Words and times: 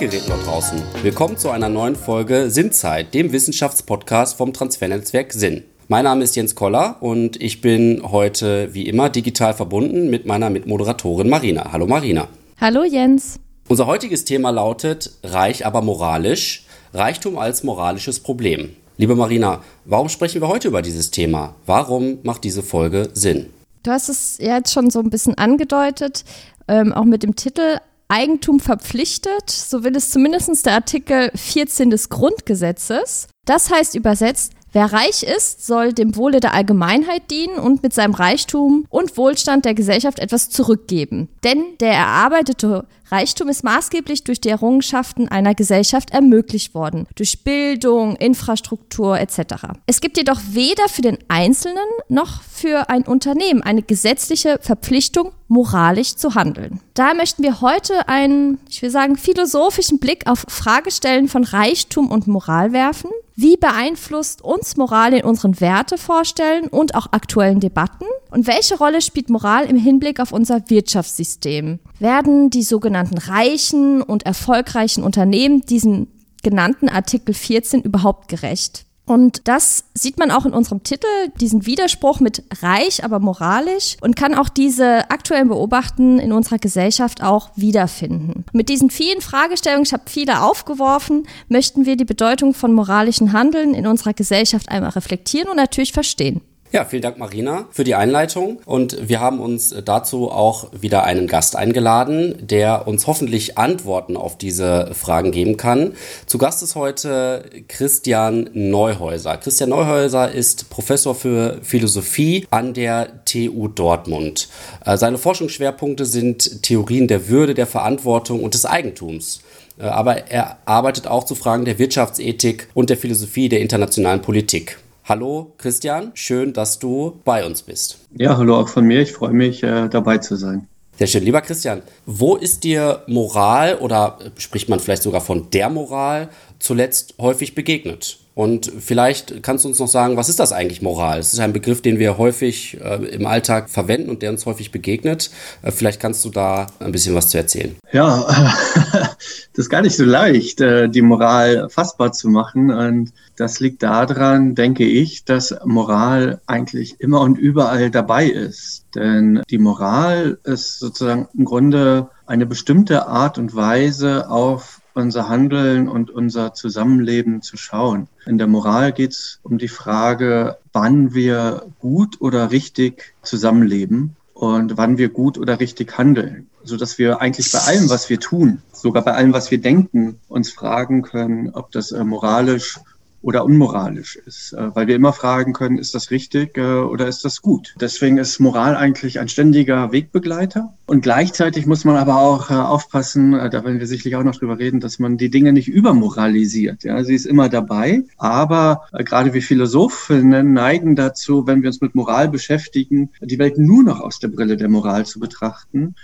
Endgeräten 0.00 0.28
dort 0.28 0.46
draußen. 0.46 0.80
Willkommen 1.02 1.38
zu 1.38 1.50
einer 1.50 1.68
neuen 1.68 1.96
Folge 1.96 2.52
Sinnzeit, 2.52 3.14
dem 3.14 3.32
Wissenschaftspodcast 3.32 4.36
vom 4.36 4.52
Transfernetzwerk 4.52 5.32
Sinn. 5.32 5.64
Mein 5.88 6.04
Name 6.04 6.22
ist 6.22 6.36
Jens 6.36 6.54
Koller 6.54 6.98
und 7.00 7.42
ich 7.42 7.60
bin 7.60 8.00
heute 8.04 8.72
wie 8.74 8.86
immer 8.86 9.10
digital 9.10 9.54
verbunden 9.54 10.08
mit 10.08 10.24
meiner 10.24 10.50
Mitmoderatorin 10.50 11.28
Marina. 11.28 11.72
Hallo 11.72 11.88
Marina. 11.88 12.28
Hallo 12.60 12.84
Jens. 12.84 13.40
Unser 13.66 13.88
heutiges 13.88 14.24
Thema 14.24 14.50
lautet 14.50 15.18
Reich 15.24 15.66
aber 15.66 15.82
moralisch. 15.82 16.64
Reichtum 16.94 17.36
als 17.36 17.64
moralisches 17.64 18.20
Problem. 18.20 18.76
Liebe 18.98 19.16
Marina, 19.16 19.64
warum 19.84 20.08
sprechen 20.08 20.40
wir 20.40 20.46
heute 20.46 20.68
über 20.68 20.80
dieses 20.80 21.10
Thema? 21.10 21.56
Warum 21.66 22.18
macht 22.22 22.44
diese 22.44 22.62
Folge 22.62 23.08
Sinn? 23.14 23.46
Du 23.82 23.90
hast 23.90 24.08
es 24.08 24.38
ja 24.38 24.58
jetzt 24.58 24.72
schon 24.72 24.90
so 24.90 25.00
ein 25.00 25.10
bisschen 25.10 25.36
angedeutet, 25.36 26.24
ähm, 26.68 26.92
auch 26.92 27.04
mit 27.04 27.24
dem 27.24 27.34
Titel 27.34 27.78
Eigentum 28.08 28.58
verpflichtet, 28.58 29.50
so 29.50 29.84
will 29.84 29.94
es 29.94 30.10
zumindest 30.10 30.64
der 30.64 30.74
Artikel 30.74 31.30
14 31.34 31.90
des 31.90 32.08
Grundgesetzes. 32.08 33.28
Das 33.44 33.70
heißt 33.70 33.94
übersetzt, 33.94 34.52
Wer 34.72 34.92
reich 34.92 35.22
ist, 35.22 35.66
soll 35.66 35.94
dem 35.94 36.14
Wohle 36.16 36.40
der 36.40 36.52
Allgemeinheit 36.52 37.30
dienen 37.30 37.58
und 37.58 37.82
mit 37.82 37.94
seinem 37.94 38.12
Reichtum 38.12 38.84
und 38.90 39.16
Wohlstand 39.16 39.64
der 39.64 39.72
Gesellschaft 39.72 40.18
etwas 40.18 40.50
zurückgeben. 40.50 41.28
Denn 41.42 41.64
der 41.80 41.92
erarbeitete 41.92 42.86
Reichtum 43.10 43.48
ist 43.48 43.64
maßgeblich 43.64 44.24
durch 44.24 44.40
die 44.40 44.50
Errungenschaften 44.50 45.28
einer 45.28 45.54
Gesellschaft 45.54 46.10
ermöglicht 46.10 46.74
worden, 46.74 47.06
durch 47.14 47.42
Bildung, 47.42 48.16
Infrastruktur 48.16 49.18
etc. 49.18 49.38
Es 49.86 50.00
gibt 50.00 50.16
jedoch 50.16 50.40
weder 50.50 50.88
für 50.88 51.02
den 51.02 51.18
Einzelnen 51.28 51.78
noch 52.08 52.42
für 52.42 52.90
ein 52.90 53.02
Unternehmen 53.02 53.62
eine 53.62 53.82
gesetzliche 53.82 54.58
Verpflichtung, 54.60 55.32
moralisch 55.48 56.16
zu 56.16 56.34
handeln. 56.34 56.80
Daher 56.94 57.14
möchten 57.14 57.42
wir 57.42 57.60
heute 57.60 58.08
einen, 58.08 58.58
ich 58.68 58.82
will 58.82 58.90
sagen, 58.90 59.16
philosophischen 59.16 59.98
Blick 59.98 60.26
auf 60.26 60.44
Fragestellen 60.48 61.28
von 61.28 61.44
Reichtum 61.44 62.10
und 62.10 62.26
Moral 62.26 62.72
werfen. 62.72 63.10
Wie 63.34 63.56
beeinflusst 63.56 64.42
uns 64.42 64.76
Moral 64.76 65.14
in 65.14 65.24
unseren 65.24 65.60
Wertevorstellen 65.60 66.66
und 66.66 66.96
auch 66.96 67.12
aktuellen 67.12 67.60
Debatten? 67.60 68.04
Und 68.32 68.48
welche 68.48 68.76
Rolle 68.76 69.00
spielt 69.00 69.30
Moral 69.30 69.64
im 69.66 69.76
Hinblick 69.76 70.18
auf 70.18 70.32
unser 70.32 70.68
Wirtschaftssystem? 70.68 71.78
Werden 71.98 72.50
die 72.50 72.62
sogenannten 72.62 73.18
reichen 73.18 74.02
und 74.02 74.24
erfolgreichen 74.24 75.02
Unternehmen 75.02 75.62
diesen 75.62 76.08
genannten 76.42 76.88
Artikel 76.88 77.34
14 77.34 77.82
überhaupt 77.82 78.28
gerecht? 78.28 78.84
Und 79.08 79.48
das 79.48 79.84
sieht 79.94 80.18
man 80.18 80.30
auch 80.30 80.44
in 80.44 80.52
unserem 80.52 80.82
Titel, 80.82 81.06
diesen 81.40 81.64
Widerspruch 81.64 82.20
mit 82.20 82.44
reich, 82.60 83.04
aber 83.04 83.20
moralisch 83.20 83.96
und 84.02 84.16
kann 84.16 84.34
auch 84.34 84.50
diese 84.50 85.10
aktuellen 85.10 85.48
Beobachten 85.48 86.18
in 86.18 86.30
unserer 86.30 86.58
Gesellschaft 86.58 87.22
auch 87.22 87.50
wiederfinden. 87.56 88.44
Mit 88.52 88.68
diesen 88.68 88.90
vielen 88.90 89.22
Fragestellungen, 89.22 89.86
ich 89.86 89.94
habe 89.94 90.02
viele 90.06 90.42
aufgeworfen, 90.42 91.26
möchten 91.48 91.86
wir 91.86 91.96
die 91.96 92.04
Bedeutung 92.04 92.52
von 92.52 92.74
moralischen 92.74 93.32
Handeln 93.32 93.72
in 93.72 93.86
unserer 93.86 94.12
Gesellschaft 94.12 94.68
einmal 94.68 94.90
reflektieren 94.90 95.48
und 95.48 95.56
natürlich 95.56 95.94
verstehen. 95.94 96.42
Ja, 96.70 96.84
vielen 96.84 97.00
Dank, 97.00 97.16
Marina, 97.16 97.66
für 97.70 97.82
die 97.82 97.94
Einleitung. 97.94 98.60
Und 98.66 99.08
wir 99.08 99.20
haben 99.20 99.40
uns 99.40 99.74
dazu 99.86 100.30
auch 100.30 100.68
wieder 100.78 101.04
einen 101.04 101.26
Gast 101.26 101.56
eingeladen, 101.56 102.34
der 102.46 102.86
uns 102.86 103.06
hoffentlich 103.06 103.56
Antworten 103.56 104.18
auf 104.18 104.36
diese 104.36 104.90
Fragen 104.92 105.30
geben 105.30 105.56
kann. 105.56 105.94
Zu 106.26 106.36
Gast 106.36 106.62
ist 106.62 106.74
heute 106.74 107.42
Christian 107.68 108.50
Neuhäuser. 108.52 109.38
Christian 109.38 109.70
Neuhäuser 109.70 110.30
ist 110.30 110.68
Professor 110.68 111.14
für 111.14 111.58
Philosophie 111.62 112.46
an 112.50 112.74
der 112.74 113.24
TU 113.24 113.68
Dortmund. 113.68 114.50
Äh, 114.84 114.98
seine 114.98 115.16
Forschungsschwerpunkte 115.16 116.04
sind 116.04 116.62
Theorien 116.62 117.08
der 117.08 117.30
Würde, 117.30 117.54
der 117.54 117.66
Verantwortung 117.66 118.42
und 118.42 118.52
des 118.52 118.66
Eigentums 118.66 119.40
äh, 119.78 119.84
aber 119.84 120.30
er 120.30 120.58
arbeitet 120.66 121.06
auch 121.06 121.24
zu 121.24 121.34
Fragen 121.34 121.64
der 121.64 121.78
Wirtschaftsethik 121.78 122.68
und 122.74 122.90
der 122.90 122.98
Philosophie 122.98 123.48
der 123.48 123.60
internationalen 123.60 124.20
Politik. 124.20 124.76
Hallo 125.08 125.54
Christian, 125.56 126.10
schön, 126.12 126.52
dass 126.52 126.78
du 126.78 127.18
bei 127.24 127.46
uns 127.46 127.62
bist. 127.62 127.96
Ja, 128.14 128.36
hallo 128.36 128.60
auch 128.60 128.68
von 128.68 128.84
mir. 128.84 129.00
Ich 129.00 129.12
freue 129.12 129.32
mich, 129.32 129.62
äh, 129.62 129.88
dabei 129.88 130.18
zu 130.18 130.36
sein. 130.36 130.68
Sehr 130.98 131.06
schön. 131.06 131.22
Lieber 131.24 131.40
Christian, 131.40 131.80
wo 132.04 132.36
ist 132.36 132.62
dir 132.62 133.04
Moral 133.06 133.76
oder 133.76 134.18
spricht 134.36 134.68
man 134.68 134.80
vielleicht 134.80 135.02
sogar 135.02 135.22
von 135.22 135.48
der 135.48 135.70
Moral 135.70 136.28
zuletzt 136.58 137.14
häufig 137.18 137.54
begegnet? 137.54 138.18
Und 138.38 138.70
vielleicht 138.78 139.42
kannst 139.42 139.64
du 139.64 139.68
uns 139.68 139.80
noch 139.80 139.88
sagen, 139.88 140.16
was 140.16 140.28
ist 140.28 140.38
das 140.38 140.52
eigentlich 140.52 140.80
Moral? 140.80 141.18
Es 141.18 141.32
ist 141.32 141.40
ein 141.40 141.52
Begriff, 141.52 141.82
den 141.82 141.98
wir 141.98 142.18
häufig 142.18 142.78
äh, 142.80 143.04
im 143.06 143.26
Alltag 143.26 143.68
verwenden 143.68 144.10
und 144.10 144.22
der 144.22 144.30
uns 144.30 144.46
häufig 144.46 144.70
begegnet. 144.70 145.32
Äh, 145.62 145.72
vielleicht 145.72 145.98
kannst 145.98 146.24
du 146.24 146.30
da 146.30 146.68
ein 146.78 146.92
bisschen 146.92 147.16
was 147.16 147.30
zu 147.30 147.36
erzählen. 147.36 147.74
Ja, 147.90 148.24
das 148.92 149.16
ist 149.56 149.70
gar 149.70 149.82
nicht 149.82 149.96
so 149.96 150.04
leicht, 150.04 150.60
äh, 150.60 150.88
die 150.88 151.02
Moral 151.02 151.68
fassbar 151.68 152.12
zu 152.12 152.28
machen. 152.28 152.70
Und 152.70 153.12
das 153.34 153.58
liegt 153.58 153.82
daran, 153.82 154.54
denke 154.54 154.84
ich, 154.84 155.24
dass 155.24 155.56
Moral 155.64 156.40
eigentlich 156.46 157.00
immer 157.00 157.22
und 157.22 157.38
überall 157.38 157.90
dabei 157.90 158.26
ist. 158.26 158.84
Denn 158.94 159.42
die 159.50 159.58
Moral 159.58 160.38
ist 160.44 160.78
sozusagen 160.78 161.26
im 161.36 161.44
Grunde 161.44 162.08
eine 162.26 162.46
bestimmte 162.46 163.08
Art 163.08 163.36
und 163.36 163.56
Weise 163.56 164.30
auf 164.30 164.77
unser 164.94 165.28
Handeln 165.28 165.88
und 165.88 166.10
unser 166.10 166.54
Zusammenleben 166.54 167.42
zu 167.42 167.56
schauen. 167.56 168.08
In 168.26 168.38
der 168.38 168.46
Moral 168.46 168.92
geht 168.92 169.12
es 169.12 169.40
um 169.42 169.58
die 169.58 169.68
Frage, 169.68 170.58
wann 170.72 171.14
wir 171.14 171.66
gut 171.78 172.20
oder 172.20 172.50
richtig 172.50 173.14
zusammenleben 173.22 174.16
und 174.34 174.76
wann 174.76 174.98
wir 174.98 175.08
gut 175.08 175.36
oder 175.36 175.58
richtig 175.58 175.98
handeln, 175.98 176.48
so 176.62 176.76
dass 176.76 176.98
wir 176.98 177.20
eigentlich 177.20 177.50
bei 177.50 177.58
allem, 177.58 177.90
was 177.90 178.08
wir 178.08 178.20
tun, 178.20 178.62
sogar 178.72 179.02
bei 179.02 179.14
allem, 179.14 179.32
was 179.32 179.50
wir 179.50 179.60
denken, 179.60 180.20
uns 180.28 180.52
fragen 180.52 181.02
können, 181.02 181.50
ob 181.50 181.72
das 181.72 181.90
äh, 181.90 182.04
moralisch 182.04 182.78
oder 183.20 183.44
unmoralisch 183.44 184.16
ist, 184.16 184.52
äh, 184.52 184.74
weil 184.74 184.86
wir 184.86 184.94
immer 184.94 185.12
fragen 185.12 185.52
können, 185.52 185.78
ist 185.78 185.94
das 185.94 186.10
richtig 186.10 186.56
äh, 186.56 186.78
oder 186.78 187.08
ist 187.08 187.24
das 187.24 187.42
gut? 187.42 187.74
Deswegen 187.80 188.16
ist 188.18 188.38
Moral 188.38 188.76
eigentlich 188.76 189.18
ein 189.18 189.28
ständiger 189.28 189.90
Wegbegleiter 189.90 190.74
und 190.86 191.02
gleichzeitig 191.02 191.66
muss 191.66 191.84
man 191.84 191.96
aber 191.96 192.18
auch 192.20 192.50
äh, 192.50 192.54
aufpassen, 192.54 193.32
da 193.32 193.52
werden 193.52 193.80
wir 193.80 193.86
sicherlich 193.86 194.16
auch 194.16 194.22
noch 194.22 194.36
drüber 194.36 194.58
reden, 194.58 194.80
dass 194.80 194.98
man 194.98 195.16
die 195.16 195.30
Dinge 195.30 195.52
nicht 195.52 195.68
übermoralisiert. 195.68 196.84
Ja, 196.84 197.02
sie 197.02 197.14
ist 197.14 197.26
immer 197.26 197.48
dabei, 197.48 198.04
aber 198.16 198.82
gerade 198.92 199.34
wir 199.34 199.42
Philosophinnen 199.42 200.52
neigen 200.52 200.94
dazu, 200.94 201.46
wenn 201.46 201.62
wir 201.62 201.68
uns 201.68 201.80
mit 201.80 201.94
Moral 201.94 202.28
beschäftigen, 202.28 203.10
die 203.20 203.38
Welt 203.38 203.58
nur 203.58 203.82
noch 203.82 204.00
aus 204.00 204.20
der 204.20 204.28
Brille 204.28 204.56
der 204.56 204.68
Moral 204.68 205.06
zu 205.06 205.18
betrachten. 205.18 205.94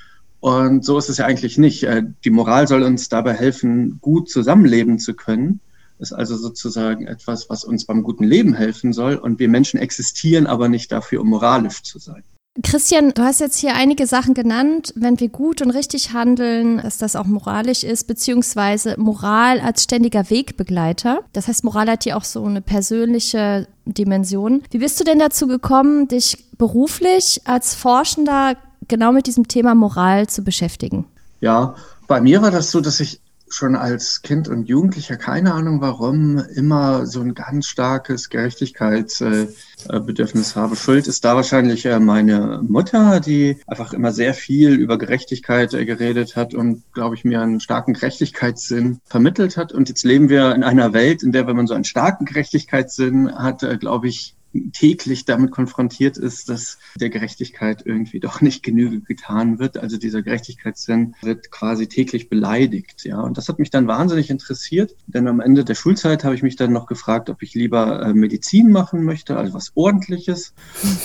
Und 0.41 0.85
so 0.85 0.99
ist 0.99 1.09
es 1.09 1.19
ja 1.19 1.25
eigentlich 1.25 1.57
nicht. 1.57 1.87
Die 2.25 2.31
Moral 2.31 2.69
soll 2.69 2.83
uns 2.83 3.09
dabei 3.09 3.33
helfen, 3.33 3.99
gut 4.03 4.29
zusammenleben 4.29 4.99
zu 4.99 5.15
können 5.15 5.61
ist 5.99 6.13
also 6.13 6.37
sozusagen 6.37 7.07
etwas, 7.07 7.49
was 7.49 7.65
uns 7.65 7.85
beim 7.85 8.03
guten 8.03 8.25
Leben 8.25 8.55
helfen 8.55 8.93
soll. 8.93 9.17
Und 9.17 9.39
wir 9.39 9.49
Menschen 9.49 9.79
existieren 9.79 10.47
aber 10.47 10.69
nicht 10.69 10.91
dafür, 10.93 11.21
um 11.21 11.29
moralisch 11.29 11.83
zu 11.83 11.99
sein. 11.99 12.23
Christian, 12.63 13.13
du 13.15 13.23
hast 13.23 13.41
jetzt 13.41 13.59
hier 13.59 13.75
einige 13.75 14.07
Sachen 14.07 14.33
genannt, 14.33 14.93
wenn 14.95 15.19
wir 15.19 15.29
gut 15.29 15.61
und 15.61 15.73
richtig 15.73 16.13
handeln, 16.13 16.81
dass 16.81 16.99
das 16.99 17.17
auch 17.17 17.25
moralisch 17.25 17.83
ist, 17.83 18.07
beziehungsweise 18.07 18.95
Moral 18.97 19.59
als 19.59 19.83
ständiger 19.83 20.31
Wegbegleiter. 20.31 21.21
Das 21.33 21.49
heißt, 21.49 21.65
Moral 21.65 21.91
hat 21.91 22.05
hier 22.05 22.17
auch 22.17 22.23
so 22.23 22.45
eine 22.45 22.61
persönliche 22.61 23.67
Dimension. 23.87 24.63
Wie 24.71 24.79
bist 24.79 25.01
du 25.01 25.05
denn 25.05 25.19
dazu 25.19 25.49
gekommen, 25.49 26.07
dich 26.07 26.45
beruflich 26.57 27.41
als 27.45 27.75
Forschender 27.75 28.57
genau 28.87 29.11
mit 29.11 29.27
diesem 29.27 29.49
Thema 29.49 29.75
Moral 29.75 30.29
zu 30.29 30.45
beschäftigen? 30.45 31.07
Ja, 31.41 31.75
bei 32.07 32.21
mir 32.21 32.41
war 32.41 32.53
das 32.53 32.71
so, 32.71 32.81
dass 32.81 33.01
ich 33.01 33.21
schon 33.55 33.77
als 33.77 34.23
Kind 34.23 34.49
und 34.49 34.69
Jugendlicher, 34.69 35.17
keine 35.17 35.55
Ahnung 35.55 35.81
warum, 35.81 36.39
immer 36.39 37.07
so 37.07 37.21
ein 37.21 37.35
ganz 37.35 37.67
starkes 37.67 38.31
Gerechtigkeitsbedürfnis 38.31 40.57
habe. 40.57 40.75
Schuld 40.77 41.07
ist 41.07 41.25
da 41.25 41.37
wahrscheinlich 41.37 41.87
äh, 41.87 42.01
meine 42.01 42.61
Mutter, 42.67 43.21
die 43.21 43.61
einfach 43.67 43.93
immer 43.93 44.13
sehr 44.13 44.35
viel 44.35 44.75
über 44.75 44.99
Gerechtigkeit 44.99 45.73
äh, 45.75 45.85
geredet 45.85 46.35
hat 46.37 46.55
und, 46.55 46.83
glaube 46.93 47.15
ich, 47.15 47.25
mir 47.25 47.41
einen 47.41 47.61
starken 47.61 47.95
Gerechtigkeitssinn 47.95 49.01
vermittelt 49.05 49.57
hat. 49.57 49.73
Und 49.73 49.89
jetzt 49.89 50.05
leben 50.05 50.29
wir 50.29 50.55
in 50.55 50.65
einer 50.65 50.93
Welt, 50.93 51.23
in 51.23 51.33
der, 51.33 51.47
wenn 51.47 51.57
man 51.57 51.67
so 51.67 51.75
einen 51.75 51.85
starken 51.85 52.25
Gerechtigkeitssinn 52.25 53.35
hat, 53.35 53.63
äh, 53.63 53.77
glaube 53.79 54.09
ich, 54.09 54.35
täglich 54.73 55.25
damit 55.25 55.51
konfrontiert 55.51 56.17
ist, 56.17 56.49
dass 56.49 56.79
der 56.97 57.11
Gerechtigkeit 57.11 57.83
irgendwie 57.85 58.21
doch 58.21 58.41
nicht 58.41 58.63
Genüge 58.63 59.01
getan 59.01 59.59
wird. 59.59 59.77
Also 59.77 59.97
dieser 59.97 60.23
Gerechtigkeitssinn 60.23 61.15
wird 61.23 61.51
quasi 61.51 61.89
täglich 61.89 62.29
beleidigt. 62.29 63.05
Ja, 63.05 63.21
und 63.21 63.37
das 63.37 63.49
hat 63.49 63.59
mich 63.59 63.71
dann 63.71 63.89
wahnsinnig 63.89 64.31
interessiert, 64.31 64.95
denn 65.07 65.29
am 65.29 65.41
Ende 65.41 65.65
der 65.65 65.75
Schulzeit 65.75 66.25
habe 66.25 66.35
ich 66.35 66.43
mich 66.43 66.57
dann 66.57 66.73
noch 66.73 66.87
gefragt, 66.87 67.31
ob 67.31 67.43
ich 67.43 67.55
lieber 67.55 68.03
äh, 68.03 68.15
Medizin 68.15 68.71
machen 68.71 69.05
möchte, 69.05 69.37
also 69.37 69.55
was 69.55 69.73
Ordentliches. 69.75 70.55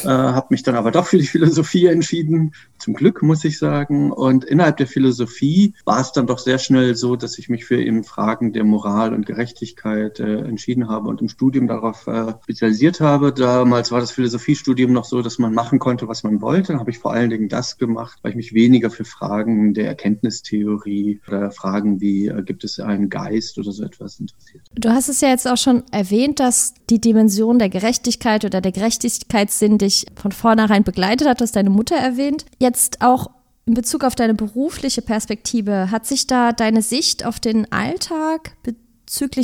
Äh, 0.03 0.07
habe 0.07 0.47
mich 0.51 0.63
dann 0.63 0.75
aber 0.75 0.91
doch 0.91 1.07
für 1.07 1.17
die 1.17 1.27
Philosophie 1.27 1.87
entschieden. 1.87 2.53
Zum 2.77 2.93
Glück 2.93 3.21
muss 3.21 3.43
ich 3.43 3.57
sagen. 3.57 4.11
Und 4.11 4.45
innerhalb 4.45 4.77
der 4.77 4.87
Philosophie 4.87 5.73
war 5.85 5.99
es 5.99 6.11
dann 6.11 6.27
doch 6.27 6.39
sehr 6.39 6.59
schnell 6.59 6.95
so, 6.95 7.15
dass 7.15 7.37
ich 7.37 7.49
mich 7.49 7.65
für 7.65 7.81
eben 7.81 8.03
Fragen 8.03 8.53
der 8.53 8.63
Moral 8.63 9.13
und 9.13 9.25
Gerechtigkeit 9.25 10.19
äh, 10.19 10.39
entschieden 10.39 10.87
habe 10.87 11.09
und 11.09 11.21
im 11.21 11.29
Studium 11.29 11.67
darauf 11.67 12.07
äh, 12.07 12.33
spezialisiert 12.43 13.01
habe 13.01 13.33
Damals 13.39 13.91
war 13.91 14.01
das 14.01 14.11
Philosophiestudium 14.11 14.91
noch 14.91 15.05
so, 15.05 15.21
dass 15.21 15.39
man 15.39 15.53
machen 15.53 15.79
konnte, 15.79 16.07
was 16.07 16.23
man 16.23 16.41
wollte. 16.41 16.73
Dann 16.73 16.79
habe 16.79 16.91
ich 16.91 16.99
vor 16.99 17.13
allen 17.13 17.29
Dingen 17.29 17.47
das 17.47 17.77
gemacht, 17.77 18.19
weil 18.21 18.31
ich 18.31 18.35
mich 18.35 18.53
weniger 18.53 18.89
für 18.89 19.05
Fragen 19.05 19.73
der 19.73 19.87
Erkenntnistheorie 19.87 21.21
oder 21.27 21.51
Fragen 21.51 22.01
wie, 22.01 22.27
äh, 22.27 22.43
gibt 22.43 22.63
es 22.63 22.79
einen 22.79 23.09
Geist 23.09 23.57
oder 23.57 23.71
so 23.71 23.83
etwas 23.83 24.19
interessiert. 24.19 24.63
Du 24.75 24.89
hast 24.89 25.07
es 25.07 25.21
ja 25.21 25.29
jetzt 25.29 25.47
auch 25.47 25.57
schon 25.57 25.83
erwähnt, 25.91 26.39
dass 26.39 26.73
die 26.89 26.99
Dimension 26.99 27.59
der 27.59 27.69
Gerechtigkeit 27.69 28.43
oder 28.43 28.61
der 28.61 28.71
Gerechtigkeitssinn 28.71 29.77
dich 29.77 30.05
von 30.15 30.31
vornherein 30.31 30.83
begleitet 30.83 31.27
hat. 31.27 31.39
Du 31.39 31.43
hast 31.43 31.55
deine 31.55 31.69
Mutter 31.69 31.95
erwähnt. 31.95 32.45
Jetzt 32.59 33.01
auch 33.01 33.29
in 33.65 33.73
Bezug 33.73 34.03
auf 34.03 34.15
deine 34.15 34.33
berufliche 34.33 35.01
Perspektive, 35.01 35.91
hat 35.91 36.05
sich 36.05 36.27
da 36.27 36.51
deine 36.51 36.81
Sicht 36.81 37.25
auf 37.25 37.39
den 37.39 37.71
Alltag 37.71 38.53
bezüglich 38.63 38.88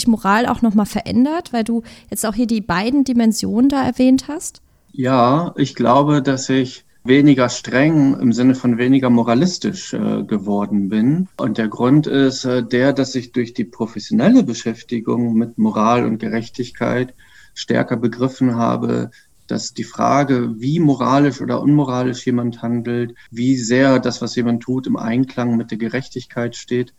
Moral 0.08 0.46
auch 0.46 0.62
nochmal 0.62 0.86
verändert, 0.86 1.54
weil 1.54 1.64
du 1.64 1.84
jetzt 2.10 2.26
auch 2.26 2.36
hier 2.36 2.48
die 2.48 2.62
beiden 2.62 3.04
Dimensionen 3.04 3.70
da 3.70 3.84
erwähnt 3.84 4.28
hast? 4.28 4.62
Ja, 4.92 5.54
ich 5.58 5.76
glaube, 5.76 6.22
dass 6.22 6.50
ich 6.50 6.86
weniger 7.06 7.50
streng 7.50 8.20
im 8.20 8.34
Sinne 8.34 8.56
von 8.56 8.78
weniger 8.78 9.10
moralistisch 9.10 9.94
äh, 9.94 10.24
geworden 10.24 10.90
bin. 10.90 11.28
Und 11.38 11.58
der 11.58 11.68
Grund 11.68 12.08
ist 12.08 12.46
äh, 12.46 12.64
der, 12.64 12.94
dass 12.94 13.14
ich 13.16 13.32
durch 13.32 13.54
die 13.54 13.64
professionelle 13.64 14.44
Beschäftigung 14.44 15.36
mit 15.36 15.58
Moral 15.58 16.06
und 16.06 16.18
Gerechtigkeit 16.18 17.14
stärker 17.54 17.96
begriffen 17.96 18.56
habe, 18.56 19.12
dass 19.48 19.74
die 19.74 19.84
Frage, 19.84 20.56
wie 20.60 20.80
moralisch 20.80 21.42
oder 21.42 21.62
unmoralisch 21.62 22.26
jemand 22.26 22.64
handelt, 22.64 23.14
wie 23.30 23.56
sehr 23.56 24.00
das, 24.00 24.22
was 24.22 24.36
jemand 24.36 24.64
tut, 24.64 24.88
im 24.88 24.98
Einklang 24.98 25.56
mit 25.56 25.70
der 25.70 25.78
Gerechtigkeit 25.78 26.56
steht, 26.56 26.94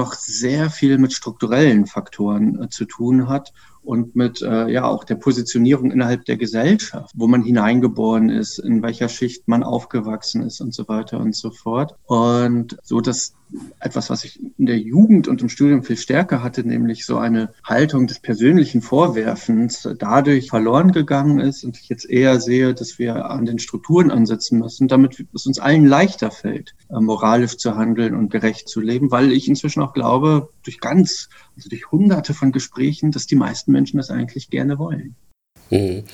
doch 0.00 0.14
sehr 0.14 0.70
viel 0.70 0.96
mit 0.98 1.12
strukturellen 1.12 1.86
Faktoren 1.86 2.62
äh, 2.62 2.68
zu 2.70 2.86
tun 2.86 3.28
hat 3.28 3.52
und 3.82 4.16
mit 4.16 4.40
äh, 4.40 4.68
ja 4.68 4.84
auch 4.84 5.04
der 5.04 5.16
Positionierung 5.16 5.90
innerhalb 5.90 6.24
der 6.24 6.36
Gesellschaft, 6.36 7.12
wo 7.14 7.26
man 7.26 7.42
hineingeboren 7.42 8.30
ist, 8.30 8.58
in 8.58 8.82
welcher 8.82 9.08
Schicht 9.08 9.46
man 9.46 9.62
aufgewachsen 9.62 10.42
ist 10.42 10.60
und 10.60 10.74
so 10.74 10.88
weiter 10.88 11.18
und 11.20 11.36
so 11.36 11.50
fort. 11.50 11.96
Und 12.06 12.78
so 12.82 13.00
dass 13.00 13.34
etwas, 13.80 14.10
was 14.10 14.24
ich 14.24 14.40
in 14.58 14.66
der 14.66 14.78
Jugend 14.78 15.28
und 15.28 15.42
im 15.42 15.48
Studium 15.48 15.82
viel 15.82 15.96
stärker 15.96 16.42
hatte, 16.42 16.66
nämlich 16.66 17.06
so 17.06 17.18
eine 17.18 17.52
Haltung 17.64 18.06
des 18.06 18.20
persönlichen 18.20 18.82
Vorwerfens, 18.82 19.88
dadurch 19.98 20.48
verloren 20.48 20.92
gegangen 20.92 21.40
ist 21.40 21.64
und 21.64 21.78
ich 21.78 21.88
jetzt 21.88 22.08
eher 22.08 22.40
sehe, 22.40 22.74
dass 22.74 22.98
wir 22.98 23.30
an 23.30 23.46
den 23.46 23.58
Strukturen 23.58 24.10
ansetzen 24.10 24.58
müssen, 24.58 24.88
damit 24.88 25.24
es 25.34 25.46
uns 25.46 25.58
allen 25.58 25.86
leichter 25.86 26.30
fällt, 26.30 26.74
äh, 26.90 27.00
moralisch 27.00 27.56
zu 27.56 27.76
handeln 27.76 28.14
und 28.14 28.30
gerecht 28.30 28.68
zu 28.68 28.80
leben, 28.80 29.10
weil 29.10 29.32
ich 29.32 29.48
inzwischen 29.48 29.82
auch 29.82 29.92
glaube, 29.92 30.50
durch 30.64 30.80
ganz, 30.80 31.28
also 31.56 31.68
durch 31.68 31.90
hunderte 31.90 32.34
von 32.34 32.52
Gesprächen, 32.52 33.10
dass 33.12 33.26
die 33.26 33.36
meisten 33.36 33.72
Menschen 33.72 33.96
das 33.96 34.10
eigentlich 34.10 34.50
gerne 34.50 34.78
wollen. 34.78 35.16
Mhm. 35.70 36.04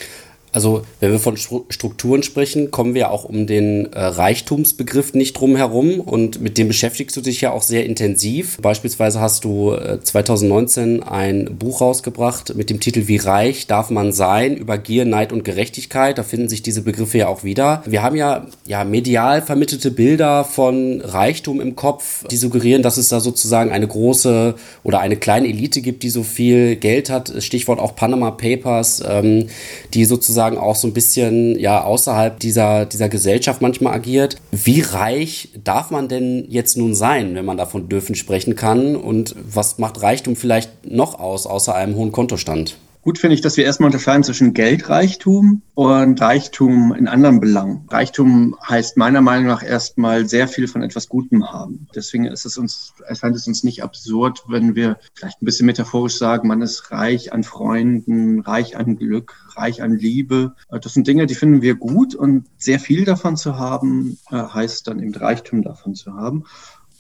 Also, 0.57 0.81
wenn 1.01 1.13
wir 1.13 1.19
von 1.19 1.37
Strukturen 1.37 2.23
sprechen, 2.23 2.71
kommen 2.71 2.95
wir 2.95 3.11
auch 3.11 3.25
um 3.25 3.47
den 3.47 3.93
äh, 3.93 4.01
Reichtumsbegriff 4.01 5.13
nicht 5.13 5.35
drum 5.35 5.55
herum 5.55 6.01
und 6.01 6.41
mit 6.41 6.57
dem 6.57 6.69
beschäftigst 6.69 7.15
du 7.15 7.21
dich 7.21 7.43
ja 7.43 7.53
auch 7.53 7.61
sehr 7.61 7.85
intensiv. 7.85 8.57
Beispielsweise 8.63 9.21
hast 9.21 9.45
du 9.45 9.73
äh, 9.73 10.01
2019 10.01 11.03
ein 11.03 11.59
Buch 11.59 11.83
rausgebracht 11.83 12.55
mit 12.57 12.71
dem 12.71 12.81
Titel 12.81 13.07
Wie 13.07 13.19
reich 13.19 13.67
darf 13.67 13.91
man 13.91 14.13
sein 14.13 14.57
über 14.57 14.79
Gier, 14.79 15.05
Neid 15.05 15.31
und 15.31 15.45
Gerechtigkeit. 15.45 16.17
Da 16.17 16.23
finden 16.23 16.49
sich 16.49 16.63
diese 16.63 16.81
Begriffe 16.81 17.19
ja 17.19 17.29
auch 17.29 17.45
wieder. 17.45 17.83
Wir 17.85 18.03
haben 18.03 18.17
ja, 18.17 18.47
ja 18.67 18.85
medial 18.85 19.43
vermittelte 19.43 19.91
Bilder 19.91 20.43
von 20.45 21.03
Reichtum 21.03 21.61
im 21.61 21.77
Kopf, 21.77 22.27
die 22.29 22.39
suggerieren, 22.39 22.83
dass 22.83 22.97
es 22.97 23.09
da 23.09 23.21
sozusagen 23.21 23.73
eine 23.73 23.89
große 23.89 24.55
oder 24.85 25.01
eine 25.01 25.19
kleine 25.19 25.49
Elite 25.49 25.83
gibt, 25.83 26.03
die 26.03 26.09
so 26.09 26.23
viel 26.23 26.77
Geld 26.77 27.11
hat. 27.11 27.35
Stichwort 27.41 27.79
auch 27.79 27.95
Panama 27.95 28.31
Papers, 28.31 29.03
ähm, 29.07 29.49
die 29.93 30.07
sozusagen 30.07 30.46
sozusagen 30.47 30.59
auch 30.59 30.77
so 30.77 30.87
ein 30.87 30.93
bisschen 30.93 31.59
ja 31.59 31.83
außerhalb 31.83 32.39
dieser, 32.39 32.87
dieser 32.87 33.09
Gesellschaft 33.09 33.61
manchmal 33.61 33.95
agiert. 33.95 34.37
Wie 34.53 34.81
reich 34.81 35.51
darf 35.63 35.91
man 35.91 36.09
denn 36.09 36.47
jetzt 36.49 36.77
nun 36.77 36.95
sein, 36.95 37.35
wenn 37.35 37.45
man 37.45 37.57
davon 37.57 37.89
dürfen 37.89 38.15
sprechen 38.15 38.55
kann? 38.55 38.97
Und 38.97 39.35
was 39.37 39.79
macht 39.79 40.03
Reichtum 40.03 40.37
vielleicht 40.37 40.71
noch 40.89 41.19
aus, 41.19 41.47
außer 41.47 41.75
einem 41.75 41.97
hohen 41.97 42.13
Kontostand? 42.13 42.77
Gut 43.07 43.21
finde 43.21 43.35
ich, 43.35 43.41
dass 43.41 43.57
wir 43.57 43.65
erstmal 43.65 43.87
unterscheiden 43.87 44.25
zwischen 44.25 44.53
Geldreichtum 44.53 45.63
und 45.77 46.21
Reichtum 46.21 46.93
in 46.93 47.07
anderen 47.07 47.39
Belangen. 47.39 47.87
Reichtum 47.89 48.57
heißt 48.69 48.97
meiner 48.97 49.21
Meinung 49.21 49.47
nach 49.47 49.63
erstmal 49.63 50.29
sehr 50.29 50.49
viel 50.49 50.67
von 50.67 50.83
etwas 50.83 51.09
Gutem 51.09 51.53
haben. 51.53 51.87
Deswegen 51.95 52.27
ist 52.27 52.45
es 52.45 52.59
uns, 52.59 52.95
erscheint 53.07 53.37
es 53.37 53.47
uns 53.47 53.63
nicht 53.63 53.85
absurd, 53.85 54.43
wenn 54.49 54.75
wir 54.75 54.99
vielleicht 55.15 55.41
ein 55.41 55.45
bisschen 55.45 55.67
metaphorisch 55.67 56.19
sagen, 56.19 56.49
man 56.49 56.63
ist 56.63 56.91
reich 56.91 57.33
an 57.33 57.45
Freunden, 57.45 58.41
reich 58.41 58.77
an 58.77 58.97
Glück, 58.97 59.37
reich 59.55 59.85
an 59.85 59.93
Liebe. 59.97 60.57
Das 60.69 60.93
sind 60.93 61.07
Dinge, 61.07 61.27
die 61.27 61.37
finden 61.37 61.63
wir 61.63 61.77
gut 61.77 62.17
und 62.17 62.47
sehr 62.57 62.81
viel 62.81 63.05
davon 63.05 63.37
zu 63.37 63.57
haben, 63.57 64.19
äh, 64.33 64.35
heißt 64.35 64.89
dann 64.89 64.99
eben 64.99 65.15
Reichtum 65.15 65.63
davon 65.63 65.95
zu 65.95 66.15
haben. 66.15 66.43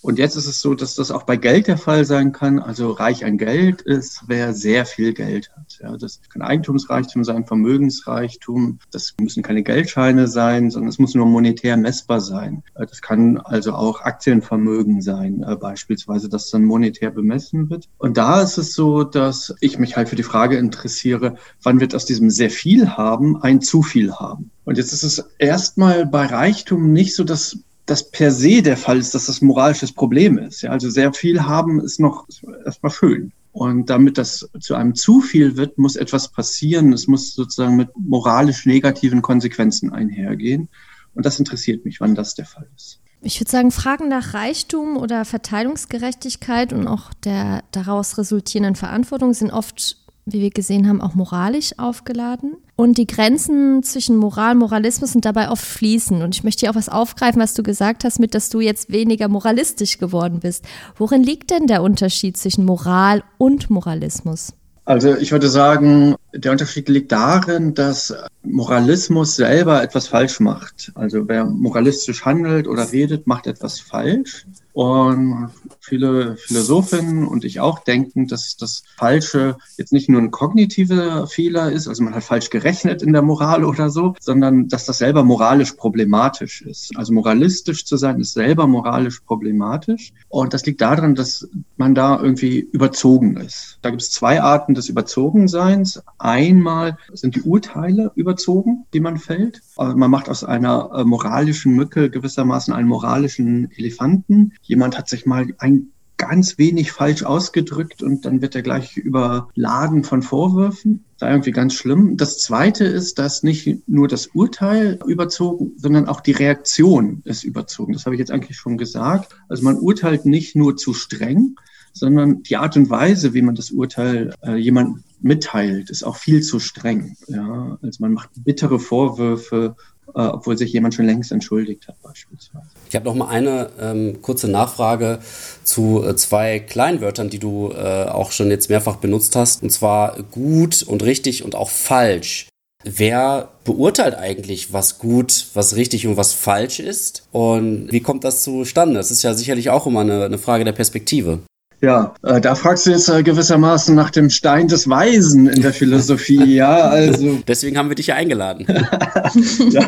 Und 0.07 0.21
jetzt 0.21 0.37
ist 0.37 0.47
es 0.47 0.61
so, 0.61 0.77
dass 0.77 0.95
das 0.95 1.11
auch 1.11 1.25
bei 1.25 1.37
Geld 1.37 1.67
der 1.67 1.79
Fall 1.79 2.05
sein 2.05 2.31
kann. 2.31 2.61
Also 2.61 2.93
reich 2.93 3.25
an 3.25 3.39
Geld 3.39 3.83
ist, 3.83 4.23
wer 4.29 4.55
sehr 4.55 4.87
viel 4.87 5.13
Geld 5.13 5.51
hat. 5.57 5.81
Ja, 5.83 5.97
das 5.97 6.21
kann 6.29 6.43
Eigentumsreichtum 6.43 7.25
sein, 7.25 7.45
Vermögensreichtum. 7.45 8.79
Das 8.93 9.15
müssen 9.21 9.43
keine 9.43 9.65
Geldscheine 9.65 10.29
sein, 10.29 10.71
sondern 10.71 10.91
es 10.91 11.01
muss 11.01 11.17
nur 11.17 11.27
monetär 11.27 11.77
messbar 11.77 12.21
sein. 12.21 12.63
Äh, 12.77 12.87
das 12.87 13.03
kann 13.03 13.39
also 13.39 13.73
auch 13.73 14.01
Aktienvermögen 14.01 15.03
sein, 15.03 15.43
äh, 15.43 15.57
beispielsweise, 15.57 16.29
das 16.29 16.51
dann 16.51 16.63
monetär 16.63 17.11
bemessen 17.11 17.69
wird. 17.69 17.89
Und 17.99 18.17
da 18.17 18.43
ist 18.43 18.59
es 18.59 18.75
so, 18.75 19.03
dass 19.03 19.57
ich 19.61 19.81
mich 19.81 19.97
halt 19.97 20.09
für 20.09 20.15
die 20.15 20.23
Frage 20.23 20.57
interessiere, 20.57 21.35
wann 21.65 21.81
wird 21.81 21.97
aus 21.97 22.05
diesem 22.05 22.31
sehr 22.31 22.51
viel 22.51 22.91
haben 22.91 23.43
ein 23.43 23.61
zu 23.61 23.83
viel 23.83 24.13
haben? 24.13 24.53
Und 24.67 24.79
jetzt 24.79 24.93
ist 24.93 25.05
es 25.05 25.25
erstmal 25.39 26.07
bei 26.07 26.27
Reichtum 26.27 26.93
nicht 26.93 27.15
so, 27.15 27.23
dass 27.23 27.59
das 27.87 28.11
per 28.11 28.33
se 28.33 28.63
der 28.63 28.77
Fall 28.77 28.99
ist, 28.99 29.15
dass 29.15 29.27
das 29.27 29.41
moralisches 29.41 29.93
Problem 29.93 30.39
ist. 30.39 30.63
Ja, 30.63 30.71
also 30.71 30.91
sehr 30.91 31.13
viel 31.13 31.43
haben 31.45 31.81
ist 31.81 32.01
noch 32.01 32.27
erstmal 32.65 32.93
schön. 32.93 33.33
Und 33.53 33.89
damit 33.89 34.19
das 34.19 34.51
zu 34.61 34.75
einem 34.75 34.95
zu 34.95 35.23
viel 35.23 35.57
wird, 35.57 35.79
muss 35.79 35.97
etwas 35.97 36.29
passieren. 36.29 36.93
Es 36.93 37.07
muss 37.07 37.33
sozusagen 37.33 37.77
mit 37.77 37.89
moralisch 37.97 38.67
negativen 38.67 39.23
Konsequenzen 39.23 39.93
einhergehen. 39.93 40.69
Und 41.15 41.25
das 41.25 41.39
interessiert 41.39 41.85
mich, 41.87 42.01
wann 42.01 42.15
das 42.15 42.35
der 42.35 42.45
Fall 42.45 42.69
ist. 42.77 43.01
Ich 43.23 43.41
würde 43.41 43.51
sagen, 43.51 43.71
Fragen 43.71 44.09
nach 44.09 44.35
Reichtum 44.35 44.97
oder 44.97 45.25
Verteilungsgerechtigkeit 45.25 46.73
und 46.73 46.87
auch 46.87 47.15
der 47.25 47.65
daraus 47.73 48.19
resultierenden 48.19 48.77
Verantwortung 48.77 49.33
sind 49.33 49.51
oft 49.51 49.97
wie 50.27 50.41
wir 50.41 50.51
gesehen 50.51 50.89
haben, 50.89 51.01
auch 51.01 51.15
moralisch 51.15 51.79
aufgeladen. 51.79 52.57
Und 52.75 52.99
die 52.99 53.07
Grenzen 53.07 53.83
zwischen 53.85 54.17
Moral 54.17 54.53
und 54.53 54.59
Moralismus 54.59 55.13
sind 55.13 55.25
dabei 55.25 55.51
oft 55.51 55.65
fließen. 55.65 56.21
Und 56.21 56.35
ich 56.35 56.43
möchte 56.43 56.61
hier 56.61 56.71
auch 56.71 56.75
was 56.75 56.89
aufgreifen, 56.89 57.41
was 57.41 57.55
du 57.55 57.63
gesagt 57.63 58.03
hast, 58.05 58.19
mit, 58.19 58.35
dass 58.35 58.51
du 58.51 58.61
jetzt 58.61 58.91
weniger 58.91 59.29
moralistisch 59.29 59.99
geworden 59.99 60.41
bist. 60.41 60.65
Worin 60.97 61.23
liegt 61.23 61.51
denn 61.51 61.69
der 61.69 61.83
Unterschied 61.83 62.37
zwischen 62.37 62.65
Moral 62.65 63.23
und 63.39 63.71
Moralismus? 63.71 64.53
Also 64.85 65.15
ich 65.17 65.33
würde 65.33 65.49
sagen, 65.49 66.17
der 66.39 66.53
Unterschied 66.53 66.89
liegt 66.89 67.13
darin, 67.13 67.75
dass 67.75 68.15
Moralismus 68.43 69.37
selber 69.37 69.83
etwas 69.83 70.09
falsch 70.09 70.41
macht. 70.41 70.93
Also 70.95 71.29
wer 71.29 71.45
moralistisch 71.45 72.25
handelt 72.25 72.69
oder 72.69 72.93
redet, 72.93 73.27
macht 73.27 73.47
etwas 73.47 73.81
falsch. 73.81 74.47
Und 74.73 75.49
viele 75.81 76.37
Philosophinnen 76.37 77.27
und 77.27 77.47
ich 77.47 77.61
auch 77.61 77.79
denken, 77.79 78.27
dass 78.27 78.59
das 78.59 78.83
Falsche 78.99 79.57
jetzt 79.79 79.91
nicht 79.91 80.11
nur 80.11 80.21
ein 80.21 80.31
kognitiver 80.31 81.27
Fehler 81.27 81.73
ist, 81.73 81.89
also 81.89 82.03
man 82.03 82.15
hat 82.15 82.25
falsch 82.25 82.51
gerechnet 82.51 83.01
in 83.01 83.15
der 83.15 83.23
Moral 83.23 83.65
oder 83.65 83.89
so, 83.89 84.15
sondern 84.21 84.69
dass 84.69 84.85
das 84.85 84.99
selber 84.99 85.25
moralisch 85.25 85.73
problematisch 85.73 86.61
ist. 86.61 86.95
Also 86.95 87.15
moralistisch 87.15 87.87
zu 87.87 87.97
sein 87.97 88.21
ist 88.21 88.35
selber 88.35 88.67
moralisch 88.67 89.21
problematisch. 89.21 90.13
Und 90.29 90.53
das 90.53 90.67
liegt 90.67 90.83
daran, 90.83 91.15
dass 91.15 91.49
man 91.79 91.95
da 91.95 92.21
irgendwie 92.21 92.59
überzogen 92.59 93.39
ist. 93.39 93.79
Da 93.81 93.89
gibt 93.89 94.03
es 94.03 94.11
zwei 94.11 94.43
Arten 94.43 94.75
des 94.75 94.91
Überzogenseins. 94.91 96.03
Einmal 96.27 96.99
sind 97.13 97.37
die 97.37 97.43
Urteile 97.43 98.11
überzogen, 98.17 98.85
die 98.93 99.01
man 99.01 99.17
fällt. 99.17 99.63
Also 99.77 99.97
man 99.97 100.11
macht 100.11 100.29
aus 100.29 100.43
einer 100.43 100.91
äh, 100.93 101.05
moralischen 101.05 101.75
Mücke 101.75 102.11
gewissermaßen 102.11 102.75
einen 102.75 102.89
moralischen 102.89 103.71
Elefanten 103.77 104.53
jemand 104.63 104.99
hat 104.99 105.09
sich 105.09 105.27
mal 105.27 105.47
ein 105.59 105.89
ganz 106.17 106.59
wenig 106.59 106.93
falsch 106.93 107.23
ausgedrückt 107.23 108.03
und 108.03 108.25
dann 108.25 108.41
wird 108.41 108.55
er 108.55 108.63
gleich 108.63 108.97
überladen 108.97 110.03
von 110.03 110.23
Vorwürfen. 110.23 111.05
Das 111.19 111.29
ist 111.29 111.33
irgendwie 111.33 111.51
ganz 111.51 111.75
schlimm. 111.75 112.17
Das 112.17 112.39
Zweite 112.39 112.85
ist, 112.85 113.19
dass 113.19 113.43
nicht 113.43 113.87
nur 113.87 114.09
das 114.09 114.29
Urteil 114.29 114.99
überzogen, 115.07 115.73
sondern 115.77 116.09
auch 116.09 116.21
die 116.21 116.33
Reaktion 116.33 117.21
ist 117.25 117.45
überzogen. 117.45 117.93
Das 117.93 118.07
habe 118.07 118.15
ich 118.15 118.19
jetzt 118.19 118.31
eigentlich 118.31 118.57
schon 118.57 118.79
gesagt. 118.79 119.37
Also 119.49 119.63
man 119.63 119.79
urteilt 119.79 120.25
nicht 120.25 120.57
nur 120.57 120.77
zu 120.77 120.95
streng, 120.95 121.57
sondern 121.93 122.43
die 122.43 122.57
Art 122.57 122.77
und 122.77 122.91
Weise, 122.91 123.35
wie 123.35 123.43
man 123.43 123.55
das 123.55 123.71
Urteil 123.71 124.35
äh, 124.43 124.57
jemand 124.57 125.03
mitteilt, 125.21 125.91
ist 125.91 126.05
auch 126.05 126.17
viel 126.17 126.43
zu 126.43 126.61
streng. 126.61 127.17
Ja? 127.29 127.79
Also 127.83 127.99
man 128.01 128.13
macht 128.13 128.31
bittere 128.37 128.79
Vorwürfe 128.79 129.77
äh, 130.15 130.21
obwohl 130.21 130.57
sich 130.57 130.73
jemand 130.73 130.95
schon 130.95 131.07
längst 131.07 131.33
entschuldigt 131.33 131.89
hat 131.89 132.01
beispielsweise. 132.01 132.67
Ich 132.89 132.95
habe 132.95 133.05
noch 133.05 133.15
mal 133.15 133.29
eine 133.29 133.71
ähm, 133.81 134.23
kurze 134.23 134.49
Nachfrage 134.49 135.19
zu 135.65 136.05
äh, 136.05 136.17
zwei 136.17 136.61
Kleinwörtern, 136.61 137.29
die 137.29 137.39
du 137.39 137.73
äh, 137.73 138.05
auch 138.05 138.31
schon 138.31 138.51
jetzt 138.51 138.71
mehrfach 138.71 138.97
benutzt 138.97 139.35
hast, 139.37 139.63
und 139.63 139.71
zwar 139.71 140.23
gut 140.31 140.83
und 140.83 141.03
richtig 141.03 141.45
und 141.45 141.55
auch 141.55 141.71
falsch. 141.71 142.49
wer 142.85 143.49
beurteilt 143.65 144.15
eigentlich, 144.15 144.73
was 144.73 144.99
gut, 144.99 145.47
was 145.55 145.75
richtig 145.75 146.07
und 146.07 146.17
was 146.17 146.33
falsch 146.35 146.79
ist? 146.79 147.27
Und 147.33 147.91
wie 147.91 148.01
kommt 148.01 148.23
das 148.23 148.45
zustande? 148.45 148.95
Das 148.95 149.11
ist 149.11 149.25
ja 149.25 149.35
sicherlich 149.35 149.71
auch 149.71 149.89
immer 149.89 150.03
eine, 150.03 150.25
eine 150.25 150.39
Frage 150.39 150.65
der 150.65 150.73
Perspektive. 150.73 151.41
Ja, 151.83 152.15
äh, 152.23 152.41
da 152.41 152.55
fragst 152.55 152.87
du 152.87 152.91
jetzt 152.91 153.09
äh, 153.09 153.23
gewissermaßen 153.23 153.95
nach 153.95 154.11
dem 154.11 154.31
Stein 154.31 154.67
des 154.67 154.89
Weisen 154.89 155.47
in 155.47 155.61
der 155.61 155.75
Philosophie, 155.75 156.45
ja, 156.55 156.79
also. 156.79 157.39
Deswegen 157.47 157.77
haben 157.77 157.91
wir 157.91 157.97
dich 157.97 158.09
ja 158.09 158.15
eingeladen. 158.15 158.67
ja. 159.71 159.87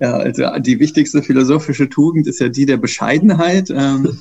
ja, 0.00 0.16
also 0.16 0.44
die 0.58 0.80
wichtigste 0.80 1.22
philosophische 1.22 1.88
Tugend 1.88 2.26
ist 2.26 2.40
ja 2.40 2.48
die 2.48 2.66
der 2.66 2.78
Bescheidenheit. 2.78 3.70
Ähm, 3.70 4.18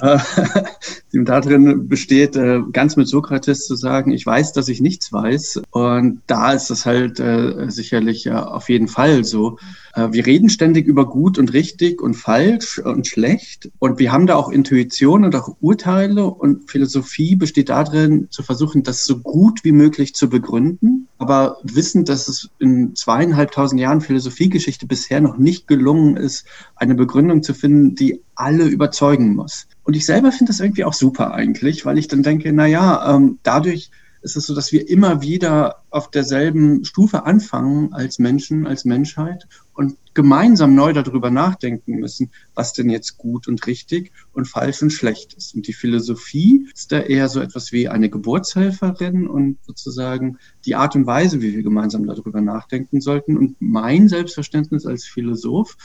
äh, 0.00 0.18
die 1.12 1.22
darin 1.24 1.88
besteht, 1.88 2.36
äh, 2.36 2.60
ganz 2.72 2.96
mit 2.96 3.06
Sokrates 3.06 3.66
zu 3.66 3.76
sagen, 3.76 4.10
ich 4.10 4.24
weiß, 4.24 4.52
dass 4.52 4.68
ich 4.68 4.80
nichts 4.80 5.12
weiß. 5.12 5.62
Und 5.70 6.22
da 6.26 6.52
ist 6.52 6.70
es 6.70 6.86
halt 6.86 7.20
äh, 7.20 7.68
sicherlich 7.68 8.30
auf 8.30 8.68
jeden 8.68 8.88
Fall 8.88 9.24
so. 9.24 9.58
Wir 9.96 10.26
reden 10.26 10.48
ständig 10.48 10.86
über 10.86 11.08
gut 11.08 11.38
und 11.38 11.52
richtig 11.52 12.02
und 12.02 12.14
falsch 12.14 12.78
und 12.78 13.06
schlecht. 13.06 13.70
Und 13.78 14.00
wir 14.00 14.10
haben 14.10 14.26
da 14.26 14.34
auch 14.34 14.50
Intuition 14.50 15.24
und 15.24 15.36
auch 15.36 15.56
Urteile. 15.60 16.26
Und 16.26 16.68
Philosophie 16.68 17.36
besteht 17.36 17.68
darin, 17.68 18.26
zu 18.30 18.42
versuchen, 18.42 18.82
das 18.82 19.04
so 19.04 19.20
gut 19.20 19.62
wie 19.62 19.70
möglich 19.70 20.14
zu 20.14 20.28
begründen. 20.28 21.06
Aber 21.18 21.58
wissen, 21.62 22.04
dass 22.04 22.26
es 22.26 22.50
in 22.58 22.96
zweieinhalbtausend 22.96 23.80
Jahren 23.80 24.00
Philosophiegeschichte 24.00 24.86
bisher 24.86 25.20
noch 25.20 25.38
nicht 25.38 25.68
gelungen 25.68 26.16
ist, 26.16 26.44
eine 26.74 26.96
Begründung 26.96 27.44
zu 27.44 27.54
finden, 27.54 27.94
die 27.94 28.20
alle 28.34 28.64
überzeugen 28.64 29.36
muss. 29.36 29.68
Und 29.84 29.94
ich 29.94 30.06
selber 30.06 30.32
finde 30.32 30.50
das 30.50 30.60
irgendwie 30.60 30.84
auch 30.84 30.94
super 30.94 31.34
eigentlich, 31.34 31.86
weil 31.86 31.98
ich 31.98 32.08
dann 32.08 32.24
denke, 32.24 32.52
na 32.52 32.66
ja, 32.66 33.14
ähm, 33.14 33.38
dadurch 33.44 33.90
ist 34.24 34.36
es 34.36 34.46
so, 34.46 34.54
dass 34.54 34.72
wir 34.72 34.88
immer 34.88 35.20
wieder 35.20 35.82
auf 35.90 36.10
derselben 36.10 36.84
Stufe 36.84 37.26
anfangen 37.26 37.92
als 37.92 38.18
Menschen, 38.18 38.66
als 38.66 38.86
Menschheit 38.86 39.46
und 39.74 39.96
gemeinsam 40.14 40.74
neu 40.74 40.94
darüber 40.94 41.30
nachdenken 41.30 41.96
müssen, 41.96 42.30
was 42.54 42.72
denn 42.72 42.88
jetzt 42.88 43.18
gut 43.18 43.48
und 43.48 43.66
richtig 43.66 44.12
und 44.32 44.48
falsch 44.48 44.80
und 44.80 44.90
schlecht 44.90 45.34
ist. 45.34 45.54
Und 45.54 45.68
die 45.68 45.74
Philosophie 45.74 46.66
ist 46.72 46.90
da 46.90 47.00
eher 47.00 47.28
so 47.28 47.40
etwas 47.40 47.70
wie 47.70 47.88
eine 47.88 48.08
Geburtshelferin 48.08 49.26
und 49.26 49.58
sozusagen 49.66 50.38
die 50.64 50.74
Art 50.74 50.96
und 50.96 51.06
Weise, 51.06 51.42
wie 51.42 51.54
wir 51.54 51.62
gemeinsam 51.62 52.06
darüber 52.06 52.40
nachdenken 52.40 53.02
sollten. 53.02 53.36
Und 53.36 53.56
mein 53.60 54.08
Selbstverständnis 54.08 54.86
als 54.86 55.04
Philosoph 55.04 55.76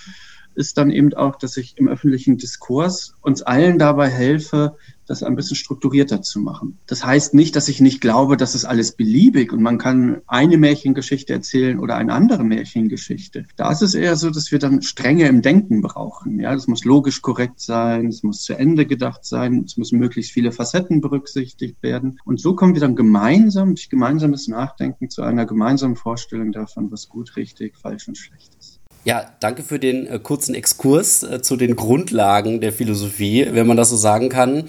ist 0.56 0.78
dann 0.78 0.92
eben 0.92 1.14
auch, 1.14 1.36
dass 1.36 1.58
ich 1.58 1.78
im 1.78 1.88
öffentlichen 1.88 2.38
Diskurs 2.38 3.16
uns 3.22 3.42
allen 3.42 3.80
dabei 3.80 4.10
helfe, 4.10 4.78
das 5.10 5.24
ein 5.24 5.36
bisschen 5.36 5.56
strukturierter 5.56 6.22
zu 6.22 6.40
machen. 6.40 6.78
Das 6.86 7.04
heißt 7.04 7.34
nicht, 7.34 7.56
dass 7.56 7.68
ich 7.68 7.82
nicht 7.82 8.00
glaube, 8.00 8.38
dass 8.38 8.56
es 8.56 8.66
alles 8.66 8.92
beliebig 8.92 9.52
und 9.52 9.62
man 9.62 9.78
kann 9.78 10.22
eine 10.28 10.58
Märchengeschichte 10.58 11.34
erzählen 11.34 11.80
oder 11.80 11.96
eine 11.96 12.14
andere 12.14 12.44
Märchengeschichte. 12.44 13.46
Da 13.56 13.72
ist 13.72 13.82
es 13.82 13.96
eher 13.96 14.16
so, 14.16 14.30
dass 14.30 14.52
wir 14.52 14.60
dann 14.60 14.82
Strenge 14.82 15.28
im 15.28 15.42
Denken 15.42 15.82
brauchen. 15.82 16.40
Ja, 16.40 16.54
das 16.54 16.68
muss 16.68 16.86
logisch 16.86 17.22
korrekt 17.22 17.60
sein, 17.60 18.08
es 18.08 18.24
muss 18.24 18.44
zu 18.44 18.54
Ende 18.54 18.86
gedacht 18.86 19.26
sein, 19.26 19.64
es 19.66 19.78
müssen 19.78 20.00
möglichst 20.00 20.32
viele 20.32 20.52
Facetten 20.52 21.02
berücksichtigt 21.02 21.82
werden. 21.82 22.20
Und 22.26 22.40
so 22.40 22.56
kommen 22.56 22.76
wir 22.76 22.82
dann 22.82 22.96
gemeinsam 22.96 23.76
durch 23.76 23.90
gemeinsames 23.90 24.48
Nachdenken 24.48 25.10
zu 25.10 25.24
einer 25.24 25.46
gemeinsamen 25.46 25.96
Vorstellung 25.96 26.52
davon, 26.52 26.92
was 26.92 27.10
gut, 27.10 27.36
richtig, 27.36 27.78
falsch 27.78 28.08
und 28.08 28.18
schlecht 28.18 28.56
ist. 28.60 28.80
Ja, 29.06 29.26
danke 29.40 29.64
für 29.64 29.80
den 29.80 30.08
äh, 30.08 30.20
kurzen 30.20 30.54
Exkurs 30.54 31.24
äh, 31.24 31.42
zu 31.42 31.56
den 31.56 31.78
Grundlagen 31.78 32.60
der 32.60 32.74
Philosophie, 32.74 33.48
wenn 33.50 33.66
man 33.66 33.78
das 33.78 33.90
so 33.90 33.96
sagen 33.96 34.28
kann. 34.28 34.66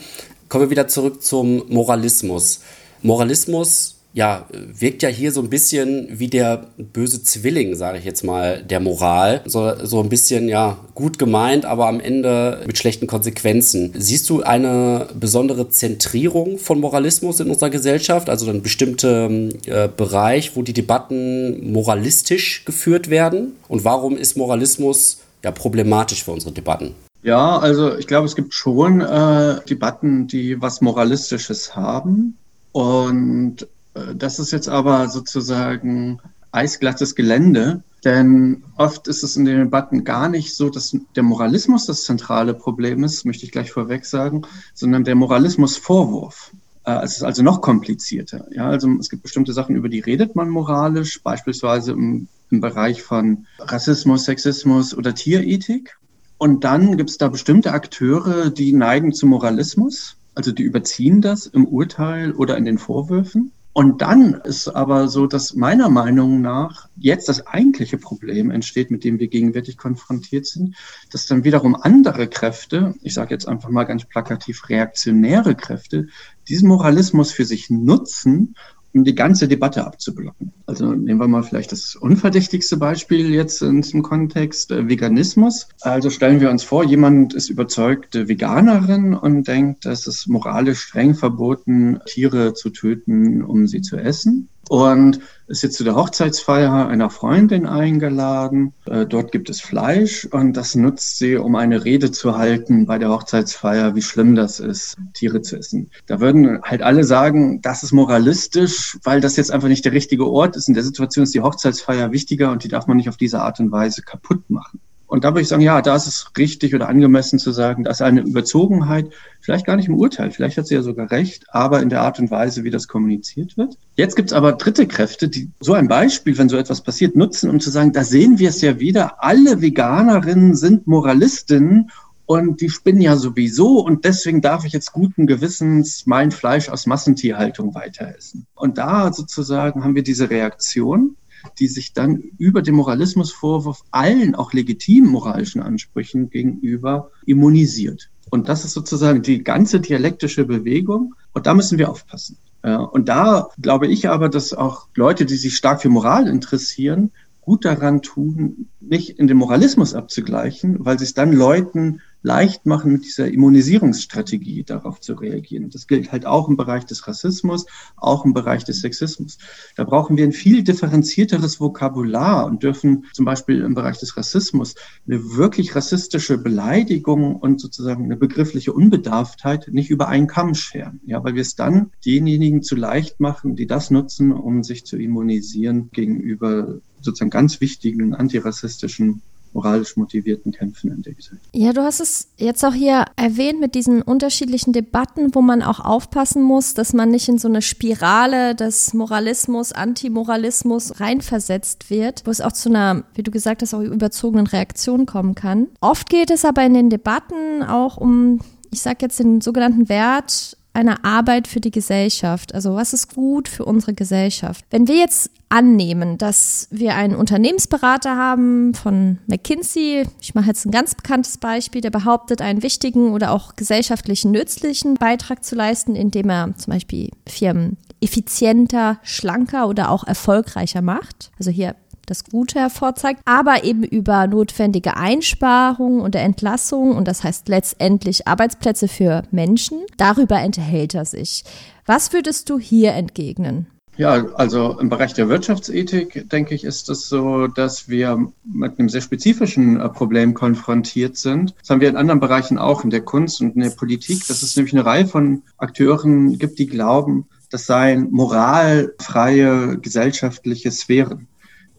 Kommen 0.50 0.64
wir 0.64 0.70
wieder 0.70 0.88
zurück 0.88 1.22
zum 1.22 1.62
Moralismus. 1.68 2.62
Moralismus 3.02 3.94
ja, 4.12 4.46
wirkt 4.52 5.04
ja 5.04 5.08
hier 5.08 5.30
so 5.30 5.40
ein 5.40 5.48
bisschen 5.48 6.08
wie 6.10 6.26
der 6.26 6.66
böse 6.76 7.22
Zwilling, 7.22 7.76
sage 7.76 7.98
ich 7.98 8.04
jetzt 8.04 8.24
mal, 8.24 8.60
der 8.60 8.80
Moral. 8.80 9.42
So, 9.46 9.72
so 9.84 10.00
ein 10.00 10.08
bisschen, 10.08 10.48
ja, 10.48 10.76
gut 10.96 11.20
gemeint, 11.20 11.64
aber 11.64 11.86
am 11.86 12.00
Ende 12.00 12.64
mit 12.66 12.76
schlechten 12.78 13.06
Konsequenzen. 13.06 13.92
Siehst 13.96 14.28
du 14.28 14.42
eine 14.42 15.06
besondere 15.14 15.68
Zentrierung 15.68 16.58
von 16.58 16.80
Moralismus 16.80 17.38
in 17.38 17.48
unserer 17.48 17.70
Gesellschaft? 17.70 18.28
Also 18.28 18.50
ein 18.50 18.60
bestimmter 18.60 19.30
äh, 19.30 19.88
Bereich, 19.96 20.56
wo 20.56 20.62
die 20.62 20.72
Debatten 20.72 21.70
moralistisch 21.72 22.64
geführt 22.64 23.08
werden? 23.08 23.52
Und 23.68 23.84
warum 23.84 24.16
ist 24.16 24.36
Moralismus 24.36 25.18
ja 25.44 25.52
problematisch 25.52 26.24
für 26.24 26.32
unsere 26.32 26.50
Debatten? 26.50 26.96
Ja, 27.22 27.58
also 27.58 27.96
ich 27.96 28.06
glaube, 28.06 28.26
es 28.26 28.36
gibt 28.36 28.54
schon 28.54 29.00
äh, 29.00 29.60
Debatten, 29.68 30.26
die 30.26 30.60
was 30.60 30.80
Moralistisches 30.80 31.76
haben. 31.76 32.38
Und 32.72 33.62
äh, 33.94 34.14
das 34.14 34.38
ist 34.38 34.52
jetzt 34.52 34.68
aber 34.68 35.08
sozusagen 35.08 36.20
eisglattes 36.52 37.14
Gelände, 37.14 37.82
denn 38.04 38.64
oft 38.76 39.06
ist 39.06 39.22
es 39.22 39.36
in 39.36 39.44
den 39.44 39.58
Debatten 39.58 40.04
gar 40.04 40.28
nicht 40.28 40.54
so, 40.54 40.70
dass 40.70 40.96
der 41.14 41.22
Moralismus 41.22 41.86
das 41.86 42.04
zentrale 42.04 42.54
Problem 42.54 43.04
ist, 43.04 43.24
möchte 43.24 43.44
ich 43.44 43.52
gleich 43.52 43.70
vorweg 43.70 44.04
sagen, 44.04 44.42
sondern 44.74 45.04
der 45.04 45.14
Moralismusvorwurf. 45.14 46.52
Äh, 46.84 47.04
es 47.04 47.16
ist 47.16 47.22
also 47.22 47.42
noch 47.42 47.60
komplizierter. 47.60 48.46
Ja, 48.52 48.68
also 48.68 48.88
es 48.98 49.10
gibt 49.10 49.22
bestimmte 49.22 49.52
Sachen, 49.52 49.76
über 49.76 49.88
die 49.88 50.00
redet 50.00 50.34
man 50.34 50.48
moralisch, 50.48 51.22
beispielsweise 51.22 51.92
im, 51.92 52.28
im 52.50 52.60
Bereich 52.60 53.02
von 53.02 53.46
Rassismus, 53.58 54.24
Sexismus 54.24 54.94
oder 54.94 55.14
Tierethik. 55.14 55.98
Und 56.40 56.64
dann 56.64 56.96
gibt 56.96 57.10
es 57.10 57.18
da 57.18 57.28
bestimmte 57.28 57.72
Akteure, 57.72 58.48
die 58.48 58.72
neigen 58.72 59.12
zu 59.12 59.26
Moralismus, 59.26 60.16
also 60.34 60.52
die 60.52 60.62
überziehen 60.62 61.20
das 61.20 61.44
im 61.44 61.66
Urteil 61.66 62.32
oder 62.32 62.56
in 62.56 62.64
den 62.64 62.78
Vorwürfen. 62.78 63.52
Und 63.74 64.00
dann 64.00 64.32
ist 64.44 64.66
aber 64.68 65.08
so, 65.08 65.26
dass 65.26 65.54
meiner 65.54 65.90
Meinung 65.90 66.40
nach 66.40 66.88
jetzt 66.96 67.28
das 67.28 67.46
eigentliche 67.46 67.98
Problem 67.98 68.50
entsteht, 68.50 68.90
mit 68.90 69.04
dem 69.04 69.18
wir 69.18 69.28
gegenwärtig 69.28 69.76
konfrontiert 69.76 70.46
sind, 70.46 70.76
dass 71.12 71.26
dann 71.26 71.44
wiederum 71.44 71.76
andere 71.76 72.26
Kräfte, 72.26 72.94
ich 73.02 73.12
sage 73.12 73.34
jetzt 73.34 73.46
einfach 73.46 73.68
mal 73.68 73.84
ganz 73.84 74.06
plakativ 74.06 74.70
reaktionäre 74.70 75.54
Kräfte, 75.54 76.06
diesen 76.48 76.68
Moralismus 76.68 77.32
für 77.32 77.44
sich 77.44 77.68
nutzen 77.68 78.56
um 78.92 79.04
die 79.04 79.14
ganze 79.14 79.48
Debatte 79.48 79.86
abzublocken. 79.86 80.52
Also 80.66 80.92
nehmen 80.92 81.20
wir 81.20 81.28
mal 81.28 81.42
vielleicht 81.42 81.72
das 81.72 81.96
unverdächtigste 81.96 82.76
Beispiel 82.76 83.32
jetzt 83.32 83.62
in 83.62 83.82
diesem 83.82 84.02
Kontext, 84.02 84.70
äh, 84.70 84.88
Veganismus. 84.88 85.68
Also 85.80 86.10
stellen 86.10 86.40
wir 86.40 86.50
uns 86.50 86.62
vor, 86.62 86.84
jemand 86.84 87.34
ist 87.34 87.50
überzeugte 87.50 88.28
Veganerin 88.28 89.14
und 89.14 89.46
denkt, 89.46 89.86
es 89.86 90.06
ist 90.06 90.28
moralisch 90.28 90.80
streng 90.80 91.14
verboten, 91.14 92.00
Tiere 92.06 92.54
zu 92.54 92.70
töten, 92.70 93.42
um 93.42 93.66
sie 93.66 93.82
zu 93.82 93.96
essen 93.96 94.48
und 94.70 95.18
ist 95.48 95.62
jetzt 95.62 95.78
zu 95.78 95.82
der 95.82 95.96
Hochzeitsfeier 95.96 96.86
einer 96.86 97.10
Freundin 97.10 97.66
eingeladen. 97.66 98.72
Äh, 98.86 99.04
dort 99.04 99.32
gibt 99.32 99.50
es 99.50 99.60
Fleisch 99.60 100.28
und 100.30 100.56
das 100.56 100.76
nutzt 100.76 101.18
sie, 101.18 101.34
um 101.34 101.56
eine 101.56 101.84
Rede 101.84 102.12
zu 102.12 102.38
halten 102.38 102.86
bei 102.86 102.96
der 102.96 103.08
Hochzeitsfeier, 103.08 103.96
wie 103.96 104.02
schlimm 104.02 104.36
das 104.36 104.60
ist, 104.60 104.96
Tiere 105.12 105.42
zu 105.42 105.56
essen. 105.56 105.90
Da 106.06 106.20
würden 106.20 106.62
halt 106.62 106.82
alle 106.82 107.02
sagen, 107.02 107.60
das 107.62 107.82
ist 107.82 107.90
moralistisch, 107.90 108.96
weil 109.02 109.20
das 109.20 109.36
jetzt 109.36 109.50
einfach 109.50 109.66
nicht 109.66 109.84
der 109.84 109.92
richtige 109.92 110.28
Ort 110.28 110.54
ist. 110.54 110.68
In 110.68 110.74
der 110.74 110.84
Situation 110.84 111.24
ist 111.24 111.34
die 111.34 111.40
Hochzeitsfeier 111.40 112.12
wichtiger 112.12 112.52
und 112.52 112.62
die 112.62 112.68
darf 112.68 112.86
man 112.86 112.96
nicht 112.96 113.08
auf 113.08 113.16
diese 113.16 113.42
Art 113.42 113.58
und 113.58 113.72
Weise 113.72 114.02
kaputt 114.02 114.48
machen. 114.50 114.78
Und 115.10 115.24
da 115.24 115.30
würde 115.30 115.40
ich 115.40 115.48
sagen, 115.48 115.62
ja, 115.62 115.82
da 115.82 115.96
ist 115.96 116.06
es 116.06 116.30
richtig 116.38 116.72
oder 116.76 116.88
angemessen 116.88 117.40
zu 117.40 117.50
sagen, 117.50 117.82
dass 117.82 118.00
eine 118.00 118.20
Überzogenheit, 118.20 119.10
vielleicht 119.50 119.66
gar 119.66 119.74
nicht 119.74 119.88
im 119.88 119.96
Urteil, 119.96 120.30
vielleicht 120.30 120.56
hat 120.58 120.68
sie 120.68 120.76
ja 120.76 120.82
sogar 120.82 121.10
recht, 121.10 121.44
aber 121.48 121.82
in 121.82 121.88
der 121.88 122.02
Art 122.02 122.20
und 122.20 122.30
Weise, 122.30 122.62
wie 122.62 122.70
das 122.70 122.86
kommuniziert 122.86 123.56
wird. 123.56 123.76
Jetzt 123.96 124.14
gibt 124.14 124.30
es 124.30 124.32
aber 124.32 124.52
dritte 124.52 124.86
Kräfte, 124.86 125.28
die 125.28 125.50
so 125.58 125.72
ein 125.72 125.88
Beispiel, 125.88 126.38
wenn 126.38 126.48
so 126.48 126.56
etwas 126.56 126.82
passiert, 126.82 127.16
nutzen, 127.16 127.50
um 127.50 127.58
zu 127.58 127.68
sagen, 127.70 127.92
da 127.92 128.04
sehen 128.04 128.38
wir 128.38 128.50
es 128.50 128.60
ja 128.60 128.78
wieder, 128.78 129.24
alle 129.24 129.60
Veganerinnen 129.60 130.54
sind 130.54 130.86
Moralistinnen 130.86 131.90
und 132.26 132.60
die 132.60 132.70
spinnen 132.70 133.00
ja 133.00 133.16
sowieso 133.16 133.80
und 133.80 134.04
deswegen 134.04 134.40
darf 134.40 134.64
ich 134.64 134.72
jetzt 134.72 134.92
guten 134.92 135.26
Gewissens 135.26 136.04
mein 136.06 136.30
Fleisch 136.30 136.68
aus 136.68 136.86
Massentierhaltung 136.86 137.74
weiter 137.74 138.14
essen. 138.16 138.46
Und 138.54 138.78
da 138.78 139.12
sozusagen 139.12 139.82
haben 139.82 139.96
wir 139.96 140.04
diese 140.04 140.30
Reaktion 140.30 141.16
die 141.58 141.68
sich 141.68 141.94
dann 141.94 142.16
über 142.36 142.60
den 142.60 142.74
Moralismusvorwurf 142.74 143.82
allen 143.90 144.34
auch 144.34 144.52
legitimen 144.52 145.10
moralischen 145.10 145.62
Ansprüchen 145.62 146.28
gegenüber 146.28 147.10
immunisiert. 147.24 148.10
Und 148.30 148.48
das 148.48 148.64
ist 148.64 148.72
sozusagen 148.72 149.22
die 149.22 149.42
ganze 149.42 149.80
dialektische 149.80 150.44
Bewegung. 150.44 151.14
Und 151.32 151.46
da 151.46 151.54
müssen 151.54 151.78
wir 151.78 151.90
aufpassen. 151.90 152.38
Und 152.62 153.08
da 153.08 153.48
glaube 153.60 153.86
ich 153.86 154.08
aber, 154.08 154.28
dass 154.28 154.52
auch 154.52 154.88
Leute, 154.94 155.26
die 155.26 155.36
sich 155.36 155.56
stark 155.56 155.82
für 155.82 155.88
Moral 155.88 156.28
interessieren, 156.28 157.10
gut 157.40 157.64
daran 157.64 158.02
tun, 158.02 158.68
nicht 158.80 159.18
in 159.18 159.26
den 159.26 159.38
Moralismus 159.38 159.94
abzugleichen, 159.94 160.84
weil 160.84 160.98
sie 160.98 161.04
es 161.04 161.14
dann 161.14 161.32
Leuten 161.32 162.00
leicht 162.22 162.66
machen, 162.66 162.92
mit 162.92 163.04
dieser 163.04 163.28
Immunisierungsstrategie 163.28 164.64
darauf 164.64 165.00
zu 165.00 165.14
reagieren. 165.14 165.70
Das 165.70 165.86
gilt 165.86 166.12
halt 166.12 166.26
auch 166.26 166.48
im 166.48 166.56
Bereich 166.56 166.84
des 166.84 167.06
Rassismus, 167.06 167.66
auch 167.96 168.24
im 168.24 168.34
Bereich 168.34 168.64
des 168.64 168.80
Sexismus. 168.80 169.38
Da 169.76 169.84
brauchen 169.84 170.16
wir 170.16 170.24
ein 170.24 170.32
viel 170.32 170.62
differenzierteres 170.62 171.60
Vokabular 171.60 172.46
und 172.46 172.62
dürfen 172.62 173.06
zum 173.12 173.24
Beispiel 173.24 173.62
im 173.62 173.74
Bereich 173.74 173.98
des 173.98 174.16
Rassismus 174.16 174.74
eine 175.06 175.36
wirklich 175.36 175.74
rassistische 175.74 176.38
Beleidigung 176.38 177.36
und 177.36 177.60
sozusagen 177.60 178.04
eine 178.04 178.16
begriffliche 178.16 178.72
Unbedarftheit 178.72 179.68
nicht 179.70 179.90
über 179.90 180.08
einen 180.08 180.26
Kamm 180.26 180.54
scheren. 180.54 181.00
Ja, 181.06 181.24
weil 181.24 181.34
wir 181.34 181.42
es 181.42 181.54
dann 181.54 181.90
denjenigen 182.04 182.62
zu 182.62 182.76
leicht 182.76 183.20
machen, 183.20 183.56
die 183.56 183.66
das 183.66 183.90
nutzen, 183.90 184.32
um 184.32 184.62
sich 184.62 184.84
zu 184.84 184.96
immunisieren 184.96 185.90
gegenüber 185.92 186.80
sozusagen 187.00 187.30
ganz 187.30 187.60
wichtigen 187.60 188.14
antirassistischen 188.14 189.22
moralisch 189.52 189.96
motivierten 189.96 190.52
Kämpfen 190.52 190.92
in 190.92 191.02
der 191.02 191.14
Gesellschaft. 191.14 191.48
Ja, 191.52 191.72
du 191.72 191.82
hast 191.82 192.00
es 192.00 192.28
jetzt 192.36 192.64
auch 192.64 192.74
hier 192.74 193.04
erwähnt 193.16 193.60
mit 193.60 193.74
diesen 193.74 194.02
unterschiedlichen 194.02 194.72
Debatten, 194.72 195.34
wo 195.34 195.42
man 195.42 195.62
auch 195.62 195.80
aufpassen 195.80 196.42
muss, 196.42 196.74
dass 196.74 196.92
man 196.92 197.10
nicht 197.10 197.28
in 197.28 197.38
so 197.38 197.48
eine 197.48 197.62
Spirale 197.62 198.54
des 198.54 198.94
Moralismus, 198.94 199.72
Antimoralismus 199.72 201.00
reinversetzt 201.00 201.90
wird, 201.90 202.22
wo 202.26 202.30
es 202.30 202.40
auch 202.40 202.52
zu 202.52 202.68
einer, 202.68 203.04
wie 203.14 203.22
du 203.22 203.30
gesagt 203.30 203.62
hast, 203.62 203.74
auch 203.74 203.80
überzogenen 203.80 204.46
Reaktion 204.46 205.06
kommen 205.06 205.34
kann. 205.34 205.68
Oft 205.80 206.08
geht 206.08 206.30
es 206.30 206.44
aber 206.44 206.64
in 206.64 206.74
den 206.74 206.90
Debatten 206.90 207.62
auch 207.62 207.96
um, 207.96 208.40
ich 208.70 208.80
sage 208.80 208.98
jetzt 209.02 209.18
den 209.18 209.40
sogenannten 209.40 209.88
Wert 209.88 210.56
einer 210.72 211.04
Arbeit 211.04 211.48
für 211.48 211.60
die 211.60 211.70
Gesellschaft. 211.70 212.54
Also 212.54 212.74
was 212.74 212.92
ist 212.92 213.14
gut 213.14 213.48
für 213.48 213.64
unsere 213.64 213.94
Gesellschaft? 213.94 214.64
Wenn 214.70 214.86
wir 214.88 214.96
jetzt 214.96 215.30
annehmen, 215.48 216.16
dass 216.16 216.68
wir 216.70 216.94
einen 216.94 217.16
Unternehmensberater 217.16 218.16
haben 218.16 218.72
von 218.74 219.18
McKinsey, 219.26 220.06
ich 220.20 220.34
mache 220.34 220.46
jetzt 220.46 220.64
ein 220.64 220.70
ganz 220.70 220.94
bekanntes 220.94 221.38
Beispiel, 221.38 221.80
der 221.80 221.90
behauptet, 221.90 222.40
einen 222.40 222.62
wichtigen 222.62 223.12
oder 223.12 223.32
auch 223.32 223.56
gesellschaftlichen 223.56 224.30
nützlichen 224.30 224.94
Beitrag 224.94 225.44
zu 225.44 225.56
leisten, 225.56 225.96
indem 225.96 226.30
er 226.30 226.56
zum 226.56 226.72
Beispiel 226.72 227.10
Firmen 227.26 227.76
effizienter, 228.00 228.98
schlanker 229.02 229.68
oder 229.68 229.90
auch 229.90 230.04
erfolgreicher 230.04 230.82
macht. 230.82 231.32
Also 231.38 231.50
hier 231.50 231.74
das 232.10 232.24
Gute 232.24 232.58
hervorzeigt, 232.58 233.20
aber 233.24 233.64
eben 233.64 233.84
über 233.84 234.26
notwendige 234.26 234.96
Einsparungen 234.96 236.00
und 236.00 236.16
Entlassungen 236.16 236.96
und 236.96 237.06
das 237.06 237.24
heißt 237.24 237.48
letztendlich 237.48 238.26
Arbeitsplätze 238.26 238.88
für 238.88 239.22
Menschen. 239.30 239.78
Darüber 239.96 240.40
enthält 240.40 240.94
er 240.94 241.04
sich. 241.04 241.44
Was 241.86 242.12
würdest 242.12 242.50
du 242.50 242.58
hier 242.58 242.92
entgegnen? 242.92 243.66
Ja, 243.96 244.24
also 244.34 244.78
im 244.80 244.88
Bereich 244.88 245.12
der 245.12 245.28
Wirtschaftsethik, 245.28 246.28
denke 246.30 246.54
ich, 246.54 246.64
ist 246.64 246.88
es 246.88 247.08
so, 247.08 247.48
dass 247.48 247.88
wir 247.88 248.32
mit 248.44 248.78
einem 248.78 248.88
sehr 248.88 249.02
spezifischen 249.02 249.78
äh, 249.78 249.88
Problem 249.88 250.32
konfrontiert 250.32 251.16
sind. 251.16 251.54
Das 251.60 251.70
haben 251.70 251.80
wir 251.80 251.88
in 251.88 251.96
anderen 251.96 252.20
Bereichen 252.20 252.56
auch, 252.56 252.82
in 252.82 252.90
der 252.90 253.02
Kunst 253.02 253.40
und 253.40 253.56
in 253.56 253.62
der 253.62 253.70
Politik, 253.70 254.26
dass 254.26 254.42
es 254.42 254.56
nämlich 254.56 254.72
eine 254.72 254.86
Reihe 254.86 255.06
von 255.06 255.42
Akteuren 255.58 256.38
gibt, 256.38 256.58
die 256.58 256.66
glauben, 256.66 257.26
das 257.50 257.66
seien 257.66 258.10
moralfreie 258.10 259.76
gesellschaftliche 259.78 260.70
Sphären 260.70 261.26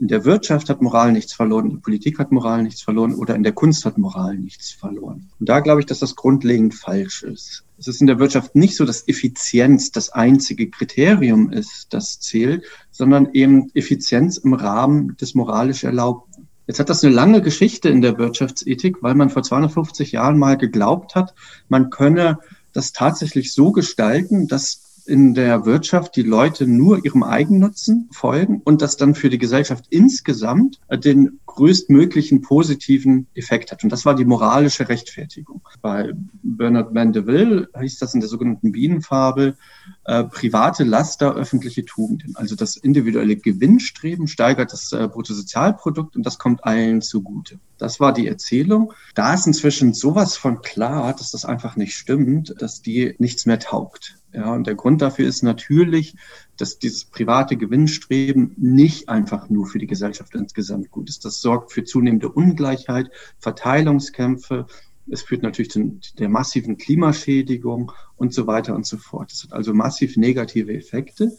in 0.02 0.08
der 0.08 0.26
Wirtschaft 0.26 0.68
hat 0.68 0.82
Moral 0.82 1.12
nichts 1.12 1.32
verloren, 1.32 1.66
in 1.66 1.72
der 1.74 1.82
Politik 1.82 2.18
hat 2.18 2.32
Moral 2.32 2.64
nichts 2.64 2.82
verloren 2.82 3.14
oder 3.14 3.36
in 3.36 3.44
der 3.44 3.52
Kunst 3.52 3.86
hat 3.86 4.00
Moral 4.00 4.36
nichts 4.36 4.72
verloren. 4.72 5.30
Und 5.40 5.48
da 5.48 5.60
glaube 5.60 5.80
ich, 5.80 5.86
dass 5.86 6.00
das 6.00 6.16
grundlegend 6.16 6.74
falsch 6.74 7.22
ist. 7.22 7.64
Es 7.78 7.88
ist 7.88 8.02
in 8.02 8.08
der 8.08 8.18
Wirtschaft 8.18 8.56
nicht 8.56 8.76
so, 8.76 8.84
dass 8.84 9.08
Effizienz 9.08 9.92
das 9.92 10.10
einzige 10.10 10.72
Kriterium 10.72 11.52
ist, 11.52 11.88
das 11.92 12.20
zählt, 12.20 12.64
sondern 12.90 13.30
eben 13.34 13.70
Effizienz 13.76 14.38
im 14.38 14.56
Rahmen 14.56 15.16
des 15.18 15.36
moralisch 15.36 15.84
Erlaubten. 15.84 16.48
Jetzt 16.66 16.80
hat 16.80 16.90
das 16.90 17.04
eine 17.04 17.14
lange 17.14 17.44
Geschichte 17.44 17.90
in 17.90 18.02
der 18.02 18.18
Wirtschaftsethik, 18.18 19.04
weil 19.04 19.14
man 19.14 19.30
vor 19.30 19.44
250 19.44 20.14
Jahren 20.14 20.40
mal 20.40 20.58
geglaubt 20.58 21.14
hat, 21.14 21.36
man 21.70 21.92
könne 21.92 22.40
das 22.74 22.92
tatsächlich 22.92 23.54
so 23.54 23.72
gestalten, 23.72 24.48
dass 24.48 24.91
in 25.06 25.34
der 25.34 25.66
Wirtschaft 25.66 26.16
die 26.16 26.24
Leute 26.24 26.68
nur 26.68 27.04
ihrem 27.04 27.24
Eigennutzen 27.24 28.10
folgen 28.12 28.62
und 28.64 28.82
das 28.82 28.98
dann 28.98 29.16
für 29.16 29.30
die 29.30 29.38
Gesellschaft 29.38 29.86
insgesamt 29.90 30.80
den 30.90 31.40
größtmöglichen 31.46 32.42
positiven 32.42 33.28
Effekt 33.36 33.72
hat. 33.72 33.84
Und 33.84 33.92
das 33.92 34.06
war 34.06 34.16
die 34.16 34.26
moralische 34.26 34.88
Rechtfertigung. 34.88 35.62
Bei 35.82 36.14
Bernard 36.44 36.94
Mandeville 36.94 37.68
hieß 37.80 38.00
das 38.00 38.14
in 38.14 38.22
der 38.22 38.30
sogenannten 38.30 38.72
Bienenfabel, 38.72 39.58
äh, 40.06 40.24
private 40.24 40.84
Laster, 40.84 41.36
öffentliche 41.36 41.84
Tugenden. 41.84 42.36
Also 42.36 42.56
das 42.56 42.78
individuelle 42.78 43.36
Gewinnstreben 43.36 44.28
steigert 44.28 44.72
das 44.72 44.92
äh, 44.94 45.08
Bruttosozialprodukt 45.08 46.16
und 46.16 46.26
das 46.26 46.40
kommt 46.40 46.64
allen 46.64 47.02
zugute. 47.02 47.60
Das 47.78 48.00
war 48.00 48.14
die 48.14 48.28
Erzählung. 48.28 48.94
Da 49.16 49.34
ist 49.34 49.48
inzwischen 49.48 49.94
sowas 49.94 50.38
von 50.38 50.62
klar, 50.62 51.14
dass 51.14 51.32
das 51.32 51.46
einfach 51.46 51.76
nicht 51.76 51.96
stimmt, 51.96 52.56
dass 52.60 52.82
die 52.82 53.16
nichts 53.18 53.46
mehr 53.46 53.60
taugt. 53.60 54.21
Ja, 54.34 54.54
und 54.54 54.66
der 54.66 54.76
Grund 54.76 55.02
dafür 55.02 55.28
ist 55.28 55.44
natürlich, 55.44 56.16
dass 56.58 56.80
dieses 56.80 57.06
private 57.06 57.58
Gewinnstreben 57.58 58.54
nicht 58.58 59.10
einfach 59.10 59.50
nur 59.50 59.68
für 59.68 59.80
die 59.80 59.88
Gesellschaft 59.88 60.34
insgesamt 60.36 60.90
gut 60.90 61.10
ist. 61.10 61.26
Das 61.26 61.42
sorgt 61.42 61.72
für 61.72 61.84
zunehmende 61.84 62.30
Ungleichheit, 62.30 63.12
Verteilungskämpfe. 63.40 64.68
Es 65.10 65.22
führt 65.22 65.44
natürlich 65.44 65.72
zu 65.72 66.00
der 66.18 66.30
massiven 66.30 66.78
Klimaschädigung 66.78 67.92
und 68.16 68.34
so 68.34 68.48
weiter 68.48 68.74
und 68.76 68.86
so 68.86 68.98
fort. 68.98 69.32
Das 69.32 69.44
hat 69.44 69.54
also 69.54 69.74
massiv 69.74 70.16
negative 70.16 70.74
Effekte. 70.74 71.36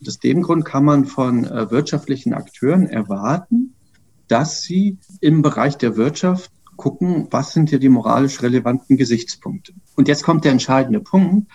Und 0.00 0.08
aus 0.08 0.18
dem 0.18 0.42
Grund 0.42 0.66
kann 0.66 0.84
man 0.84 1.06
von 1.06 1.44
äh, 1.44 1.70
wirtschaftlichen 1.70 2.34
Akteuren 2.34 2.86
erwarten, 2.88 3.74
dass 4.28 4.62
sie 4.62 4.98
im 5.20 5.40
Bereich 5.40 5.78
der 5.78 5.96
Wirtschaft 5.96 6.50
gucken, 6.76 7.28
was 7.30 7.52
sind 7.52 7.70
hier 7.70 7.78
die 7.78 7.88
moralisch 7.88 8.42
relevanten 8.42 8.96
Gesichtspunkte. 8.96 9.72
Und 9.96 10.08
jetzt 10.08 10.24
kommt 10.24 10.44
der 10.44 10.52
entscheidende 10.52 11.00
Punkt 11.00 11.50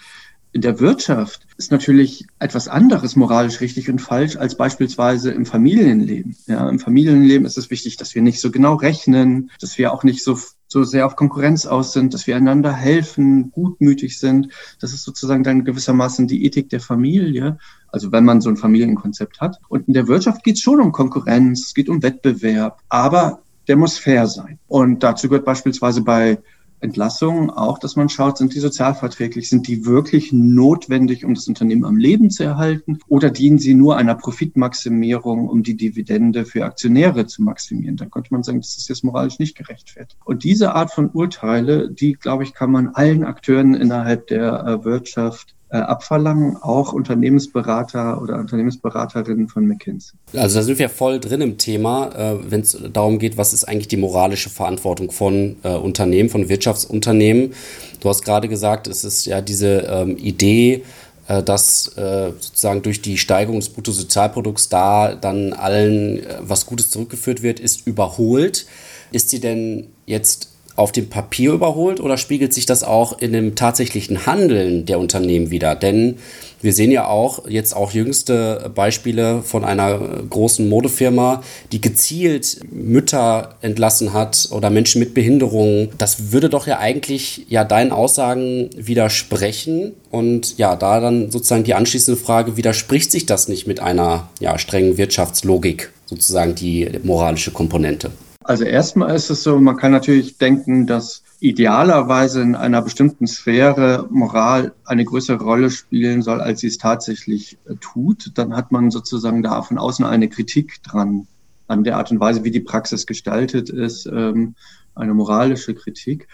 in 0.51 0.61
der 0.61 0.79
Wirtschaft 0.79 1.45
ist 1.57 1.71
natürlich 1.71 2.25
etwas 2.39 2.67
anderes 2.67 3.15
moralisch 3.15 3.61
richtig 3.61 3.89
und 3.89 3.99
falsch 3.99 4.35
als 4.35 4.55
beispielsweise 4.55 5.31
im 5.31 5.45
Familienleben. 5.45 6.35
Ja, 6.47 6.67
Im 6.67 6.79
Familienleben 6.79 7.45
ist 7.45 7.57
es 7.57 7.69
wichtig, 7.69 7.97
dass 7.97 8.15
wir 8.15 8.23
nicht 8.23 8.41
so 8.41 8.49
genau 8.49 8.75
rechnen, 8.75 9.51
dass 9.61 9.77
wir 9.77 9.93
auch 9.93 10.03
nicht 10.03 10.23
so, 10.23 10.39
so 10.67 10.83
sehr 10.83 11.05
auf 11.05 11.15
Konkurrenz 11.15 11.67
aus 11.67 11.93
sind, 11.93 12.15
dass 12.15 12.25
wir 12.25 12.35
einander 12.35 12.73
helfen, 12.73 13.51
gutmütig 13.51 14.17
sind. 14.17 14.49
Das 14.79 14.91
ist 14.91 15.03
sozusagen 15.03 15.43
dann 15.43 15.65
gewissermaßen 15.65 16.27
die 16.27 16.43
Ethik 16.45 16.69
der 16.69 16.79
Familie. 16.79 17.59
Also 17.87 18.11
wenn 18.11 18.25
man 18.25 18.41
so 18.41 18.49
ein 18.49 18.57
Familienkonzept 18.57 19.41
hat. 19.41 19.59
Und 19.69 19.87
in 19.87 19.93
der 19.93 20.07
Wirtschaft 20.07 20.43
geht 20.43 20.55
es 20.55 20.61
schon 20.61 20.79
um 20.79 20.91
Konkurrenz, 20.91 21.67
es 21.67 21.73
geht 21.75 21.89
um 21.89 22.01
Wettbewerb, 22.01 22.79
aber 22.89 23.43
der 23.67 23.77
muss 23.77 23.99
fair 23.99 24.25
sein. 24.25 24.57
Und 24.67 25.03
dazu 25.03 25.29
gehört 25.29 25.45
beispielsweise 25.45 26.01
bei 26.01 26.39
Entlassungen 26.79 27.49
auch, 27.49 27.79
dass 27.79 27.95
man 27.95 28.09
schaut, 28.09 28.37
sind 28.37 28.53
die 28.53 28.59
sozialverträglich, 28.59 29.49
sind 29.49 29.67
die 29.67 29.85
wirklich 29.85 30.31
notwendig, 30.31 31.25
um 31.25 31.33
das 31.33 31.47
Unternehmen 31.47 31.85
am 31.85 31.97
Leben 31.97 32.29
zu 32.29 32.43
erhalten 32.43 32.99
oder 33.07 33.29
dienen 33.29 33.59
sie 33.59 33.73
nur 33.73 33.97
einer 33.97 34.15
Profitmaximierung, 34.15 35.49
um 35.49 35.63
die 35.63 35.75
Dividende 35.75 36.45
für 36.45 36.65
Aktionäre 36.65 37.25
zu 37.25 37.43
maximieren? 37.43 37.97
Dann 37.97 38.09
könnte 38.09 38.33
man 38.33 38.43
sagen, 38.43 38.61
das 38.61 38.77
ist 38.77 38.89
jetzt 38.89 39.03
moralisch 39.03 39.39
nicht 39.39 39.57
gerechtfertigt. 39.57 40.19
Und 40.25 40.43
diese 40.43 40.73
Art 40.73 40.91
von 40.91 41.09
Urteile, 41.09 41.91
die, 41.91 42.13
glaube 42.13 42.43
ich, 42.43 42.53
kann 42.53 42.71
man 42.71 42.89
allen 42.89 43.23
Akteuren 43.23 43.73
innerhalb 43.73 44.27
der 44.27 44.65
äh, 44.65 44.85
Wirtschaft 44.85 45.55
abverlangen, 45.77 46.57
auch 46.57 46.93
Unternehmensberater 46.93 48.21
oder 48.21 48.39
Unternehmensberaterinnen 48.39 49.47
von 49.47 49.67
McKinsey. 49.67 50.13
Also 50.35 50.59
da 50.59 50.63
sind 50.63 50.79
wir 50.79 50.89
voll 50.89 51.19
drin 51.19 51.41
im 51.41 51.57
Thema, 51.57 52.09
äh, 52.15 52.51
wenn 52.51 52.61
es 52.61 52.77
darum 52.91 53.19
geht, 53.19 53.37
was 53.37 53.53
ist 53.53 53.65
eigentlich 53.65 53.87
die 53.87 53.97
moralische 53.97 54.49
Verantwortung 54.49 55.11
von 55.11 55.57
äh, 55.63 55.75
Unternehmen, 55.75 56.29
von 56.29 56.49
Wirtschaftsunternehmen. 56.49 57.53
Du 57.99 58.09
hast 58.09 58.23
gerade 58.23 58.47
gesagt, 58.47 58.87
es 58.87 59.03
ist 59.03 59.25
ja 59.25 59.41
diese 59.41 59.79
ähm, 59.89 60.17
Idee, 60.17 60.83
äh, 61.29 61.43
dass 61.43 61.95
äh, 61.95 62.31
sozusagen 62.39 62.81
durch 62.81 63.03
die 63.03 63.19
Steigerung 63.19 63.59
des 63.59 63.69
Bruttosozialprodukts 63.69 64.69
da 64.69 65.13
dann 65.13 65.53
allen 65.53 66.23
äh, 66.23 66.37
was 66.41 66.65
Gutes 66.65 66.89
zurückgeführt 66.89 67.43
wird, 67.43 67.59
ist 67.59 67.85
überholt. 67.85 68.65
Ist 69.11 69.29
sie 69.29 69.39
denn 69.39 69.89
jetzt 70.07 70.48
auf 70.79 70.91
dem 70.91 71.09
Papier 71.09 71.51
überholt 71.51 71.99
oder 71.99 72.17
spiegelt 72.17 72.53
sich 72.53 72.65
das 72.65 72.83
auch 72.83 73.19
in 73.19 73.33
dem 73.33 73.55
tatsächlichen 73.55 74.25
Handeln 74.25 74.85
der 74.85 74.97
Unternehmen 74.97 75.51
wieder? 75.51 75.75
Denn 75.75 76.15
wir 76.61 76.73
sehen 76.73 76.91
ja 76.91 77.07
auch 77.07 77.47
jetzt 77.47 77.75
auch 77.75 77.91
jüngste 77.91 78.71
Beispiele 78.73 79.41
von 79.43 79.63
einer 79.63 79.97
großen 80.29 80.67
Modefirma, 80.67 81.43
die 81.71 81.81
gezielt 81.81 82.59
Mütter 82.71 83.55
entlassen 83.61 84.13
hat 84.13 84.49
oder 84.51 84.69
Menschen 84.69 84.99
mit 84.99 85.13
Behinderungen. 85.13 85.89
Das 85.97 86.31
würde 86.31 86.49
doch 86.49 86.67
ja 86.67 86.79
eigentlich 86.79 87.45
ja 87.49 87.63
deinen 87.63 87.91
Aussagen 87.91 88.69
widersprechen. 88.75 89.93
Und 90.11 90.57
ja, 90.57 90.75
da 90.75 90.99
dann 90.99 91.31
sozusagen 91.31 91.63
die 91.63 91.75
anschließende 91.75 92.19
Frage, 92.19 92.57
widerspricht 92.57 93.11
sich 93.11 93.25
das 93.25 93.47
nicht 93.47 93.67
mit 93.67 93.79
einer 93.79 94.29
ja, 94.39 94.57
strengen 94.57 94.97
Wirtschaftslogik, 94.97 95.91
sozusagen 96.05 96.55
die 96.55 96.89
moralische 97.03 97.51
Komponente? 97.51 98.11
Also 98.49 98.63
erstmal 98.63 99.13
ist 99.13 99.29
es 99.29 99.43
so, 99.43 99.59
man 99.59 99.77
kann 99.77 99.91
natürlich 99.91 100.39
denken, 100.39 100.87
dass 100.87 101.21
idealerweise 101.39 102.41
in 102.41 102.55
einer 102.55 102.81
bestimmten 102.81 103.27
Sphäre 103.27 104.07
Moral 104.09 104.73
eine 104.85 105.05
größere 105.05 105.37
Rolle 105.39 105.69
spielen 105.69 106.23
soll, 106.23 106.41
als 106.41 106.61
sie 106.61 106.67
es 106.67 106.79
tatsächlich 106.79 107.59
äh, 107.65 107.75
tut. 107.75 108.31
Dann 108.39 108.55
hat 108.55 108.71
man 108.71 108.89
sozusagen 108.89 109.43
da 109.43 109.61
von 109.61 109.77
außen 109.77 110.03
eine 110.03 110.29
Kritik 110.29 110.81
dran 110.81 111.27
an 111.67 111.83
der 111.83 111.97
Art 111.97 112.09
und 112.09 112.19
Weise, 112.19 112.43
wie 112.43 112.49
die 112.49 112.59
Praxis 112.59 113.05
gestaltet 113.05 113.69
ist, 113.69 114.07
ähm, 114.07 114.55
eine 114.95 115.13
moralische 115.13 115.75
Kritik. 115.75 116.27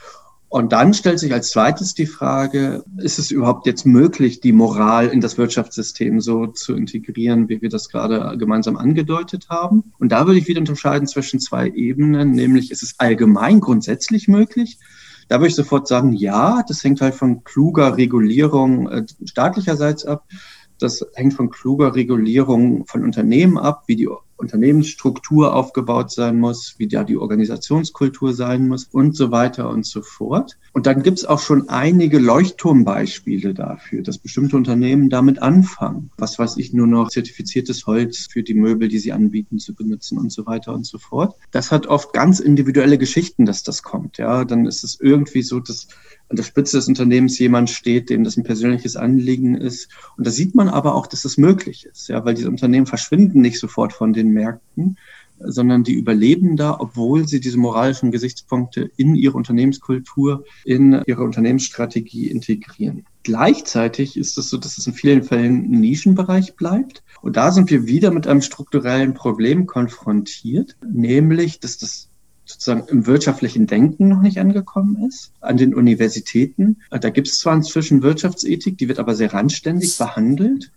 Und 0.48 0.72
dann 0.72 0.94
stellt 0.94 1.20
sich 1.20 1.34
als 1.34 1.50
zweites 1.50 1.96
die 1.96 2.06
Frage, 2.06 2.84
ist 2.98 3.20
es 3.20 3.32
überhaupt 3.32 3.66
jetzt 3.66 3.86
möglich, 3.86 4.40
die 4.40 4.54
Moral 4.54 5.08
in 5.08 5.20
das 5.20 5.38
Wirtschaftssystem 5.38 6.22
so 6.22 6.48
zu 6.48 6.76
integrieren, 6.76 7.50
wie 7.50 7.62
wir 7.62 7.70
das 7.70 7.90
gerade 7.90 8.38
gemeinsam 8.38 8.78
angedeutet 8.78 9.48
haben? 9.50 9.92
Und 10.00 10.12
da 10.12 10.28
würde 10.28 10.40
ich 10.40 10.48
wieder 10.48 10.60
unterscheiden 10.60 11.08
zwischen 11.08 11.40
zwei 11.40 11.70
Ebenen, 11.70 12.32
nämlich 12.32 12.72
ist 12.72 12.84
es 12.84 12.96
allgemein 13.00 13.60
grundsätzlich 13.60 14.28
möglich? 14.28 14.78
Da 15.28 15.40
würde 15.40 15.48
ich 15.48 15.56
sofort 15.56 15.88
sagen, 15.88 16.14
ja, 16.14 16.64
das 16.68 16.84
hängt 16.84 17.02
halt 17.02 17.16
von 17.16 17.44
kluger 17.44 17.98
Regulierung 17.98 18.88
äh, 18.88 19.06
staatlicherseits 19.26 20.06
ab. 20.06 20.26
Das 20.78 21.06
hängt 21.16 21.34
von 21.34 21.50
kluger 21.50 21.96
Regulierung 21.96 22.86
von 22.86 23.04
Unternehmen 23.04 23.58
ab, 23.58 23.84
wie 23.88 23.96
die 23.96 24.10
Unternehmensstruktur 24.38 25.54
aufgebaut 25.54 26.12
sein 26.12 26.40
muss, 26.40 26.76
wie 26.78 26.88
da 26.88 27.04
die 27.04 27.18
Organisationskultur 27.18 28.34
sein 28.34 28.68
muss 28.68 28.86
und 28.92 29.16
so 29.16 29.32
weiter 29.32 29.70
und 29.70 29.86
so 29.86 30.02
fort. 30.02 30.58
Und 30.74 30.88
dann 30.88 31.04
gibt 31.04 31.20
es 31.20 31.26
auch 31.26 31.40
schon 31.40 31.70
einige 31.70 32.20
Leuchtturmbeispiele 32.20 33.54
dafür, 33.54 34.04
dass 34.04 34.18
bestimmte 34.18 34.58
Unternehmen 34.58 35.10
damit 35.10 35.42
anfangen. 35.42 36.12
Was 36.18 36.38
weiß 36.38 36.58
ich, 36.58 36.74
nur 36.74 36.88
noch 36.88 37.10
zertifiziertes 37.10 37.88
Holz 37.88 38.28
für 38.30 38.44
die 38.44 38.54
Möbel, 38.54 38.90
die 38.90 39.00
sie 39.00 39.14
anbieten, 39.14 39.60
zu 39.60 39.74
benutzen 39.74 40.18
und 40.18 40.32
so 40.32 40.46
weiter 40.46 40.74
und 40.74 40.86
so 40.86 40.98
fort. 40.98 41.36
Das 41.52 41.72
hat 41.72 41.88
oft 41.88 42.12
ganz 42.12 42.40
individuelle 42.40 42.98
Geschichten, 42.98 43.46
dass 43.46 43.64
das 43.64 43.84
kommt. 43.84 44.18
Ja, 44.18 44.44
dann 44.44 44.66
ist 44.66 44.84
es 44.84 45.00
irgendwie 45.00 45.44
so, 45.44 45.60
dass 45.60 45.88
an 46.28 46.38
der 46.38 46.44
Spitze 46.44 46.78
des 46.78 46.88
Unternehmens 46.88 47.38
jemand 47.38 47.70
steht, 47.70 48.10
dem 48.10 48.24
das 48.24 48.36
ein 48.36 48.44
persönliches 48.44 48.96
Anliegen 48.96 49.56
ist. 49.56 49.90
Und 50.18 50.26
da 50.26 50.32
sieht 50.32 50.56
man 50.56 50.70
aber 50.70 50.96
auch, 50.96 51.08
dass 51.08 51.22
das 51.22 51.38
möglich 51.38 51.86
ist, 51.86 52.10
ja, 52.10 52.26
weil 52.26 52.34
diese 52.34 52.50
Unternehmen 52.50 52.88
verschwinden 52.88 53.42
nicht 53.42 53.60
sofort 53.60 53.94
von 53.94 54.12
den 54.12 54.25
Märkten, 54.32 54.98
sondern 55.40 55.84
die 55.84 55.94
überleben 55.94 56.56
da, 56.56 56.78
obwohl 56.80 57.28
sie 57.28 57.40
diese 57.40 57.58
moralischen 57.58 58.12
Gesichtspunkte 58.12 58.90
in 58.96 59.16
ihre 59.16 59.36
Unternehmenskultur, 59.36 60.46
in 60.64 61.02
ihre 61.06 61.24
Unternehmensstrategie 61.24 62.28
integrieren. 62.28 63.06
Gleichzeitig 63.24 64.18
ist 64.18 64.38
es 64.38 64.50
so, 64.50 64.58
dass 64.58 64.78
es 64.78 64.88
in 64.88 64.94
vielen 64.94 65.24
Fällen 65.24 65.66
ein 65.66 65.80
Nischenbereich 65.82 66.56
bleibt. 66.56 67.04
Und 67.22 67.38
da 67.38 67.52
sind 67.52 67.70
wir 67.70 67.88
wieder 67.88 68.12
mit 68.12 68.28
einem 68.28 68.42
strukturellen 68.42 69.14
Problem 69.14 69.66
konfrontiert, 69.66 70.78
nämlich, 70.88 71.60
dass 71.60 71.78
das 71.78 72.10
sozusagen 72.46 72.88
im 72.88 73.08
wirtschaftlichen 73.08 73.66
Denken 73.66 74.08
noch 74.08 74.22
nicht 74.22 74.38
angekommen 74.38 75.08
ist. 75.08 75.34
An 75.42 75.58
den 75.58 75.74
Universitäten, 75.74 76.78
da 76.92 77.10
gibt 77.10 77.28
es 77.28 77.40
zwar 77.40 77.56
inzwischen 77.56 78.04
Wirtschaftsethik, 78.04 78.78
die 78.78 78.88
wird 78.88 79.00
aber 79.00 79.16
sehr 79.16 79.34
randständig 79.34 79.98
behandelt. 79.98 80.72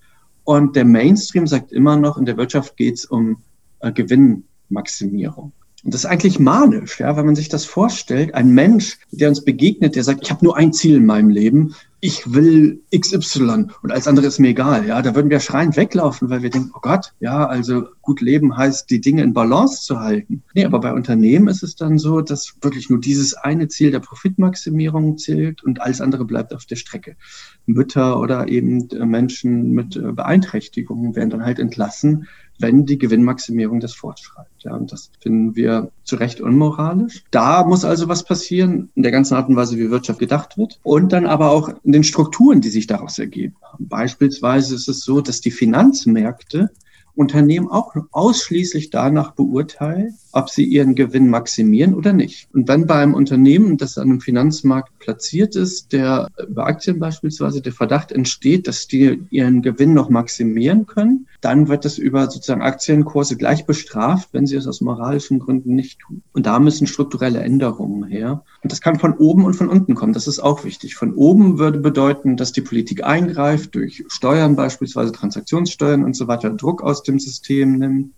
Und 0.48 0.76
der 0.76 0.86
Mainstream 0.86 1.46
sagt 1.46 1.72
immer 1.72 1.98
noch, 1.98 2.16
in 2.16 2.24
der 2.24 2.38
Wirtschaft 2.38 2.78
geht 2.78 2.94
es 2.94 3.04
um 3.04 3.42
äh, 3.80 3.92
Gewinnmaximierung. 3.92 5.52
Und 5.84 5.94
das 5.94 6.02
ist 6.04 6.10
eigentlich 6.10 6.40
manisch, 6.40 6.98
ja, 6.98 7.16
wenn 7.16 7.26
man 7.26 7.36
sich 7.36 7.48
das 7.48 7.64
vorstellt. 7.64 8.34
Ein 8.34 8.50
Mensch, 8.50 8.98
der 9.12 9.28
uns 9.28 9.44
begegnet, 9.44 9.94
der 9.94 10.02
sagt, 10.02 10.20
ich 10.22 10.30
habe 10.30 10.44
nur 10.44 10.56
ein 10.56 10.72
Ziel 10.72 10.96
in 10.96 11.06
meinem 11.06 11.30
Leben, 11.30 11.74
ich 12.00 12.32
will 12.32 12.80
XY 12.96 13.66
und 13.82 13.90
alles 13.90 14.06
andere 14.06 14.26
ist 14.26 14.38
mir 14.38 14.48
egal. 14.48 14.86
Ja, 14.86 15.02
da 15.02 15.14
würden 15.16 15.30
wir 15.30 15.40
schreiend 15.40 15.76
weglaufen, 15.76 16.30
weil 16.30 16.42
wir 16.42 16.50
denken, 16.50 16.70
oh 16.74 16.80
Gott, 16.80 17.12
ja, 17.18 17.46
also 17.46 17.86
gut 18.02 18.20
leben 18.20 18.56
heißt, 18.56 18.88
die 18.90 19.00
Dinge 19.00 19.22
in 19.22 19.32
Balance 19.32 19.82
zu 19.82 19.98
halten. 19.98 20.42
Nee, 20.54 20.64
aber 20.64 20.78
bei 20.80 20.92
Unternehmen 20.92 21.48
ist 21.48 21.64
es 21.64 21.74
dann 21.74 21.98
so, 21.98 22.20
dass 22.20 22.54
wirklich 22.60 22.88
nur 22.88 23.00
dieses 23.00 23.34
eine 23.34 23.66
Ziel 23.66 23.90
der 23.90 24.00
Profitmaximierung 24.00 25.18
zählt 25.18 25.64
und 25.64 25.80
alles 25.80 26.00
andere 26.00 26.24
bleibt 26.24 26.54
auf 26.54 26.66
der 26.66 26.76
Strecke. 26.76 27.16
Mütter 27.66 28.20
oder 28.20 28.48
eben 28.48 28.88
Menschen 29.04 29.72
mit 29.72 29.96
äh, 29.96 30.12
Beeinträchtigungen 30.12 31.16
werden 31.16 31.30
dann 31.30 31.44
halt 31.44 31.58
entlassen, 31.58 32.28
wenn 32.58 32.86
die 32.86 32.98
Gewinnmaximierung 32.98 33.80
das 33.80 33.94
fortschreibt. 33.94 34.64
Ja, 34.64 34.74
und 34.74 34.92
das 34.92 35.10
finden 35.20 35.54
wir 35.56 35.90
zu 36.04 36.16
Recht 36.16 36.40
unmoralisch. 36.40 37.24
Da 37.30 37.64
muss 37.64 37.84
also 37.84 38.08
was 38.08 38.24
passieren 38.24 38.90
in 38.94 39.02
der 39.02 39.12
ganzen 39.12 39.34
Art 39.34 39.48
und 39.48 39.56
Weise, 39.56 39.78
wie 39.78 39.90
Wirtschaft 39.90 40.18
gedacht 40.18 40.58
wird. 40.58 40.80
Und 40.82 41.12
dann 41.12 41.26
aber 41.26 41.50
auch 41.50 41.70
in 41.84 41.92
den 41.92 42.04
Strukturen, 42.04 42.60
die 42.60 42.70
sich 42.70 42.86
daraus 42.86 43.18
ergeben. 43.18 43.56
Beispielsweise 43.78 44.74
ist 44.74 44.88
es 44.88 45.00
so, 45.00 45.20
dass 45.20 45.40
die 45.40 45.50
Finanzmärkte 45.50 46.70
Unternehmen 47.18 47.68
auch 47.68 47.96
ausschließlich 48.12 48.90
danach 48.90 49.32
beurteilen, 49.32 50.16
ob 50.32 50.50
sie 50.50 50.64
ihren 50.64 50.94
Gewinn 50.94 51.28
maximieren 51.30 51.94
oder 51.94 52.12
nicht. 52.12 52.48
Und 52.52 52.68
wenn 52.68 52.86
bei 52.86 52.96
einem 52.96 53.14
Unternehmen, 53.14 53.76
das 53.76 53.98
an 53.98 54.10
einem 54.10 54.20
Finanzmarkt 54.20 54.98
platziert 54.98 55.56
ist, 55.56 55.92
der 55.92 56.28
über 56.48 56.66
Aktien 56.66 56.98
beispielsweise 56.98 57.62
der 57.62 57.72
Verdacht 57.72 58.12
entsteht, 58.12 58.68
dass 58.68 58.86
die 58.86 59.22
ihren 59.30 59.62
Gewinn 59.62 59.94
noch 59.94 60.10
maximieren 60.10 60.86
können, 60.86 61.26
dann 61.40 61.68
wird 61.68 61.84
das 61.84 61.98
über 61.98 62.30
sozusagen 62.30 62.62
Aktienkurse 62.62 63.36
gleich 63.36 63.64
bestraft, 63.64 64.30
wenn 64.32 64.46
sie 64.46 64.56
es 64.56 64.66
aus 64.66 64.80
moralischen 64.80 65.38
Gründen 65.38 65.74
nicht 65.74 66.00
tun. 66.00 66.22
Und 66.32 66.46
da 66.46 66.58
müssen 66.58 66.86
strukturelle 66.86 67.40
Änderungen 67.40 68.04
her. 68.04 68.44
Und 68.62 68.72
das 68.72 68.80
kann 68.80 68.98
von 68.98 69.14
oben 69.14 69.44
und 69.44 69.54
von 69.54 69.68
unten 69.68 69.94
kommen. 69.94 70.12
Das 70.12 70.26
ist 70.26 70.40
auch 70.40 70.64
wichtig. 70.64 70.96
Von 70.96 71.14
oben 71.14 71.58
würde 71.58 71.78
bedeuten, 71.78 72.36
dass 72.36 72.52
die 72.52 72.60
Politik 72.60 73.04
eingreift 73.04 73.74
durch 73.74 74.04
Steuern 74.08 74.56
beispielsweise 74.56 75.12
Transaktionssteuern 75.12 76.04
und 76.04 76.14
so 76.14 76.28
weiter, 76.28 76.50
Druck 76.50 76.82
aus 76.82 77.02
dem 77.02 77.18
System 77.18 77.78
nimmt 77.78 78.12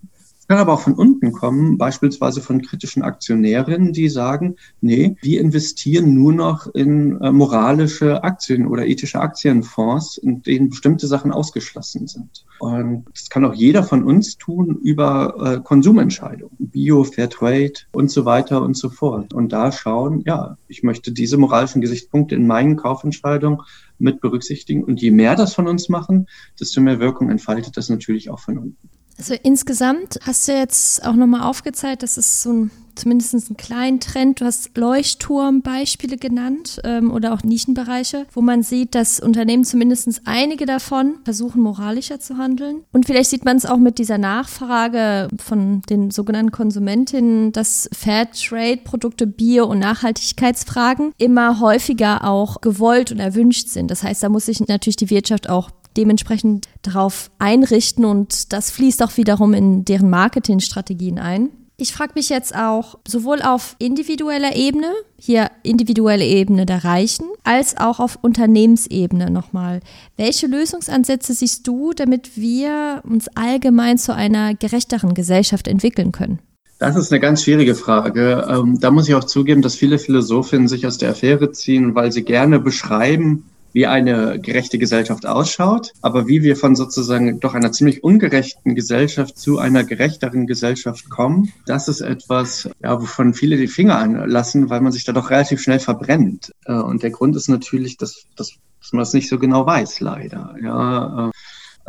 kann 0.50 0.58
aber 0.58 0.72
auch 0.72 0.80
von 0.80 0.94
unten 0.94 1.30
kommen, 1.30 1.78
beispielsweise 1.78 2.40
von 2.40 2.60
kritischen 2.60 3.04
Aktionärinnen, 3.04 3.92
die 3.92 4.08
sagen, 4.08 4.56
nee, 4.80 5.14
wir 5.22 5.40
investieren 5.40 6.12
nur 6.12 6.32
noch 6.32 6.66
in 6.74 7.20
äh, 7.20 7.30
moralische 7.30 8.24
Aktien 8.24 8.66
oder 8.66 8.84
ethische 8.84 9.20
Aktienfonds, 9.20 10.18
in 10.18 10.42
denen 10.42 10.70
bestimmte 10.70 11.06
Sachen 11.06 11.30
ausgeschlossen 11.30 12.08
sind. 12.08 12.44
Und 12.58 13.04
das 13.14 13.30
kann 13.30 13.44
auch 13.44 13.54
jeder 13.54 13.84
von 13.84 14.02
uns 14.02 14.38
tun 14.38 14.76
über 14.82 15.36
äh, 15.38 15.60
Konsumentscheidungen, 15.62 16.56
Bio, 16.58 17.04
Fairtrade 17.04 17.82
und 17.92 18.10
so 18.10 18.24
weiter 18.24 18.60
und 18.62 18.76
so 18.76 18.90
fort. 18.90 19.32
Und 19.32 19.52
da 19.52 19.70
schauen, 19.70 20.24
ja, 20.26 20.58
ich 20.66 20.82
möchte 20.82 21.12
diese 21.12 21.36
moralischen 21.36 21.80
Gesichtspunkte 21.80 22.34
in 22.34 22.48
meinen 22.48 22.74
Kaufentscheidungen 22.74 23.60
mit 24.00 24.20
berücksichtigen. 24.20 24.82
Und 24.82 25.00
je 25.00 25.12
mehr 25.12 25.36
das 25.36 25.54
von 25.54 25.68
uns 25.68 25.88
machen, 25.88 26.26
desto 26.58 26.80
mehr 26.80 26.98
Wirkung 26.98 27.30
entfaltet 27.30 27.76
das 27.76 27.88
natürlich 27.88 28.30
auch 28.30 28.40
von 28.40 28.58
unten. 28.58 28.90
Also 29.20 29.34
insgesamt 29.42 30.18
hast 30.22 30.48
du 30.48 30.52
jetzt 30.52 31.04
auch 31.04 31.12
nochmal 31.12 31.42
aufgezeigt, 31.42 32.02
dass 32.02 32.16
es 32.16 32.42
so 32.42 32.52
ein 32.52 32.70
zumindest 32.94 33.34
einen 33.34 33.56
kleinen 33.56 34.00
Trend. 34.00 34.40
Du 34.40 34.44
hast 34.44 34.76
Leuchtturmbeispiele 34.76 36.16
genannt 36.16 36.80
ähm, 36.84 37.10
oder 37.10 37.32
auch 37.32 37.42
Nischenbereiche, 37.42 38.26
wo 38.32 38.40
man 38.40 38.62
sieht, 38.62 38.94
dass 38.94 39.20
Unternehmen 39.20 39.64
zumindest 39.64 40.22
einige 40.24 40.66
davon 40.66 41.16
versuchen, 41.24 41.62
moralischer 41.62 42.20
zu 42.20 42.36
handeln. 42.36 42.82
Und 42.92 43.06
vielleicht 43.06 43.30
sieht 43.30 43.44
man 43.44 43.56
es 43.56 43.66
auch 43.66 43.78
mit 43.78 43.98
dieser 43.98 44.18
Nachfrage 44.18 45.28
von 45.38 45.82
den 45.88 46.10
sogenannten 46.10 46.52
Konsumentinnen, 46.52 47.52
dass 47.52 47.88
Fairtrade-Produkte, 47.92 49.26
Bio- 49.26 49.66
und 49.66 49.78
Nachhaltigkeitsfragen 49.78 51.12
immer 51.18 51.60
häufiger 51.60 52.24
auch 52.24 52.60
gewollt 52.60 53.12
und 53.12 53.18
erwünscht 53.18 53.68
sind. 53.68 53.90
Das 53.90 54.02
heißt, 54.02 54.22
da 54.22 54.28
muss 54.28 54.46
sich 54.46 54.60
natürlich 54.60 54.96
die 54.96 55.10
Wirtschaft 55.10 55.48
auch 55.48 55.70
dementsprechend 55.96 56.68
darauf 56.82 57.30
einrichten 57.38 58.04
und 58.04 58.52
das 58.52 58.70
fließt 58.70 59.02
auch 59.02 59.16
wiederum 59.16 59.54
in 59.54 59.84
deren 59.84 60.10
Marketingstrategien 60.10 61.18
ein. 61.18 61.50
Ich 61.80 61.94
frage 61.94 62.12
mich 62.14 62.28
jetzt 62.28 62.54
auch 62.54 62.98
sowohl 63.08 63.40
auf 63.40 63.74
individueller 63.78 64.54
Ebene, 64.54 64.92
hier 65.16 65.50
individuelle 65.62 66.26
Ebene 66.26 66.66
der 66.66 66.84
Reichen, 66.84 67.24
als 67.42 67.78
auch 67.78 68.00
auf 68.00 68.18
Unternehmensebene 68.20 69.30
nochmal. 69.30 69.80
Welche 70.18 70.46
Lösungsansätze 70.46 71.32
siehst 71.32 71.66
du, 71.66 71.94
damit 71.94 72.36
wir 72.36 73.00
uns 73.08 73.28
allgemein 73.34 73.96
zu 73.96 74.14
einer 74.14 74.54
gerechteren 74.54 75.14
Gesellschaft 75.14 75.68
entwickeln 75.68 76.12
können? 76.12 76.40
Das 76.78 76.96
ist 76.96 77.12
eine 77.12 77.20
ganz 77.20 77.44
schwierige 77.44 77.74
Frage. 77.74 78.46
Ähm, 78.48 78.78
da 78.78 78.90
muss 78.90 79.08
ich 79.08 79.14
auch 79.14 79.24
zugeben, 79.24 79.62
dass 79.62 79.74
viele 79.74 79.98
Philosophinnen 79.98 80.68
sich 80.68 80.86
aus 80.86 80.98
der 80.98 81.10
Affäre 81.10 81.50
ziehen, 81.52 81.94
weil 81.94 82.12
sie 82.12 82.24
gerne 82.24 82.58
beschreiben, 82.58 83.49
wie 83.72 83.86
eine 83.86 84.38
gerechte 84.40 84.78
Gesellschaft 84.78 85.26
ausschaut, 85.26 85.92
aber 86.02 86.28
wie 86.28 86.42
wir 86.42 86.56
von 86.56 86.76
sozusagen 86.76 87.40
doch 87.40 87.54
einer 87.54 87.72
ziemlich 87.72 88.02
ungerechten 88.02 88.74
Gesellschaft 88.74 89.38
zu 89.38 89.58
einer 89.58 89.84
gerechteren 89.84 90.46
Gesellschaft 90.46 91.10
kommen, 91.10 91.52
das 91.66 91.88
ist 91.88 92.00
etwas, 92.00 92.68
ja, 92.82 93.00
wovon 93.00 93.34
viele 93.34 93.56
die 93.56 93.68
Finger 93.68 93.98
anlassen, 93.98 94.70
weil 94.70 94.80
man 94.80 94.92
sich 94.92 95.04
da 95.04 95.12
doch 95.12 95.30
relativ 95.30 95.60
schnell 95.60 95.80
verbrennt. 95.80 96.52
Äh, 96.64 96.74
und 96.74 97.02
der 97.02 97.10
Grund 97.10 97.36
ist 97.36 97.48
natürlich, 97.48 97.96
dass, 97.96 98.26
dass, 98.36 98.54
dass 98.80 98.92
man 98.92 99.00
das 99.00 99.12
nicht 99.12 99.28
so 99.28 99.38
genau 99.38 99.66
weiß, 99.66 100.00
leider. 100.00 100.54
Ja, 100.62 101.28
äh, 101.28 101.30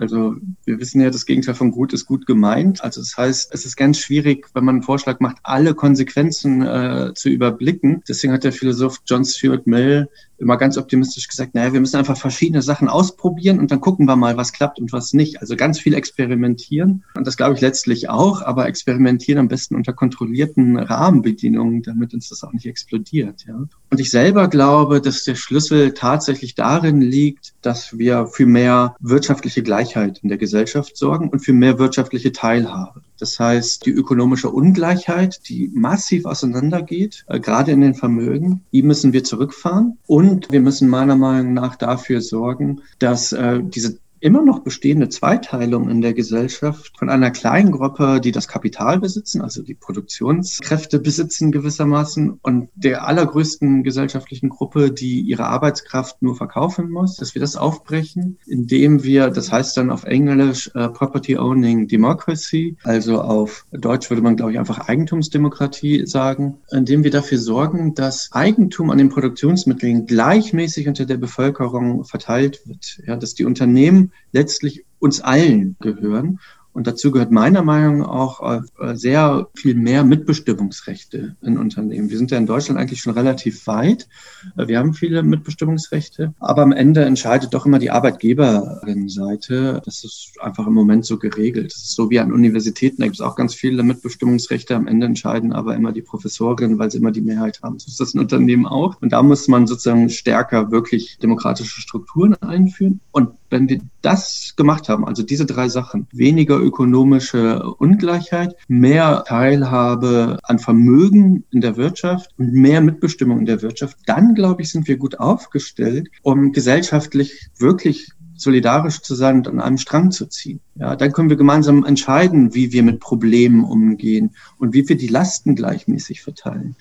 also 0.02 0.36
wir 0.66 0.80
wissen 0.80 1.02
ja, 1.02 1.10
das 1.10 1.26
Gegenteil 1.26 1.54
von 1.54 1.72
gut 1.72 1.94
ist 1.94 2.06
gut 2.06 2.26
gemeint. 2.26 2.84
Also 2.84 3.02
das 3.02 3.18
heißt, 3.18 3.54
es 3.54 3.66
ist 3.66 3.76
ganz 3.76 4.00
schwierig, 4.00 4.48
wenn 4.54 4.66
man 4.66 4.76
einen 4.76 4.84
Vorschlag 4.84 5.20
macht, 5.20 5.38
alle 5.44 5.76
Konsequenzen 5.76 6.62
äh, 6.64 7.14
zu 7.14 7.30
überblicken. 7.30 8.02
Deswegen 8.08 8.34
hat 8.34 8.44
der 8.44 8.52
Philosoph 8.52 9.02
John 9.06 9.26
Stuart 9.26 9.68
Mill 9.68 10.10
immer 10.42 10.58
ganz 10.58 10.78
optimistisch 10.78 11.28
gesagt, 11.28 11.56
naja, 11.56 11.72
wir 11.72 11.80
müssen 11.80 11.98
einfach 11.98 12.18
verschiedene 12.18 12.62
Sachen 12.62 12.90
ausprobieren 12.90 13.60
und 13.60 13.72
dann 13.72 13.80
gucken 13.80 14.08
wir 14.08 14.16
mal, 14.16 14.38
was 14.38 14.52
klappt 14.52 14.80
und 14.80 14.92
was 14.92 15.14
nicht. 15.14 15.40
Also 15.40 15.56
ganz 15.56 15.80
viel 15.80 15.94
experimentieren. 15.94 17.04
Und 17.16 17.28
das 17.28 17.38
glaube 17.38 17.56
ich 17.56 17.62
letztlich 17.62 18.10
auch, 18.10 18.42
aber 18.42 18.68
experimentieren 18.68 19.40
am 19.40 19.48
besten 19.48 19.76
unter 19.76 19.94
kontrollierten 19.94 20.78
Rahmenbedingungen, 20.78 21.84
damit 21.84 22.14
uns 22.14 22.30
das 22.30 22.44
auch 22.44 22.54
nicht 22.54 22.66
explodiert. 22.66 23.46
Ja. 23.48 23.56
Und 23.90 24.00
ich 24.00 24.10
selber 24.10 24.48
glaube, 24.48 25.00
dass 25.00 25.24
der 25.24 25.36
Schlüssel 25.36 25.94
tatsächlich 25.94 26.56
darin 26.56 27.02
liegt, 27.02 27.54
dass 27.62 27.98
wir 27.98 28.26
für 28.26 28.46
mehr 28.46 28.96
wirtschaftliche 29.00 29.64
Gleichheit 29.64 30.20
in 30.24 30.30
der 30.30 30.38
Gesellschaft 30.38 30.98
sorgen 30.98 31.30
und 31.30 31.40
für 31.40 31.54
mehr 31.54 31.78
wirtschaftliche 31.78 32.32
Teilhabe. 32.32 33.02
Das 33.22 33.40
heißt, 33.40 33.86
die 33.86 33.92
ökonomische 33.92 34.50
Ungleichheit, 34.50 35.48
die 35.48 35.70
massiv 35.74 36.26
auseinandergeht, 36.26 37.24
äh, 37.28 37.40
gerade 37.40 37.72
in 37.72 37.82
den 37.82 37.94
Vermögen, 37.94 38.62
die 38.72 38.82
müssen 38.82 39.14
wir 39.14 39.24
zurückfahren. 39.24 40.00
Und 40.08 40.52
wir 40.52 40.60
müssen 40.60 40.90
meiner 40.90 41.16
Meinung 41.16 41.54
nach 41.54 41.76
dafür 41.76 42.20
sorgen, 42.22 42.82
dass 42.98 43.32
äh, 43.32 43.62
diese 43.64 44.00
immer 44.22 44.44
noch 44.44 44.60
bestehende 44.60 45.10
Zweiteilung 45.10 45.90
in 45.90 46.02
der 46.02 46.14
Gesellschaft 46.14 46.98
von 46.98 47.10
einer 47.10 47.32
kleinen 47.32 47.72
Gruppe, 47.72 48.22
die 48.22 48.32
das 48.32 48.48
Kapital 48.48 49.00
besitzen, 49.00 49.42
also 49.42 49.64
die 49.64 49.74
Produktionskräfte 49.74 51.00
besitzen 51.00 51.52
gewissermaßen, 51.52 52.40
und 52.42 52.70
der 52.76 53.08
allergrößten 53.08 53.84
gesellschaftlichen 53.84 54.50
Gruppe, 54.50 54.92
die 54.92 55.22
ihre 55.22 55.46
Arbeitskraft 55.48 56.22
nur 56.22 56.36
verkaufen 56.36 56.90
muss, 56.90 57.18
dass 57.18 57.36
wir 57.36 57.40
das 57.40 57.56
aufbrechen, 57.56 58.38
indem 58.46 59.04
wir, 59.04 59.30
das 59.30 59.52
heißt 59.52 59.76
dann 59.76 59.90
auf 59.90 60.04
Englisch 60.04 60.72
uh, 60.76 60.90
Property 60.90 61.38
Owning 61.38 61.88
Democracy, 61.88 62.78
also 62.84 63.22
auf 63.22 63.66
Deutsch 63.72 64.10
würde 64.10 64.22
man, 64.22 64.36
glaube 64.36 64.52
ich, 64.52 64.60
einfach 64.60 64.88
Eigentumsdemokratie 64.88 66.06
sagen, 66.06 66.58
indem 66.72 67.04
wir 67.04 67.12
dafür 67.12 67.40
sorgen, 67.40 67.96
dass 67.96 68.30
Eigentum 68.32 68.92
an 68.92 69.00
den 69.00 69.10
Produktionsmitteln 69.10 70.06
gleichmäßig 70.06 70.88
unter 70.88 71.06
der 71.06 71.18
Bevölkerung 71.18 72.06
verteilt 72.06 72.62
wird, 72.66 73.02
ja, 73.08 73.16
dass 73.16 73.34
die 73.34 73.46
Unternehmen 73.46 74.11
letztlich 74.32 74.86
uns 75.00 75.22
allen 75.22 75.76
gehören. 75.80 76.40
Und 76.74 76.88
dazu 76.88 77.12
gehört 77.12 77.32
meiner 77.32 77.64
Meinung 77.64 78.00
nach 78.00 78.08
auch 78.08 78.64
äh, 78.80 78.96
sehr 78.96 79.50
viel 79.56 79.76
mehr 79.76 80.06
Mitbestimmungsrechte 80.06 81.36
in 81.42 81.58
Unternehmen. 81.58 82.10
Wir 82.10 82.18
sind 82.18 82.32
ja 82.32 82.38
in 82.38 82.46
Deutschland 82.46 82.80
eigentlich 82.80 83.02
schon 83.02 83.14
relativ 83.14 83.68
weit. 83.68 84.08
Äh, 84.56 84.68
wir 84.68 84.80
haben 84.80 84.94
viele 84.94 85.22
Mitbestimmungsrechte, 85.22 86.34
aber 86.40 86.62
am 86.62 86.72
Ende 86.72 87.04
entscheidet 87.04 87.54
doch 87.54 87.66
immer 87.66 87.80
die 87.80 87.92
Arbeitgeberin-Seite. 87.92 89.82
Das 89.84 90.06
ist 90.06 90.32
einfach 90.40 90.66
im 90.66 90.74
Moment 90.74 91.06
so 91.06 91.18
geregelt. 91.18 91.74
Das 91.74 91.82
ist 91.82 91.96
so 91.96 92.10
wie 92.10 92.20
an 92.20 92.32
Universitäten, 92.32 93.02
da 93.02 93.06
gibt 93.06 93.18
es 93.18 93.22
auch 93.22 93.36
ganz 93.36 93.54
viele 93.54 93.84
Mitbestimmungsrechte. 93.84 94.76
Am 94.76 94.88
Ende 94.88 95.08
entscheiden 95.08 95.52
aber 95.52 95.76
immer 95.76 95.92
die 95.92 96.02
Professorinnen, 96.02 96.80
weil 96.80 96.90
sie 96.90 97.00
immer 97.00 97.12
die 97.12 97.22
Mehrheit 97.22 97.62
haben. 97.64 97.80
So 97.80 97.88
ist 97.88 98.00
das 98.00 98.14
in 98.14 98.22
Unternehmen 98.22 98.66
auch. 98.66 99.02
Und 99.02 99.12
da 99.12 99.22
muss 99.24 99.50
man 99.50 99.68
sozusagen 99.68 100.10
stärker 100.10 100.72
wirklich 100.72 101.18
demokratische 101.22 101.82
Strukturen 101.82 102.36
einführen. 102.36 103.02
Und 103.12 103.32
wenn 103.52 103.70
wir 103.70 103.82
das 104.02 104.54
gemacht 104.56 104.90
haben, 104.90 105.06
also 105.06 105.22
diese 105.22 105.46
drei 105.46 105.70
Sachen, 105.70 106.08
weniger 106.12 106.58
ökonomische 106.58 107.64
Ungleichheit, 107.78 108.56
mehr 108.68 109.24
Teilhabe 109.28 110.40
an 110.44 110.58
Vermögen 110.58 111.44
in 111.52 111.62
der 111.62 111.78
Wirtschaft 111.78 112.32
und 112.38 112.54
mehr 112.54 112.82
Mitbestimmung 112.82 113.40
in 113.40 113.46
der 113.46 113.62
Wirtschaft, 113.62 113.98
dann 114.06 114.34
glaube 114.34 114.64
ich, 114.64 114.72
sind 114.72 114.88
wir 114.88 114.98
gut 114.98 115.20
aufgestellt, 115.20 116.10
um 116.24 116.52
gesellschaftlich 116.52 117.50
wirklich 117.58 118.10
solidarisch 118.36 119.02
zu 119.02 119.14
sein 119.14 119.38
und 119.38 119.48
an 119.48 119.62
einem 119.62 119.78
Strang 119.78 120.12
zu 120.12 120.26
ziehen. 120.26 120.62
Ja, 120.76 120.96
dann 120.96 121.12
können 121.12 121.30
wir 121.30 121.38
gemeinsam 121.38 121.86
entscheiden, 121.86 122.56
wie 122.56 122.72
wir 122.72 122.82
mit 122.82 123.00
Problemen 123.00 123.64
umgehen 123.64 124.36
und 124.58 124.74
wie 124.74 124.88
wir 124.90 124.98
die 124.98 125.08
Lasten 125.08 125.56
gleichmäßig 125.56 126.22
verteilen. 126.22 126.76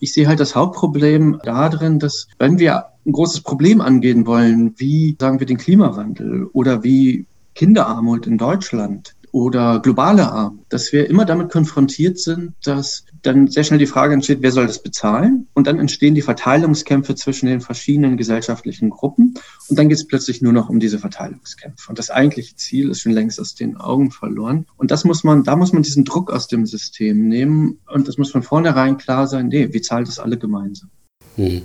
Ich 0.00 0.14
sehe 0.14 0.26
halt 0.26 0.40
das 0.40 0.56
Hauptproblem 0.56 1.40
darin, 1.44 1.98
dass 1.98 2.26
wenn 2.38 2.58
wir 2.58 2.86
ein 3.06 3.12
großes 3.12 3.42
Problem 3.42 3.80
angehen 3.80 4.26
wollen, 4.26 4.74
wie 4.78 5.16
sagen 5.20 5.40
wir 5.40 5.46
den 5.46 5.58
Klimawandel 5.58 6.46
oder 6.46 6.82
wie 6.82 7.26
Kinderarmut 7.54 8.26
in 8.26 8.38
Deutschland 8.38 9.14
oder 9.32 9.80
globale 9.80 10.30
Armut, 10.30 10.64
dass 10.68 10.92
wir 10.92 11.08
immer 11.08 11.24
damit 11.24 11.50
konfrontiert 11.50 12.18
sind, 12.18 12.54
dass 12.64 13.04
dann 13.22 13.48
sehr 13.48 13.64
schnell 13.64 13.78
die 13.78 13.86
Frage 13.86 14.14
entsteht, 14.14 14.38
wer 14.40 14.52
soll 14.52 14.66
das 14.66 14.82
bezahlen? 14.82 15.46
Und 15.54 15.66
dann 15.66 15.78
entstehen 15.78 16.14
die 16.14 16.22
Verteilungskämpfe 16.22 17.14
zwischen 17.14 17.46
den 17.46 17.60
verschiedenen 17.60 18.16
gesellschaftlichen 18.16 18.90
Gruppen. 18.90 19.34
Und 19.68 19.78
dann 19.78 19.88
geht 19.88 19.98
es 19.98 20.06
plötzlich 20.06 20.42
nur 20.42 20.52
noch 20.52 20.68
um 20.68 20.80
diese 20.80 20.98
Verteilungskämpfe. 20.98 21.90
Und 21.90 21.98
das 21.98 22.10
eigentliche 22.10 22.56
Ziel 22.56 22.90
ist 22.90 23.00
schon 23.00 23.12
längst 23.12 23.40
aus 23.40 23.54
den 23.54 23.76
Augen 23.76 24.10
verloren. 24.10 24.66
Und 24.76 24.90
das 24.90 25.04
muss 25.04 25.22
man, 25.24 25.44
da 25.44 25.56
muss 25.56 25.72
man 25.72 25.82
diesen 25.82 26.04
Druck 26.04 26.30
aus 26.32 26.48
dem 26.48 26.66
System 26.66 27.28
nehmen. 27.28 27.78
Und 27.86 28.08
das 28.08 28.18
muss 28.18 28.30
von 28.30 28.42
vornherein 28.42 28.96
klar 28.96 29.26
sein, 29.26 29.48
nee, 29.48 29.72
wir 29.72 29.82
zahlen 29.82 30.04
das 30.04 30.18
alle 30.18 30.38
gemeinsam. 30.38 30.90
Hm. 31.36 31.62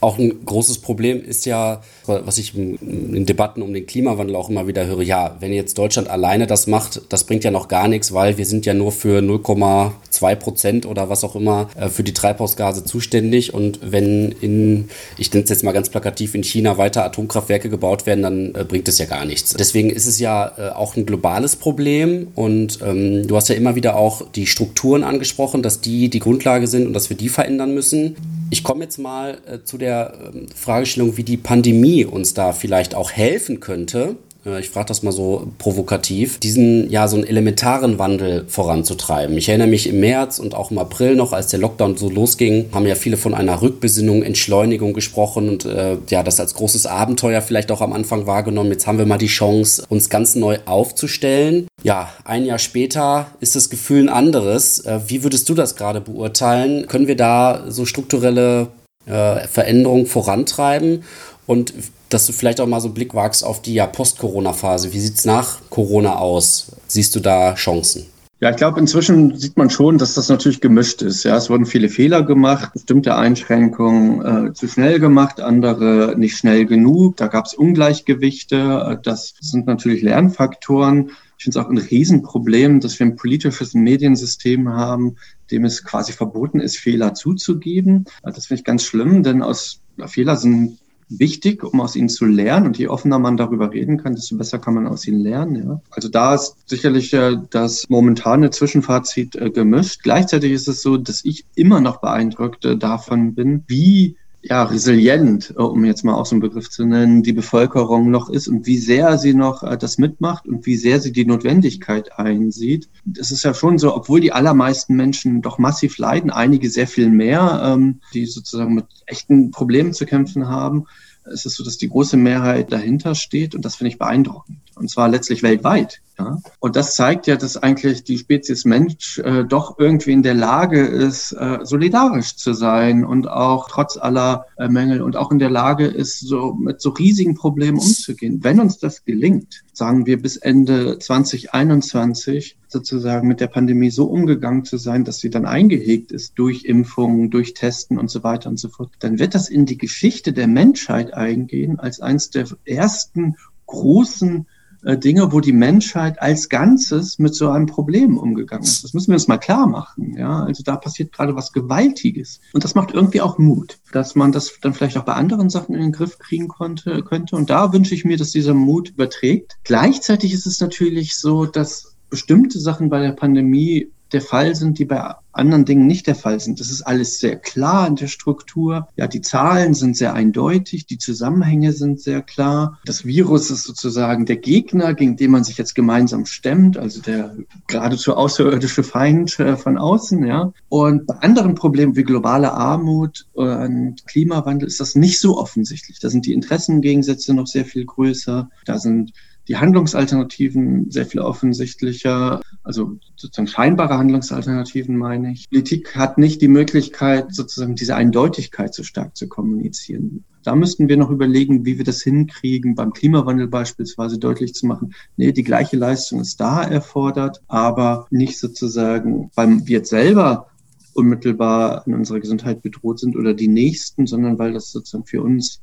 Auch 0.00 0.18
ein 0.18 0.44
großes 0.44 0.78
Problem 0.78 1.22
ist 1.22 1.46
ja, 1.46 1.80
was 2.08 2.38
ich 2.38 2.56
in 2.56 3.26
Debatten 3.26 3.62
um 3.62 3.72
den 3.72 3.86
Klimawandel 3.86 4.36
auch 4.36 4.48
immer 4.48 4.66
wieder 4.66 4.86
höre, 4.86 5.02
ja, 5.02 5.36
wenn 5.40 5.52
jetzt 5.52 5.78
Deutschland 5.78 6.08
alleine 6.08 6.46
das 6.46 6.66
macht, 6.66 7.02
das 7.08 7.24
bringt 7.24 7.44
ja 7.44 7.50
noch 7.50 7.68
gar 7.68 7.88
nichts, 7.88 8.12
weil 8.12 8.38
wir 8.38 8.46
sind 8.46 8.66
ja 8.66 8.74
nur 8.74 8.92
für 8.92 9.20
0,2 9.20 10.34
Prozent 10.36 10.86
oder 10.86 11.08
was 11.08 11.24
auch 11.24 11.36
immer 11.36 11.68
äh, 11.76 11.88
für 11.88 12.02
die 12.02 12.14
Treibhausgase 12.14 12.84
zuständig. 12.84 13.54
Und 13.54 13.80
wenn 13.82 14.32
in, 14.40 14.88
ich 15.18 15.32
nenne 15.32 15.44
es 15.44 15.50
jetzt 15.50 15.64
mal 15.64 15.72
ganz 15.72 15.90
plakativ, 15.90 16.34
in 16.34 16.42
China 16.42 16.78
weiter 16.78 17.04
Atomkraftwerke 17.04 17.68
gebaut 17.68 18.06
werden, 18.06 18.22
dann 18.22 18.54
äh, 18.54 18.64
bringt 18.64 18.88
es 18.88 18.98
ja 18.98 19.06
gar 19.06 19.24
nichts. 19.24 19.54
Deswegen 19.54 19.90
ist 19.90 20.06
es 20.06 20.18
ja 20.18 20.52
äh, 20.58 20.70
auch 20.70 20.96
ein 20.96 21.06
globales 21.06 21.56
Problem. 21.56 22.28
Und 22.34 22.78
ähm, 22.82 23.26
du 23.26 23.36
hast 23.36 23.48
ja 23.48 23.54
immer 23.54 23.74
wieder 23.74 23.96
auch 23.96 24.22
die 24.30 24.46
Strukturen 24.46 25.04
angesprochen, 25.04 25.62
dass 25.62 25.80
die 25.80 26.08
die 26.08 26.20
Grundlage 26.20 26.66
sind 26.66 26.86
und 26.86 26.92
dass 26.92 27.10
wir 27.10 27.16
die 27.16 27.28
verändern 27.28 27.74
müssen. 27.74 28.16
Ich 28.50 28.62
komme 28.62 28.84
jetzt 28.84 28.98
mal 28.98 29.38
äh, 29.46 29.58
zu 29.64 29.76
der 29.76 30.14
äh, 30.32 30.46
Fragestellung, 30.54 31.16
wie 31.16 31.24
die 31.24 31.36
Pandemie 31.36 31.95
uns 32.04 32.34
da 32.34 32.52
vielleicht 32.52 32.94
auch 32.94 33.10
helfen 33.10 33.60
könnte, 33.60 34.16
äh, 34.46 34.60
ich 34.60 34.70
frage 34.70 34.86
das 34.86 35.02
mal 35.02 35.12
so 35.12 35.48
provokativ, 35.58 36.38
diesen 36.38 36.88
ja 36.90 37.08
so 37.08 37.16
einen 37.16 37.26
elementaren 37.26 37.98
Wandel 37.98 38.44
voranzutreiben. 38.48 39.36
Ich 39.36 39.48
erinnere 39.48 39.68
mich 39.68 39.88
im 39.88 40.00
März 40.00 40.38
und 40.38 40.54
auch 40.54 40.70
im 40.70 40.78
April 40.78 41.16
noch, 41.16 41.32
als 41.32 41.48
der 41.48 41.60
Lockdown 41.60 41.96
so 41.96 42.08
losging, 42.08 42.66
haben 42.72 42.86
ja 42.86 42.94
viele 42.94 43.16
von 43.16 43.34
einer 43.34 43.60
Rückbesinnung, 43.60 44.22
Entschleunigung 44.22 44.94
gesprochen 44.94 45.48
und 45.48 45.64
äh, 45.64 45.96
ja, 46.08 46.22
das 46.22 46.40
als 46.40 46.54
großes 46.54 46.86
Abenteuer 46.86 47.42
vielleicht 47.42 47.70
auch 47.72 47.80
am 47.80 47.92
Anfang 47.92 48.26
wahrgenommen. 48.26 48.70
Jetzt 48.70 48.86
haben 48.86 48.98
wir 48.98 49.06
mal 49.06 49.18
die 49.18 49.26
Chance, 49.26 49.84
uns 49.88 50.08
ganz 50.08 50.34
neu 50.34 50.58
aufzustellen. 50.66 51.66
Ja, 51.82 52.12
ein 52.24 52.44
Jahr 52.44 52.58
später 52.58 53.28
ist 53.40 53.56
das 53.56 53.70
Gefühl 53.70 54.04
ein 54.04 54.08
anderes. 54.08 54.80
Äh, 54.80 55.00
wie 55.08 55.22
würdest 55.22 55.48
du 55.48 55.54
das 55.54 55.76
gerade 55.76 56.00
beurteilen? 56.00 56.86
Können 56.86 57.08
wir 57.08 57.16
da 57.16 57.64
so 57.68 57.84
strukturelle 57.84 58.68
äh, 59.06 59.46
Veränderungen 59.48 60.06
vorantreiben? 60.06 61.04
Und 61.46 61.72
dass 62.08 62.26
du 62.26 62.32
vielleicht 62.32 62.60
auch 62.60 62.66
mal 62.66 62.80
so 62.80 62.88
einen 62.88 62.94
Blick 62.94 63.14
wagst 63.14 63.44
auf 63.44 63.62
die 63.62 63.74
ja 63.74 63.86
Post-Corona-Phase. 63.86 64.92
Wie 64.92 65.00
sieht 65.00 65.16
es 65.16 65.24
nach 65.24 65.58
Corona 65.70 66.16
aus? 66.16 66.72
Siehst 66.88 67.14
du 67.14 67.20
da 67.20 67.54
Chancen? 67.54 68.06
Ja, 68.38 68.50
ich 68.50 68.56
glaube, 68.56 68.78
inzwischen 68.78 69.34
sieht 69.38 69.56
man 69.56 69.70
schon, 69.70 69.96
dass 69.96 70.12
das 70.12 70.28
natürlich 70.28 70.60
gemischt 70.60 71.00
ist. 71.00 71.24
Ja, 71.24 71.36
es 71.36 71.48
wurden 71.48 71.64
viele 71.64 71.88
Fehler 71.88 72.22
gemacht, 72.22 72.70
bestimmte 72.74 73.16
Einschränkungen 73.16 74.48
äh, 74.48 74.52
zu 74.52 74.68
schnell 74.68 75.00
gemacht, 75.00 75.40
andere 75.40 76.14
nicht 76.18 76.36
schnell 76.36 76.66
genug. 76.66 77.16
Da 77.16 77.28
gab 77.28 77.46
es 77.46 77.54
Ungleichgewichte. 77.54 79.00
Das 79.02 79.34
sind 79.40 79.66
natürlich 79.66 80.02
Lernfaktoren. 80.02 81.12
Ich 81.38 81.44
finde 81.44 81.58
es 81.58 81.64
auch 81.64 81.70
ein 81.70 81.78
Riesenproblem, 81.78 82.80
dass 82.80 82.98
wir 82.98 83.06
ein 83.06 83.16
politisches 83.16 83.72
Mediensystem 83.72 84.68
haben, 84.68 85.16
dem 85.50 85.64
es 85.64 85.82
quasi 85.82 86.12
verboten 86.12 86.60
ist, 86.60 86.76
Fehler 86.76 87.14
zuzugeben. 87.14 88.04
Das 88.22 88.46
finde 88.46 88.60
ich 88.60 88.64
ganz 88.64 88.82
schlimm, 88.82 89.22
denn 89.22 89.42
aus 89.42 89.80
Fehler 90.08 90.36
sind 90.36 90.78
wichtig, 91.08 91.62
um 91.62 91.80
aus 91.80 91.96
ihnen 91.96 92.08
zu 92.08 92.24
lernen. 92.24 92.66
Und 92.66 92.78
je 92.78 92.88
offener 92.88 93.18
man 93.18 93.36
darüber 93.36 93.72
reden 93.72 93.98
kann, 93.98 94.14
desto 94.14 94.36
besser 94.36 94.58
kann 94.58 94.74
man 94.74 94.86
aus 94.86 95.06
ihnen 95.06 95.20
lernen. 95.20 95.56
Ja. 95.56 95.80
Also 95.90 96.08
da 96.08 96.34
ist 96.34 96.56
sicherlich 96.66 97.12
äh, 97.12 97.36
das 97.50 97.88
momentane 97.88 98.50
Zwischenfazit 98.50 99.36
äh, 99.36 99.50
gemischt. 99.50 100.02
Gleichzeitig 100.02 100.52
ist 100.52 100.68
es 100.68 100.82
so, 100.82 100.96
dass 100.96 101.24
ich 101.24 101.44
immer 101.54 101.80
noch 101.80 102.00
beeindruckt 102.00 102.64
äh, 102.64 102.76
davon 102.76 103.34
bin, 103.34 103.64
wie 103.66 104.16
ja, 104.48 104.62
resilient, 104.62 105.54
äh, 105.56 105.62
um 105.62 105.84
jetzt 105.84 106.04
mal 106.04 106.14
auch 106.14 106.26
so 106.26 106.34
einen 106.34 106.40
Begriff 106.40 106.70
zu 106.70 106.84
nennen, 106.84 107.22
die 107.22 107.32
Bevölkerung 107.32 108.10
noch 108.10 108.30
ist 108.30 108.48
und 108.48 108.66
wie 108.66 108.78
sehr 108.78 109.18
sie 109.18 109.34
noch 109.34 109.62
äh, 109.62 109.76
das 109.76 109.98
mitmacht 109.98 110.46
und 110.46 110.66
wie 110.66 110.76
sehr 110.76 111.00
sie 111.00 111.12
die 111.12 111.26
Notwendigkeit 111.26 112.18
einsieht. 112.18 112.88
Es 113.18 113.30
ist 113.30 113.44
ja 113.44 113.54
schon 113.54 113.78
so, 113.78 113.94
obwohl 113.94 114.20
die 114.20 114.32
allermeisten 114.32 114.94
Menschen 114.94 115.42
doch 115.42 115.58
massiv 115.58 115.98
leiden, 115.98 116.30
einige 116.30 116.70
sehr 116.70 116.86
viel 116.86 117.10
mehr, 117.10 117.60
ähm, 117.64 118.00
die 118.14 118.26
sozusagen 118.26 118.74
mit 118.74 118.86
echten 119.06 119.50
Problemen 119.50 119.92
zu 119.92 120.06
kämpfen 120.06 120.48
haben, 120.48 120.86
es 121.32 121.44
ist 121.44 121.56
so, 121.56 121.64
dass 121.64 121.76
die 121.76 121.88
große 121.88 122.16
Mehrheit 122.16 122.72
dahinter 122.72 123.14
steht 123.14 123.54
und 123.54 123.64
das 123.64 123.74
finde 123.74 123.88
ich 123.88 123.98
beeindruckend. 123.98 124.58
Und 124.76 124.90
zwar 124.90 125.08
letztlich 125.08 125.42
weltweit. 125.42 126.02
Ja? 126.18 126.38
Und 126.60 126.76
das 126.76 126.94
zeigt 126.94 127.26
ja, 127.26 127.36
dass 127.36 127.56
eigentlich 127.56 128.04
die 128.04 128.18
Spezies 128.18 128.64
Mensch 128.64 129.18
äh, 129.18 129.44
doch 129.44 129.78
irgendwie 129.78 130.12
in 130.12 130.22
der 130.22 130.34
Lage 130.34 130.80
ist, 130.80 131.32
äh, 131.32 131.60
solidarisch 131.62 132.36
zu 132.36 132.52
sein 132.52 133.04
und 133.04 133.28
auch 133.28 133.68
trotz 133.70 133.96
aller 133.96 134.44
äh, 134.58 134.68
Mängel 134.68 135.00
und 135.00 135.16
auch 135.16 135.30
in 135.30 135.38
der 135.38 135.50
Lage 135.50 135.86
ist, 135.86 136.20
so 136.20 136.54
mit 136.54 136.80
so 136.80 136.90
riesigen 136.90 137.34
Problemen 137.34 137.78
umzugehen. 137.78 138.44
Wenn 138.44 138.60
uns 138.60 138.78
das 138.78 139.04
gelingt, 139.04 139.64
sagen 139.72 140.06
wir 140.06 140.20
bis 140.20 140.36
Ende 140.36 140.98
2021 140.98 142.58
sozusagen 142.68 143.28
mit 143.28 143.40
der 143.40 143.46
Pandemie 143.46 143.90
so 143.90 144.04
umgegangen 144.04 144.64
zu 144.64 144.76
sein, 144.76 145.04
dass 145.04 145.20
sie 145.20 145.30
dann 145.30 145.46
eingehegt 145.46 146.12
ist 146.12 146.34
durch 146.36 146.64
Impfungen, 146.64 147.30
durch 147.30 147.54
Testen 147.54 147.98
und 147.98 148.10
so 148.10 148.22
weiter 148.22 148.50
und 148.50 148.58
so 148.58 148.68
fort, 148.68 148.90
dann 148.98 149.18
wird 149.18 149.34
das 149.34 149.48
in 149.48 149.64
die 149.64 149.78
Geschichte 149.78 150.32
der 150.34 150.48
Menschheit 150.48 151.14
eingehen 151.14 151.78
als 151.78 152.00
eines 152.00 152.30
der 152.30 152.46
ersten 152.64 153.36
großen 153.66 154.46
Dinge, 154.94 155.32
wo 155.32 155.40
die 155.40 155.52
Menschheit 155.52 156.22
als 156.22 156.48
Ganzes 156.48 157.18
mit 157.18 157.34
so 157.34 157.50
einem 157.50 157.66
Problem 157.66 158.18
umgegangen 158.18 158.64
ist. 158.64 158.84
Das 158.84 158.94
müssen 158.94 159.08
wir 159.08 159.14
uns 159.14 159.26
mal 159.26 159.38
klar 159.38 159.66
machen. 159.66 160.14
Ja, 160.16 160.44
also 160.44 160.62
da 160.62 160.76
passiert 160.76 161.12
gerade 161.12 161.34
was 161.34 161.52
Gewaltiges. 161.52 162.40
Und 162.52 162.62
das 162.62 162.76
macht 162.76 162.92
irgendwie 162.92 163.20
auch 163.20 163.38
Mut, 163.38 163.78
dass 163.92 164.14
man 164.14 164.30
das 164.30 164.52
dann 164.60 164.74
vielleicht 164.74 164.96
auch 164.96 165.04
bei 165.04 165.14
anderen 165.14 165.50
Sachen 165.50 165.74
in 165.74 165.80
den 165.80 165.92
Griff 165.92 166.18
kriegen 166.18 166.46
konnte, 166.46 167.02
könnte. 167.02 167.34
Und 167.34 167.50
da 167.50 167.72
wünsche 167.72 167.94
ich 167.94 168.04
mir, 168.04 168.16
dass 168.16 168.30
dieser 168.30 168.54
Mut 168.54 168.90
überträgt. 168.90 169.56
Gleichzeitig 169.64 170.32
ist 170.32 170.46
es 170.46 170.60
natürlich 170.60 171.16
so, 171.16 171.46
dass 171.46 171.96
bestimmte 172.08 172.60
Sachen 172.60 172.88
bei 172.88 173.00
der 173.00 173.12
Pandemie 173.12 173.90
der 174.12 174.20
Fall 174.20 174.54
sind, 174.54 174.78
die 174.78 174.84
bei 174.84 175.14
anderen 175.32 175.64
Dingen 175.64 175.86
nicht 175.86 176.06
der 176.06 176.14
Fall 176.14 176.40
sind. 176.40 176.60
Das 176.60 176.70
ist 176.70 176.82
alles 176.82 177.18
sehr 177.18 177.36
klar 177.36 177.86
in 177.86 177.96
der 177.96 178.06
Struktur. 178.06 178.88
Ja, 178.96 179.06
die 179.06 179.20
Zahlen 179.20 179.74
sind 179.74 179.96
sehr 179.96 180.14
eindeutig, 180.14 180.86
die 180.86 180.98
Zusammenhänge 180.98 181.72
sind 181.72 182.00
sehr 182.00 182.22
klar. 182.22 182.78
Das 182.84 183.04
Virus 183.04 183.50
ist 183.50 183.64
sozusagen 183.64 184.24
der 184.26 184.36
Gegner, 184.36 184.94
gegen 184.94 185.16
den 185.16 185.30
man 185.30 185.44
sich 185.44 185.58
jetzt 185.58 185.74
gemeinsam 185.74 186.24
stemmt, 186.26 186.78
also 186.78 187.02
der 187.02 187.36
geradezu 187.66 188.16
außerirdische 188.16 188.82
Feind 188.82 189.38
äh, 189.38 189.56
von 189.56 189.76
außen, 189.76 190.24
ja. 190.24 190.52
Und 190.68 191.06
bei 191.06 191.14
anderen 191.16 191.54
Problemen 191.54 191.96
wie 191.96 192.04
globale 192.04 192.52
Armut 192.52 193.26
und 193.34 194.06
Klimawandel 194.06 194.68
ist 194.68 194.80
das 194.80 194.94
nicht 194.94 195.20
so 195.20 195.38
offensichtlich. 195.38 195.98
Da 196.00 196.08
sind 196.08 196.26
die 196.26 196.32
Interessengegensätze 196.32 197.34
noch 197.34 197.46
sehr 197.46 197.64
viel 197.64 197.84
größer. 197.84 198.48
Da 198.64 198.78
sind 198.78 199.12
die 199.48 199.56
Handlungsalternativen 199.56 200.90
sehr 200.90 201.06
viel 201.06 201.20
offensichtlicher, 201.20 202.40
also 202.62 202.98
sozusagen 203.16 203.46
scheinbare 203.46 203.96
Handlungsalternativen 203.96 204.96
meine 204.96 205.32
ich. 205.32 205.48
Politik 205.48 205.94
hat 205.94 206.18
nicht 206.18 206.40
die 206.42 206.48
Möglichkeit, 206.48 207.34
sozusagen 207.34 207.76
diese 207.76 207.94
Eindeutigkeit 207.94 208.74
so 208.74 208.82
stark 208.82 209.16
zu 209.16 209.28
kommunizieren. 209.28 210.24
Da 210.42 210.54
müssten 210.54 210.88
wir 210.88 210.96
noch 210.96 211.10
überlegen, 211.10 211.64
wie 211.64 211.78
wir 211.78 211.84
das 211.84 212.02
hinkriegen, 212.02 212.74
beim 212.74 212.92
Klimawandel 212.92 213.48
beispielsweise 213.48 214.18
deutlich 214.18 214.54
zu 214.54 214.66
machen, 214.66 214.94
nee, 215.16 215.32
die 215.32 215.44
gleiche 215.44 215.76
Leistung 215.76 216.20
ist 216.20 216.40
da 216.40 216.62
erfordert, 216.62 217.42
aber 217.48 218.06
nicht 218.10 218.38
sozusagen 218.38 219.30
beim 219.34 219.66
Wirt 219.66 219.86
selber 219.86 220.48
unmittelbar 220.94 221.86
in 221.86 221.94
unserer 221.94 222.20
Gesundheit 222.20 222.62
bedroht 222.62 223.00
sind 223.00 223.16
oder 223.16 223.34
die 223.34 223.48
Nächsten, 223.48 224.06
sondern 224.06 224.38
weil 224.38 224.52
das 224.52 224.72
sozusagen 224.72 225.04
für 225.04 225.22
uns 225.22 225.60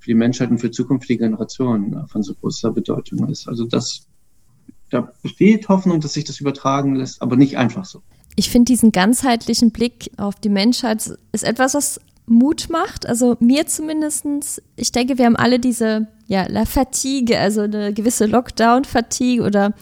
für 0.00 0.10
die 0.10 0.14
Menschheit 0.14 0.50
und 0.50 0.58
für 0.58 0.70
zukünftige 0.70 1.24
Generationen 1.24 2.06
von 2.08 2.22
so 2.22 2.34
großer 2.34 2.72
Bedeutung 2.72 3.28
ist. 3.28 3.46
Also 3.46 3.66
das, 3.66 4.06
da 4.90 5.12
besteht 5.22 5.68
Hoffnung, 5.68 6.00
dass 6.00 6.14
sich 6.14 6.24
das 6.24 6.40
übertragen 6.40 6.96
lässt, 6.96 7.22
aber 7.22 7.36
nicht 7.36 7.58
einfach 7.58 7.84
so. 7.84 8.02
Ich 8.36 8.50
finde 8.50 8.72
diesen 8.72 8.92
ganzheitlichen 8.92 9.70
Blick 9.70 10.10
auf 10.16 10.36
die 10.36 10.48
Menschheit 10.48 11.18
ist 11.32 11.44
etwas, 11.44 11.74
was 11.74 12.00
Mut 12.26 12.68
macht. 12.70 13.06
Also 13.06 13.36
mir 13.40 13.66
zumindestens. 13.66 14.62
Ich 14.76 14.92
denke, 14.92 15.18
wir 15.18 15.26
haben 15.26 15.36
alle 15.36 15.58
diese, 15.58 16.06
ja, 16.26 16.46
La 16.48 16.64
Fatigue, 16.64 17.38
also 17.38 17.62
eine 17.62 17.92
gewisse 17.92 18.26
Lockdown-Fatigue 18.26 19.44
oder 19.44 19.74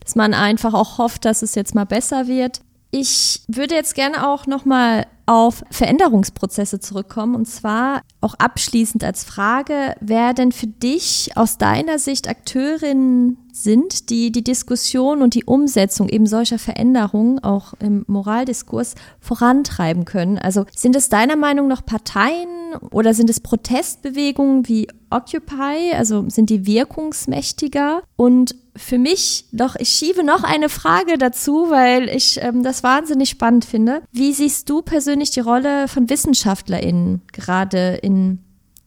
dass 0.00 0.14
man 0.14 0.32
einfach 0.32 0.72
auch 0.72 0.98
hofft, 0.98 1.24
dass 1.24 1.42
es 1.42 1.54
jetzt 1.54 1.74
mal 1.74 1.84
besser 1.84 2.28
wird. 2.28 2.60
Ich 2.98 3.42
würde 3.46 3.74
jetzt 3.74 3.94
gerne 3.94 4.26
auch 4.26 4.46
nochmal 4.46 5.06
auf 5.26 5.62
Veränderungsprozesse 5.70 6.80
zurückkommen 6.80 7.34
und 7.34 7.44
zwar 7.44 8.00
auch 8.22 8.32
abschließend 8.36 9.04
als 9.04 9.22
Frage, 9.22 9.94
wer 10.00 10.32
denn 10.32 10.50
für 10.50 10.66
dich 10.66 11.32
aus 11.34 11.58
deiner 11.58 11.98
Sicht 11.98 12.26
Akteurinnen 12.26 13.36
sind, 13.52 14.08
die 14.08 14.32
die 14.32 14.42
Diskussion 14.42 15.20
und 15.20 15.34
die 15.34 15.44
Umsetzung 15.44 16.08
eben 16.08 16.24
solcher 16.24 16.58
Veränderungen 16.58 17.38
auch 17.38 17.74
im 17.80 18.06
Moraldiskurs 18.06 18.94
vorantreiben 19.20 20.06
können. 20.06 20.38
Also 20.38 20.64
sind 20.74 20.96
es 20.96 21.10
deiner 21.10 21.36
Meinung 21.36 21.68
nach 21.68 21.84
Parteien 21.84 22.48
oder 22.90 23.14
sind 23.14 23.30
es 23.30 23.40
Protestbewegungen 23.40 24.68
wie 24.68 24.88
Occupy, 25.10 25.92
also 25.94 26.28
sind 26.28 26.50
die 26.50 26.66
wirkungsmächtiger? 26.66 28.02
Und 28.16 28.54
für 28.76 28.98
mich 28.98 29.46
doch, 29.52 29.76
ich 29.76 29.88
schiebe 29.88 30.22
noch 30.22 30.44
eine 30.44 30.68
Frage 30.68 31.18
dazu, 31.18 31.70
weil 31.70 32.08
ich 32.08 32.38
ähm, 32.42 32.62
das 32.62 32.82
wahnsinnig 32.82 33.30
spannend 33.30 33.64
finde. 33.64 34.02
Wie 34.12 34.32
siehst 34.32 34.68
du 34.68 34.82
persönlich 34.82 35.30
die 35.30 35.40
Rolle 35.40 35.88
von 35.88 36.10
WissenschaftlerInnen 36.10 37.22
gerade 37.32 37.98
in 38.02 38.38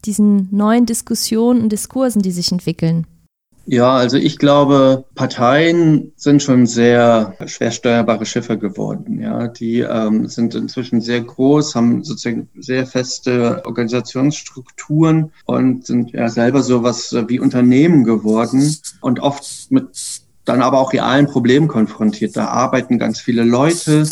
diesen 0.04 0.48
neuen 0.50 0.86
Diskussionen 0.86 1.62
und 1.62 1.70
Diskursen, 1.70 2.22
die 2.22 2.32
sich 2.32 2.52
entwickeln? 2.52 3.06
Ja, 3.66 3.94
also 3.94 4.16
ich 4.16 4.38
glaube, 4.38 5.04
Parteien 5.14 6.12
sind 6.16 6.42
schon 6.42 6.66
sehr 6.66 7.36
schwer 7.46 7.70
steuerbare 7.70 8.26
Schiffe 8.26 8.58
geworden. 8.58 9.20
Ja, 9.20 9.48
die 9.48 9.80
ähm, 9.80 10.26
sind 10.26 10.54
inzwischen 10.54 11.00
sehr 11.00 11.20
groß, 11.20 11.74
haben 11.74 12.02
sozusagen 12.02 12.48
sehr 12.58 12.86
feste 12.86 13.62
Organisationsstrukturen 13.64 15.32
und 15.44 15.86
sind 15.86 16.12
ja 16.12 16.28
selber 16.28 16.62
sowas 16.62 17.14
wie 17.28 17.38
Unternehmen 17.38 18.04
geworden 18.04 18.76
und 19.00 19.20
oft 19.20 19.70
mit 19.70 19.88
dann 20.46 20.62
aber 20.62 20.78
auch 20.78 20.92
realen 20.92 21.26
Problemen 21.26 21.68
konfrontiert. 21.68 22.36
Da 22.36 22.46
arbeiten 22.46 22.98
ganz 22.98 23.20
viele 23.20 23.44
Leute 23.44 24.08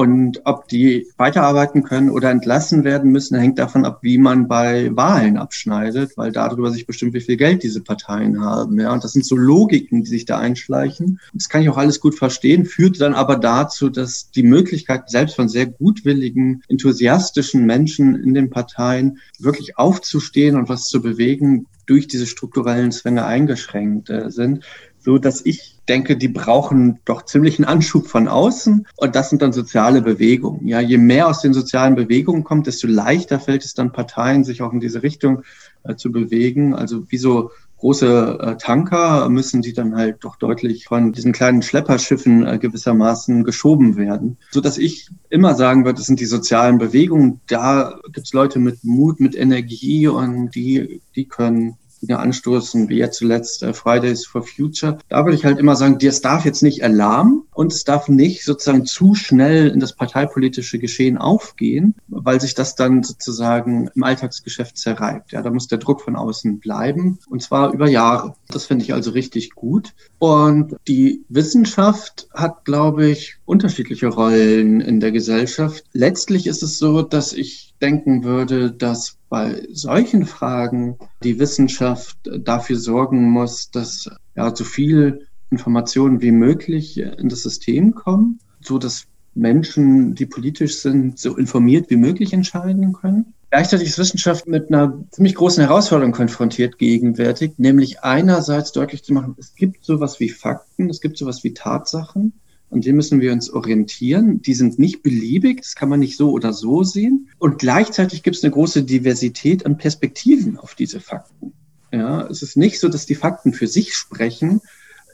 und 0.00 0.40
ob 0.46 0.66
die 0.66 1.08
weiterarbeiten 1.18 1.82
können 1.82 2.08
oder 2.08 2.30
entlassen 2.30 2.84
werden 2.84 3.12
müssen, 3.12 3.38
hängt 3.38 3.58
davon 3.58 3.84
ab, 3.84 3.98
wie 4.00 4.16
man 4.16 4.48
bei 4.48 4.88
Wahlen 4.96 5.36
abschneidet, 5.36 6.16
weil 6.16 6.32
darüber 6.32 6.70
sich 6.70 6.86
bestimmt, 6.86 7.12
wie 7.12 7.20
viel 7.20 7.36
Geld 7.36 7.62
diese 7.62 7.82
Parteien 7.82 8.40
haben. 8.40 8.80
Ja, 8.80 8.94
und 8.94 9.04
das 9.04 9.12
sind 9.12 9.26
so 9.26 9.36
Logiken, 9.36 10.02
die 10.02 10.08
sich 10.08 10.24
da 10.24 10.38
einschleichen. 10.38 11.20
Das 11.34 11.50
kann 11.50 11.60
ich 11.60 11.68
auch 11.68 11.76
alles 11.76 12.00
gut 12.00 12.14
verstehen, 12.14 12.64
führt 12.64 12.98
dann 12.98 13.12
aber 13.12 13.36
dazu, 13.36 13.90
dass 13.90 14.30
die 14.30 14.42
Möglichkeit 14.42 15.10
selbst 15.10 15.36
von 15.36 15.50
sehr 15.50 15.66
gutwilligen, 15.66 16.62
enthusiastischen 16.68 17.66
Menschen 17.66 18.14
in 18.14 18.32
den 18.32 18.48
Parteien 18.48 19.18
wirklich 19.38 19.76
aufzustehen 19.76 20.56
und 20.56 20.70
was 20.70 20.84
zu 20.88 21.02
bewegen, 21.02 21.66
durch 21.84 22.06
diese 22.06 22.26
strukturellen 22.26 22.92
Zwänge 22.92 23.26
eingeschränkt 23.26 24.08
äh, 24.08 24.30
sind 24.30 24.64
so 25.00 25.18
dass 25.18 25.44
ich 25.44 25.78
denke, 25.88 26.16
die 26.16 26.28
brauchen 26.28 27.00
doch 27.04 27.24
ziemlich 27.24 27.58
einen 27.58 27.66
Anschub 27.66 28.06
von 28.06 28.28
außen 28.28 28.86
und 28.96 29.16
das 29.16 29.30
sind 29.30 29.42
dann 29.42 29.52
soziale 29.52 30.02
Bewegungen. 30.02 30.66
Ja, 30.66 30.80
je 30.80 30.98
mehr 30.98 31.28
aus 31.28 31.40
den 31.40 31.52
sozialen 31.52 31.94
Bewegungen 31.94 32.44
kommt, 32.44 32.66
desto 32.66 32.86
leichter 32.86 33.40
fällt 33.40 33.64
es 33.64 33.74
dann 33.74 33.92
Parteien, 33.92 34.44
sich 34.44 34.62
auch 34.62 34.72
in 34.72 34.80
diese 34.80 35.02
Richtung 35.02 35.42
äh, 35.82 35.96
zu 35.96 36.12
bewegen. 36.12 36.74
Also 36.74 37.10
wie 37.10 37.18
so 37.18 37.50
große 37.80 38.38
äh, 38.40 38.56
Tanker 38.56 39.28
müssen 39.30 39.62
die 39.62 39.72
dann 39.72 39.96
halt 39.96 40.18
doch 40.20 40.36
deutlich 40.36 40.84
von 40.84 41.12
diesen 41.12 41.32
kleinen 41.32 41.62
Schlepperschiffen 41.62 42.46
äh, 42.46 42.58
gewissermaßen 42.58 43.42
geschoben 43.42 43.96
werden. 43.96 44.36
So 44.50 44.60
dass 44.60 44.78
ich 44.78 45.08
immer 45.30 45.54
sagen 45.54 45.84
würde, 45.84 45.96
das 45.96 46.06
sind 46.06 46.20
die 46.20 46.26
sozialen 46.26 46.78
Bewegungen. 46.78 47.40
Da 47.48 47.98
gibt's 48.12 48.32
Leute 48.32 48.58
mit 48.58 48.84
Mut, 48.84 49.18
mit 49.18 49.34
Energie 49.34 50.06
und 50.06 50.54
die, 50.54 51.00
die 51.16 51.24
können 51.24 51.76
Dinge 52.02 52.18
anstoßen, 52.18 52.88
wie 52.88 52.98
jetzt 52.98 53.18
zuletzt 53.18 53.62
äh, 53.62 53.72
Fridays 53.72 54.26
for 54.26 54.42
Future. 54.42 54.98
Da 55.08 55.24
würde 55.24 55.36
ich 55.36 55.44
halt 55.44 55.58
immer 55.58 55.76
sagen, 55.76 55.98
das 55.98 56.20
darf 56.20 56.44
jetzt 56.44 56.62
nicht 56.62 56.80
erlahmen 56.80 57.44
und 57.52 57.72
es 57.72 57.84
darf 57.84 58.08
nicht 58.08 58.44
sozusagen 58.44 58.86
zu 58.86 59.14
schnell 59.14 59.68
in 59.68 59.80
das 59.80 59.94
parteipolitische 59.94 60.78
Geschehen 60.78 61.18
aufgehen, 61.18 61.94
weil 62.08 62.40
sich 62.40 62.54
das 62.54 62.74
dann 62.74 63.02
sozusagen 63.02 63.90
im 63.94 64.02
Alltagsgeschäft 64.02 64.78
zerreibt. 64.78 65.32
Ja, 65.32 65.42
da 65.42 65.50
muss 65.50 65.68
der 65.68 65.78
Druck 65.78 66.00
von 66.00 66.16
außen 66.16 66.58
bleiben 66.58 67.18
und 67.28 67.42
zwar 67.42 67.72
über 67.72 67.88
Jahre. 67.88 68.34
Das 68.48 68.66
finde 68.66 68.84
ich 68.84 68.94
also 68.94 69.10
richtig 69.10 69.54
gut. 69.54 69.94
Und 70.18 70.76
die 70.88 71.24
Wissenschaft 71.28 72.28
hat, 72.32 72.64
glaube 72.64 73.08
ich, 73.08 73.36
unterschiedliche 73.44 74.08
Rollen 74.08 74.80
in 74.80 75.00
der 75.00 75.12
Gesellschaft. 75.12 75.84
Letztlich 75.92 76.46
ist 76.46 76.62
es 76.62 76.78
so, 76.78 77.02
dass 77.02 77.32
ich 77.32 77.69
denken 77.80 78.24
würde, 78.24 78.72
dass 78.72 79.16
bei 79.28 79.62
solchen 79.72 80.26
Fragen 80.26 80.98
die 81.22 81.38
Wissenschaft 81.38 82.18
dafür 82.40 82.76
sorgen 82.76 83.30
muss, 83.30 83.70
dass 83.70 84.10
ja 84.34 84.54
so 84.54 84.64
viel 84.64 85.26
Informationen 85.50 86.20
wie 86.20 86.32
möglich 86.32 86.98
in 86.98 87.28
das 87.28 87.42
System 87.42 87.94
kommen, 87.94 88.40
so 88.60 88.78
dass 88.78 89.06
Menschen, 89.34 90.14
die 90.14 90.26
politisch 90.26 90.78
sind, 90.80 91.18
so 91.18 91.36
informiert 91.36 91.90
wie 91.90 91.96
möglich 91.96 92.32
entscheiden 92.32 92.92
können. 92.92 93.34
Gleichzeitig 93.50 93.88
ist 93.88 93.98
Wissenschaft 93.98 94.46
mit 94.46 94.68
einer 94.68 95.04
ziemlich 95.10 95.34
großen 95.34 95.64
Herausforderung 95.64 96.12
konfrontiert 96.12 96.78
gegenwärtig, 96.78 97.52
nämlich 97.56 98.02
einerseits 98.02 98.72
deutlich 98.72 99.02
zu 99.02 99.12
machen, 99.12 99.34
es 99.38 99.54
gibt 99.54 99.84
sowas 99.84 100.20
wie 100.20 100.28
Fakten, 100.28 100.88
es 100.88 101.00
gibt 101.00 101.18
sowas 101.18 101.42
wie 101.42 101.54
Tatsachen 101.54 102.32
an 102.70 102.80
denen 102.80 102.96
müssen 102.96 103.20
wir 103.20 103.32
uns 103.32 103.50
orientieren. 103.50 104.42
Die 104.42 104.54
sind 104.54 104.78
nicht 104.78 105.02
beliebig, 105.02 105.62
das 105.62 105.74
kann 105.74 105.88
man 105.88 106.00
nicht 106.00 106.16
so 106.16 106.30
oder 106.30 106.52
so 106.52 106.82
sehen. 106.84 107.28
Und 107.38 107.58
gleichzeitig 107.58 108.22
gibt 108.22 108.36
es 108.36 108.44
eine 108.44 108.52
große 108.52 108.84
Diversität 108.84 109.66
an 109.66 109.76
Perspektiven 109.76 110.56
auf 110.56 110.74
diese 110.74 111.00
Fakten. 111.00 111.52
Ja, 111.92 112.26
es 112.28 112.42
ist 112.42 112.56
nicht 112.56 112.78
so, 112.78 112.88
dass 112.88 113.06
die 113.06 113.16
Fakten 113.16 113.52
für 113.52 113.66
sich 113.66 113.94
sprechen, 113.94 114.60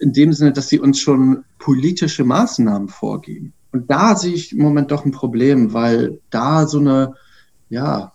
in 0.00 0.12
dem 0.12 0.34
Sinne, 0.34 0.52
dass 0.52 0.68
sie 0.68 0.78
uns 0.78 1.00
schon 1.00 1.44
politische 1.58 2.24
Maßnahmen 2.24 2.88
vorgeben. 2.88 3.54
Und 3.72 3.90
da 3.90 4.14
sehe 4.16 4.34
ich 4.34 4.52
im 4.52 4.58
Moment 4.58 4.90
doch 4.90 5.06
ein 5.06 5.10
Problem, 5.10 5.72
weil 5.72 6.20
da 6.28 6.66
so 6.66 6.78
eine, 6.78 7.14
ja, 7.70 8.12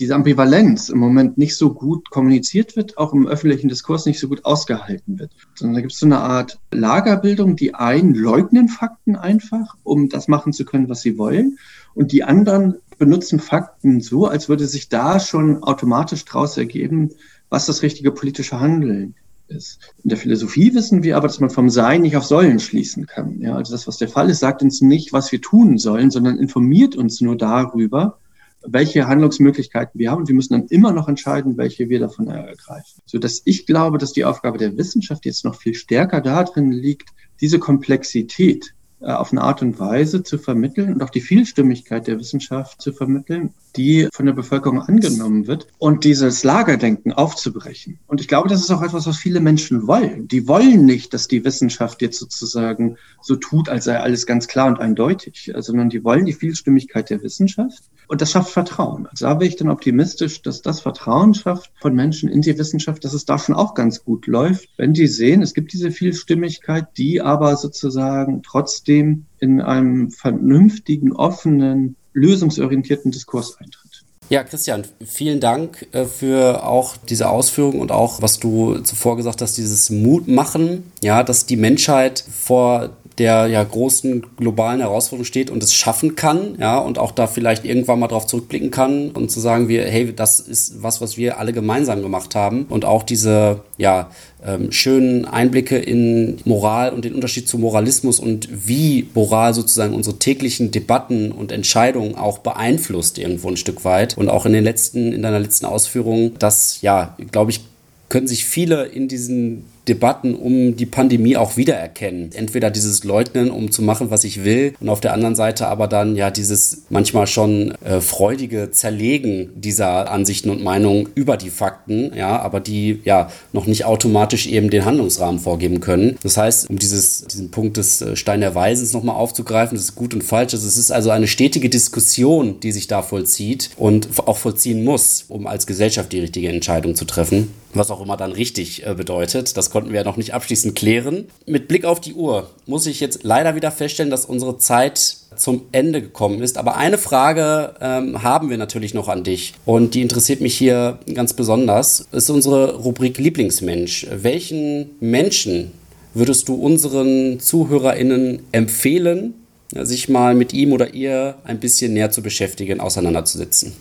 diese 0.00 0.14
Ambivalenz 0.14 0.88
im 0.88 0.98
Moment 0.98 1.38
nicht 1.38 1.56
so 1.56 1.72
gut 1.72 2.10
kommuniziert 2.10 2.76
wird, 2.76 2.98
auch 2.98 3.12
im 3.12 3.26
öffentlichen 3.26 3.68
Diskurs 3.68 4.06
nicht 4.06 4.18
so 4.18 4.28
gut 4.28 4.44
ausgehalten 4.44 5.18
wird. 5.18 5.32
Sondern 5.54 5.74
da 5.74 5.80
gibt 5.80 5.92
es 5.92 5.98
so 5.98 6.06
eine 6.06 6.18
Art 6.18 6.58
Lagerbildung, 6.72 7.56
die 7.56 7.74
einen 7.74 8.14
leugnen 8.14 8.68
Fakten 8.68 9.16
einfach, 9.16 9.76
um 9.82 10.08
das 10.08 10.28
machen 10.28 10.52
zu 10.52 10.64
können, 10.64 10.88
was 10.88 11.02
sie 11.02 11.18
wollen. 11.18 11.58
Und 11.94 12.12
die 12.12 12.24
anderen 12.24 12.76
benutzen 12.98 13.38
Fakten 13.38 14.00
so, 14.00 14.26
als 14.26 14.48
würde 14.48 14.66
sich 14.66 14.88
da 14.88 15.20
schon 15.20 15.62
automatisch 15.62 16.24
daraus 16.24 16.56
ergeben, 16.56 17.10
was 17.48 17.66
das 17.66 17.82
richtige 17.82 18.12
politische 18.12 18.60
Handeln 18.60 19.14
ist. 19.48 19.78
In 20.02 20.08
der 20.08 20.18
Philosophie 20.18 20.74
wissen 20.74 21.02
wir 21.02 21.16
aber, 21.16 21.28
dass 21.28 21.40
man 21.40 21.50
vom 21.50 21.68
Sein 21.68 22.02
nicht 22.02 22.16
auf 22.16 22.24
Sollen 22.24 22.58
schließen 22.58 23.06
kann. 23.06 23.40
Ja, 23.40 23.56
also 23.56 23.72
das, 23.72 23.86
was 23.86 23.98
der 23.98 24.08
Fall 24.08 24.30
ist, 24.30 24.40
sagt 24.40 24.62
uns 24.62 24.80
nicht, 24.80 25.12
was 25.12 25.30
wir 25.32 25.40
tun 25.40 25.78
sollen, 25.78 26.10
sondern 26.10 26.38
informiert 26.38 26.96
uns 26.96 27.20
nur 27.20 27.36
darüber, 27.36 28.18
welche 28.66 29.06
Handlungsmöglichkeiten 29.06 29.98
wir 29.98 30.10
haben. 30.10 30.22
Und 30.22 30.28
wir 30.28 30.34
müssen 30.34 30.52
dann 30.52 30.66
immer 30.66 30.92
noch 30.92 31.08
entscheiden, 31.08 31.56
welche 31.56 31.88
wir 31.88 32.00
davon 32.00 32.28
ergreifen. 32.28 33.02
So 33.06 33.18
dass 33.18 33.42
ich 33.44 33.66
glaube, 33.66 33.98
dass 33.98 34.12
die 34.12 34.24
Aufgabe 34.24 34.58
der 34.58 34.76
Wissenschaft 34.76 35.24
jetzt 35.24 35.44
noch 35.44 35.56
viel 35.56 35.74
stärker 35.74 36.20
darin 36.20 36.72
liegt, 36.72 37.10
diese 37.40 37.58
Komplexität 37.58 38.74
äh, 39.00 39.06
auf 39.06 39.32
eine 39.32 39.42
Art 39.42 39.62
und 39.62 39.78
Weise 39.80 40.22
zu 40.22 40.38
vermitteln 40.38 40.94
und 40.94 41.02
auch 41.02 41.10
die 41.10 41.20
Vielstimmigkeit 41.20 42.06
der 42.06 42.18
Wissenschaft 42.18 42.80
zu 42.80 42.92
vermitteln, 42.92 43.52
die 43.76 44.08
von 44.12 44.26
der 44.26 44.32
Bevölkerung 44.32 44.80
angenommen 44.80 45.46
wird 45.46 45.66
und 45.78 46.04
dieses 46.04 46.44
Lagerdenken 46.44 47.12
aufzubrechen. 47.12 47.98
Und 48.06 48.20
ich 48.20 48.28
glaube, 48.28 48.48
das 48.48 48.60
ist 48.60 48.70
auch 48.70 48.82
etwas, 48.82 49.06
was 49.06 49.16
viele 49.16 49.40
Menschen 49.40 49.86
wollen. 49.86 50.28
Die 50.28 50.48
wollen 50.48 50.84
nicht, 50.84 51.14
dass 51.14 51.28
die 51.28 51.44
Wissenschaft 51.44 52.02
jetzt 52.02 52.18
sozusagen 52.18 52.96
so 53.20 53.36
tut, 53.36 53.68
als 53.68 53.84
sei 53.84 53.98
alles 53.98 54.26
ganz 54.26 54.48
klar 54.48 54.68
und 54.68 54.80
eindeutig, 54.80 55.52
sondern 55.58 55.90
die 55.90 56.04
wollen 56.04 56.26
die 56.26 56.32
Vielstimmigkeit 56.32 57.10
der 57.10 57.22
Wissenschaft. 57.22 57.82
Und 58.08 58.20
das 58.20 58.32
schafft 58.32 58.50
Vertrauen. 58.50 59.06
Also 59.06 59.26
da 59.26 59.34
bin 59.34 59.48
ich 59.48 59.56
dann 59.56 59.70
optimistisch, 59.70 60.42
dass 60.42 60.60
das 60.60 60.80
Vertrauen 60.80 61.34
schafft 61.34 61.70
von 61.80 61.94
Menschen 61.94 62.28
in 62.28 62.42
die 62.42 62.58
Wissenschaft, 62.58 63.04
dass 63.04 63.14
es 63.14 63.24
da 63.24 63.38
schon 63.38 63.54
auch 63.54 63.74
ganz 63.74 64.04
gut 64.04 64.26
läuft, 64.26 64.68
wenn 64.76 64.92
die 64.92 65.06
sehen, 65.06 65.42
es 65.42 65.54
gibt 65.54 65.72
diese 65.72 65.90
Vielstimmigkeit, 65.90 66.88
die 66.96 67.20
aber 67.20 67.56
sozusagen 67.56 68.42
trotzdem 68.42 69.26
in 69.38 69.60
einem 69.60 70.10
vernünftigen, 70.10 71.12
offenen, 71.12 71.96
lösungsorientierten 72.12 73.10
Diskurs 73.10 73.56
eintritt. 73.58 74.04
Ja, 74.28 74.44
Christian, 74.44 74.84
vielen 75.04 75.40
Dank 75.40 75.86
äh, 75.92 76.06
für 76.06 76.64
auch 76.64 76.96
diese 76.96 77.28
Ausführungen 77.28 77.80
und 77.80 77.92
auch, 77.92 78.22
was 78.22 78.38
du 78.38 78.78
zuvor 78.78 79.16
gesagt 79.16 79.42
hast, 79.42 79.58
dieses 79.58 79.90
Mutmachen, 79.90 80.90
ja, 81.02 81.22
dass 81.22 81.44
die 81.44 81.56
Menschheit 81.56 82.24
vor 82.32 82.90
der 83.18 83.46
ja 83.46 83.62
großen 83.62 84.24
globalen 84.36 84.80
Herausforderung 84.80 85.24
steht 85.24 85.50
und 85.50 85.62
es 85.62 85.74
schaffen 85.74 86.16
kann, 86.16 86.56
ja, 86.58 86.78
und 86.78 86.98
auch 86.98 87.12
da 87.12 87.26
vielleicht 87.26 87.64
irgendwann 87.64 87.98
mal 87.98 88.08
drauf 88.08 88.26
zurückblicken 88.26 88.70
kann 88.70 89.10
und 89.10 89.30
zu 89.30 89.40
sagen, 89.40 89.68
wir, 89.68 89.84
hey, 89.84 90.14
das 90.14 90.40
ist 90.40 90.82
was, 90.82 91.00
was 91.00 91.16
wir 91.16 91.38
alle 91.38 91.52
gemeinsam 91.52 92.02
gemacht 92.02 92.34
haben 92.34 92.66
und 92.68 92.84
auch 92.84 93.02
diese, 93.02 93.60
ja, 93.76 94.10
ähm, 94.44 94.72
schönen 94.72 95.24
Einblicke 95.24 95.78
in 95.78 96.38
Moral 96.44 96.92
und 96.92 97.04
den 97.04 97.14
Unterschied 97.14 97.46
zu 97.48 97.58
Moralismus 97.58 98.18
und 98.18 98.48
wie 98.50 99.08
Moral 99.14 99.54
sozusagen 99.54 99.94
unsere 99.94 100.18
täglichen 100.18 100.70
Debatten 100.70 101.32
und 101.32 101.52
Entscheidungen 101.52 102.16
auch 102.16 102.38
beeinflusst 102.38 103.18
irgendwo 103.18 103.48
ein 103.48 103.56
Stück 103.56 103.84
weit 103.84 104.16
und 104.18 104.28
auch 104.28 104.46
in 104.46 104.52
den 104.52 104.64
letzten, 104.64 105.12
in 105.12 105.22
deiner 105.22 105.38
letzten 105.38 105.66
Ausführung, 105.66 106.32
das, 106.38 106.80
ja, 106.82 107.16
glaube 107.30 107.50
ich, 107.50 107.60
können 108.08 108.26
sich 108.26 108.44
viele 108.44 108.84
in 108.84 109.08
diesen 109.08 109.64
Debatten 109.88 110.34
um 110.34 110.76
die 110.76 110.86
Pandemie 110.86 111.36
auch 111.36 111.56
wiedererkennen. 111.56 112.30
Entweder 112.32 112.70
dieses 112.70 113.04
Leugnen, 113.04 113.50
um 113.50 113.70
zu 113.72 113.82
machen, 113.82 114.10
was 114.10 114.24
ich 114.24 114.44
will, 114.44 114.74
und 114.80 114.88
auf 114.88 115.00
der 115.00 115.12
anderen 115.12 115.34
Seite 115.34 115.66
aber 115.66 115.88
dann 115.88 116.14
ja 116.14 116.30
dieses 116.30 116.82
manchmal 116.88 117.26
schon 117.26 117.72
äh, 117.84 118.00
freudige 118.00 118.70
Zerlegen 118.70 119.50
dieser 119.56 120.10
Ansichten 120.10 120.50
und 120.50 120.62
Meinungen 120.62 121.08
über 121.14 121.36
die 121.36 121.50
Fakten, 121.50 122.12
ja, 122.14 122.38
aber 122.40 122.60
die 122.60 123.00
ja 123.04 123.30
noch 123.52 123.66
nicht 123.66 123.84
automatisch 123.84 124.46
eben 124.46 124.70
den 124.70 124.84
Handlungsrahmen 124.84 125.40
vorgeben 125.40 125.80
können. 125.80 126.16
Das 126.22 126.36
heißt, 126.36 126.70
um 126.70 126.78
dieses, 126.78 127.24
diesen 127.26 127.50
Punkt 127.50 127.76
des 127.76 128.02
äh, 128.02 128.16
Stein 128.16 128.40
der 128.40 128.52
nochmal 128.92 129.16
aufzugreifen, 129.16 129.76
das 129.76 129.84
ist 129.84 129.94
gut 129.94 130.14
und 130.14 130.22
falsch. 130.22 130.54
Also 130.54 130.68
es 130.68 130.76
ist 130.76 130.92
also 130.92 131.10
eine 131.10 131.26
stetige 131.26 131.68
Diskussion, 131.68 132.60
die 132.60 132.70
sich 132.70 132.86
da 132.86 133.02
vollzieht 133.02 133.70
und 133.76 134.08
auch 134.26 134.36
vollziehen 134.36 134.84
muss, 134.84 135.24
um 135.28 135.46
als 135.46 135.66
Gesellschaft 135.66 136.12
die 136.12 136.20
richtige 136.20 136.48
Entscheidung 136.48 136.94
zu 136.94 137.04
treffen 137.04 137.48
was 137.74 137.90
auch 137.90 138.00
immer 138.00 138.16
dann 138.16 138.32
richtig 138.32 138.86
äh, 138.86 138.94
bedeutet. 138.94 139.56
Das 139.56 139.70
konnten 139.70 139.90
wir 139.90 140.00
ja 140.00 140.04
noch 140.04 140.16
nicht 140.16 140.34
abschließend 140.34 140.74
klären. 140.74 141.28
Mit 141.46 141.68
Blick 141.68 141.84
auf 141.84 142.00
die 142.00 142.14
Uhr 142.14 142.50
muss 142.66 142.86
ich 142.86 143.00
jetzt 143.00 143.22
leider 143.22 143.54
wieder 143.54 143.70
feststellen, 143.70 144.10
dass 144.10 144.24
unsere 144.24 144.58
Zeit 144.58 145.16
zum 145.36 145.62
Ende 145.72 146.02
gekommen 146.02 146.42
ist. 146.42 146.58
Aber 146.58 146.76
eine 146.76 146.98
Frage 146.98 147.74
ähm, 147.80 148.22
haben 148.22 148.50
wir 148.50 148.58
natürlich 148.58 148.94
noch 148.94 149.08
an 149.08 149.24
dich 149.24 149.54
und 149.64 149.94
die 149.94 150.02
interessiert 150.02 150.40
mich 150.40 150.56
hier 150.56 150.98
ganz 151.14 151.32
besonders. 151.32 152.06
Ist 152.12 152.30
unsere 152.30 152.76
Rubrik 152.76 153.18
Lieblingsmensch. 153.18 154.06
Welchen 154.10 154.90
Menschen 155.00 155.72
würdest 156.14 156.48
du 156.48 156.54
unseren 156.54 157.40
ZuhörerInnen 157.40 158.42
empfehlen, 158.52 159.34
sich 159.74 160.08
mal 160.08 160.34
mit 160.34 160.52
ihm 160.52 160.72
oder 160.72 160.92
ihr 160.92 161.36
ein 161.44 161.60
bisschen 161.60 161.94
näher 161.94 162.10
zu 162.10 162.22
beschäftigen, 162.22 162.80
auseinanderzusetzen? 162.80 163.72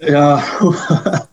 Ja, 0.00 0.42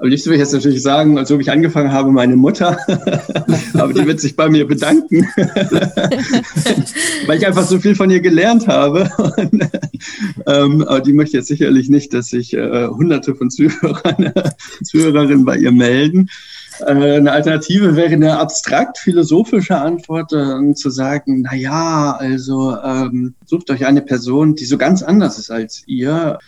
Am 0.00 0.06
liebsten 0.06 0.30
würde 0.30 0.36
ich 0.36 0.42
jetzt 0.42 0.52
natürlich 0.52 0.80
sagen, 0.80 1.18
als 1.18 1.32
ob 1.32 1.40
ich 1.40 1.50
angefangen 1.50 1.90
habe, 1.92 2.12
meine 2.12 2.36
Mutter. 2.36 2.78
Aber 3.74 3.92
die 3.92 4.06
wird 4.06 4.20
sich 4.20 4.36
bei 4.36 4.48
mir 4.48 4.64
bedanken, 4.66 5.26
weil 7.26 7.38
ich 7.38 7.44
einfach 7.44 7.66
so 7.66 7.80
viel 7.80 7.96
von 7.96 8.08
ihr 8.08 8.20
gelernt 8.20 8.68
habe. 8.68 9.10
Ähm, 10.46 10.82
aber 10.82 11.00
die 11.00 11.12
möchte 11.12 11.36
jetzt 11.36 11.48
sicherlich 11.48 11.88
nicht, 11.88 12.14
dass 12.14 12.28
sich 12.28 12.54
äh, 12.54 12.86
hunderte 12.86 13.34
von 13.34 13.50
Zuhörern, 13.50 14.32
Zuhörerinnen 14.84 15.44
bei 15.44 15.56
ihr 15.56 15.72
melden. 15.72 16.30
Äh, 16.80 17.16
eine 17.16 17.32
Alternative 17.32 17.96
wäre 17.96 18.12
eine 18.12 18.38
abstrakt 18.38 18.98
philosophische 18.98 19.76
Antwort, 19.76 20.32
äh, 20.32 20.74
zu 20.74 20.90
sagen, 20.90 21.42
na 21.42 21.54
ja, 21.54 22.12
also 22.12 22.76
ähm, 22.82 23.34
sucht 23.46 23.70
euch 23.70 23.84
eine 23.84 24.02
Person, 24.02 24.54
die 24.54 24.64
so 24.64 24.78
ganz 24.78 25.02
anders 25.02 25.38
ist 25.38 25.50
als 25.50 25.82
ihr 25.86 26.38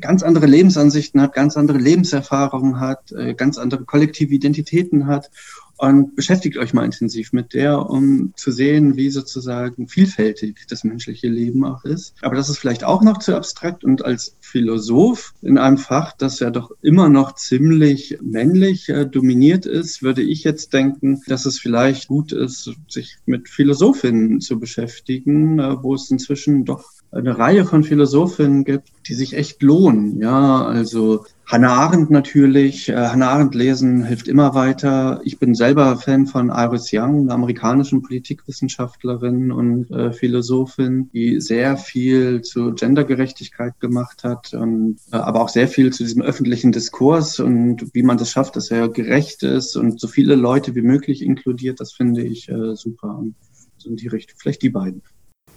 ganz 0.00 0.22
andere 0.22 0.46
Lebensansichten 0.46 1.20
hat, 1.20 1.34
ganz 1.34 1.56
andere 1.56 1.78
Lebenserfahrungen 1.78 2.80
hat, 2.80 3.12
äh, 3.12 3.34
ganz 3.34 3.58
andere 3.58 3.84
kollektive 3.84 4.34
Identitäten 4.34 5.06
hat 5.06 5.30
und 5.78 6.16
beschäftigt 6.16 6.56
euch 6.58 6.74
mal 6.74 6.84
intensiv 6.84 7.32
mit 7.32 7.54
der, 7.54 7.88
um 7.88 8.32
zu 8.36 8.50
sehen, 8.50 8.96
wie 8.96 9.10
sozusagen 9.10 9.86
vielfältig 9.86 10.66
das 10.68 10.82
menschliche 10.82 11.28
Leben 11.28 11.64
auch 11.64 11.84
ist. 11.84 12.14
Aber 12.20 12.34
das 12.34 12.48
ist 12.48 12.58
vielleicht 12.58 12.84
auch 12.84 13.02
noch 13.02 13.18
zu 13.18 13.36
abstrakt 13.36 13.84
und 13.84 14.04
als 14.04 14.36
Philosoph 14.40 15.34
in 15.40 15.56
einem 15.56 15.78
Fach, 15.78 16.12
das 16.16 16.40
ja 16.40 16.50
doch 16.50 16.72
immer 16.82 17.08
noch 17.08 17.36
ziemlich 17.36 18.18
männlich 18.20 18.88
äh, 18.88 19.06
dominiert 19.06 19.66
ist, 19.66 20.02
würde 20.02 20.22
ich 20.22 20.42
jetzt 20.42 20.72
denken, 20.72 21.22
dass 21.28 21.46
es 21.46 21.60
vielleicht 21.60 22.08
gut 22.08 22.32
ist, 22.32 22.72
sich 22.88 23.16
mit 23.24 23.48
Philosophinnen 23.48 24.40
zu 24.40 24.58
beschäftigen, 24.58 25.60
äh, 25.60 25.82
wo 25.82 25.94
es 25.94 26.10
inzwischen 26.10 26.64
doch 26.64 26.90
eine 27.10 27.38
Reihe 27.38 27.64
von 27.64 27.84
Philosophinnen 27.84 28.64
gibt, 28.64 28.90
die 29.06 29.14
sich 29.14 29.34
echt 29.34 29.62
lohnen. 29.62 30.20
Ja, 30.20 30.66
also 30.66 31.24
Hannah 31.46 31.72
Arendt 31.72 32.10
natürlich. 32.10 32.90
Äh, 32.90 32.96
Hannah 32.96 33.30
Arendt 33.30 33.54
lesen 33.54 34.04
hilft 34.04 34.28
immer 34.28 34.54
weiter. 34.54 35.22
Ich 35.24 35.38
bin 35.38 35.54
selber 35.54 35.96
Fan 35.96 36.26
von 36.26 36.50
Iris 36.50 36.90
Young, 36.92 37.22
einer 37.22 37.34
amerikanischen 37.34 38.02
Politikwissenschaftlerin 38.02 39.50
und 39.50 39.90
äh, 39.90 40.12
Philosophin, 40.12 41.08
die 41.14 41.40
sehr 41.40 41.78
viel 41.78 42.42
zu 42.42 42.74
Gendergerechtigkeit 42.74 43.80
gemacht 43.80 44.24
hat, 44.24 44.52
und, 44.52 44.98
äh, 45.10 45.16
aber 45.16 45.40
auch 45.40 45.48
sehr 45.48 45.68
viel 45.68 45.90
zu 45.92 46.02
diesem 46.02 46.20
öffentlichen 46.20 46.72
Diskurs 46.72 47.40
und 47.40 47.94
wie 47.94 48.02
man 48.02 48.18
das 48.18 48.30
schafft, 48.30 48.56
dass 48.56 48.70
er 48.70 48.90
gerecht 48.90 49.42
ist 49.42 49.76
und 49.76 49.98
so 49.98 50.08
viele 50.08 50.34
Leute 50.34 50.74
wie 50.74 50.82
möglich 50.82 51.22
inkludiert. 51.22 51.80
Das 51.80 51.92
finde 51.92 52.22
ich 52.22 52.50
äh, 52.50 52.74
super. 52.76 53.16
Und 53.16 53.34
so 53.78 53.88
in 53.88 53.96
die 53.96 54.08
Richtung. 54.08 54.36
Vielleicht 54.38 54.60
die 54.62 54.70
beiden. 54.70 55.02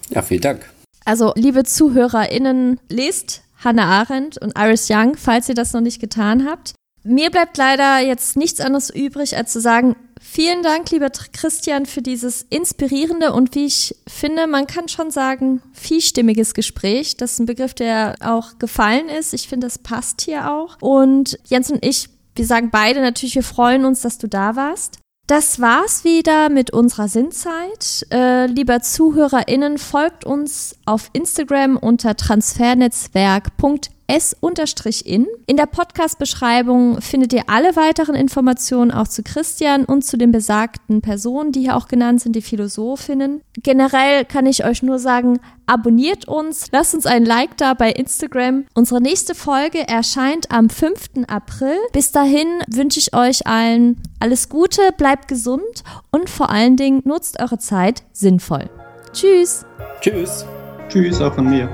Ja, 0.09 0.21
vielen 0.21 0.41
Dank. 0.41 0.80
Also, 1.05 1.33
liebe 1.35 1.63
ZuhörerInnen, 1.63 2.79
lest 2.89 3.41
Hannah 3.63 4.01
Arendt 4.01 4.37
und 4.41 4.57
Iris 4.57 4.89
Young, 4.89 5.15
falls 5.17 5.49
ihr 5.49 5.55
das 5.55 5.73
noch 5.73 5.81
nicht 5.81 5.99
getan 5.99 6.47
habt. 6.47 6.73
Mir 7.03 7.31
bleibt 7.31 7.57
leider 7.57 7.99
jetzt 7.99 8.37
nichts 8.37 8.59
anderes 8.59 8.91
übrig, 8.91 9.35
als 9.35 9.51
zu 9.51 9.59
sagen, 9.59 9.95
vielen 10.21 10.61
Dank, 10.61 10.91
lieber 10.91 11.09
Christian, 11.09 11.87
für 11.87 12.03
dieses 12.03 12.43
inspirierende 12.43 13.33
und 13.33 13.55
wie 13.55 13.65
ich 13.65 13.95
finde, 14.07 14.45
man 14.45 14.67
kann 14.67 14.87
schon 14.87 15.09
sagen, 15.09 15.63
vielstimmiges 15.73 16.53
Gespräch. 16.53 17.17
Das 17.17 17.33
ist 17.33 17.39
ein 17.39 17.47
Begriff, 17.47 17.73
der 17.73 18.15
auch 18.23 18.59
gefallen 18.59 19.09
ist. 19.09 19.33
Ich 19.33 19.47
finde, 19.47 19.65
das 19.65 19.79
passt 19.79 20.21
hier 20.21 20.51
auch. 20.51 20.77
Und 20.79 21.39
Jens 21.45 21.71
und 21.71 21.83
ich, 21.83 22.07
wir 22.35 22.45
sagen 22.45 22.69
beide 22.71 23.01
natürlich, 23.01 23.35
wir 23.35 23.43
freuen 23.43 23.85
uns, 23.85 24.01
dass 24.01 24.19
du 24.19 24.27
da 24.27 24.55
warst. 24.55 25.00
Das 25.27 25.61
war's 25.61 26.03
wieder 26.03 26.49
mit 26.49 26.71
unserer 26.71 27.07
Sinnzeit. 27.07 28.05
Äh, 28.11 28.47
lieber 28.47 28.81
ZuhörerInnen, 28.81 29.77
folgt 29.77 30.25
uns 30.25 30.75
auf 30.85 31.09
Instagram 31.13 31.77
unter 31.77 32.17
transfernetzwerk.de 32.17 34.00
s-in. 34.11 35.27
In 35.47 35.57
der 35.57 35.65
Podcast-Beschreibung 35.65 37.01
findet 37.01 37.33
ihr 37.33 37.43
alle 37.47 37.75
weiteren 37.75 38.15
Informationen 38.15 38.91
auch 38.91 39.07
zu 39.07 39.23
Christian 39.23 39.85
und 39.85 40.03
zu 40.03 40.17
den 40.17 40.31
besagten 40.31 41.01
Personen, 41.01 41.51
die 41.51 41.61
hier 41.61 41.77
auch 41.77 41.87
genannt 41.87 42.21
sind, 42.21 42.35
die 42.35 42.41
Philosophinnen. 42.41 43.41
Generell 43.63 44.25
kann 44.25 44.45
ich 44.45 44.65
euch 44.65 44.83
nur 44.83 44.99
sagen, 44.99 45.39
abonniert 45.65 46.27
uns, 46.27 46.67
lasst 46.71 46.93
uns 46.93 47.05
ein 47.05 47.25
Like 47.25 47.57
da 47.57 47.73
bei 47.73 47.91
Instagram. 47.91 48.65
Unsere 48.73 49.01
nächste 49.01 49.35
Folge 49.35 49.87
erscheint 49.87 50.51
am 50.51 50.69
5. 50.69 51.27
April. 51.27 51.77
Bis 51.93 52.11
dahin 52.11 52.47
wünsche 52.67 52.99
ich 52.99 53.15
euch 53.15 53.47
allen 53.47 54.01
alles 54.19 54.49
Gute, 54.49 54.81
bleibt 54.97 55.27
gesund 55.27 55.83
und 56.11 56.29
vor 56.29 56.49
allen 56.49 56.75
Dingen 56.75 57.01
nutzt 57.05 57.41
eure 57.41 57.57
Zeit 57.57 58.03
sinnvoll. 58.11 58.69
Tschüss. 59.13 59.65
Tschüss. 60.01 60.45
Tschüss 60.89 61.21
auch 61.21 61.33
von 61.33 61.49
mir. 61.49 61.69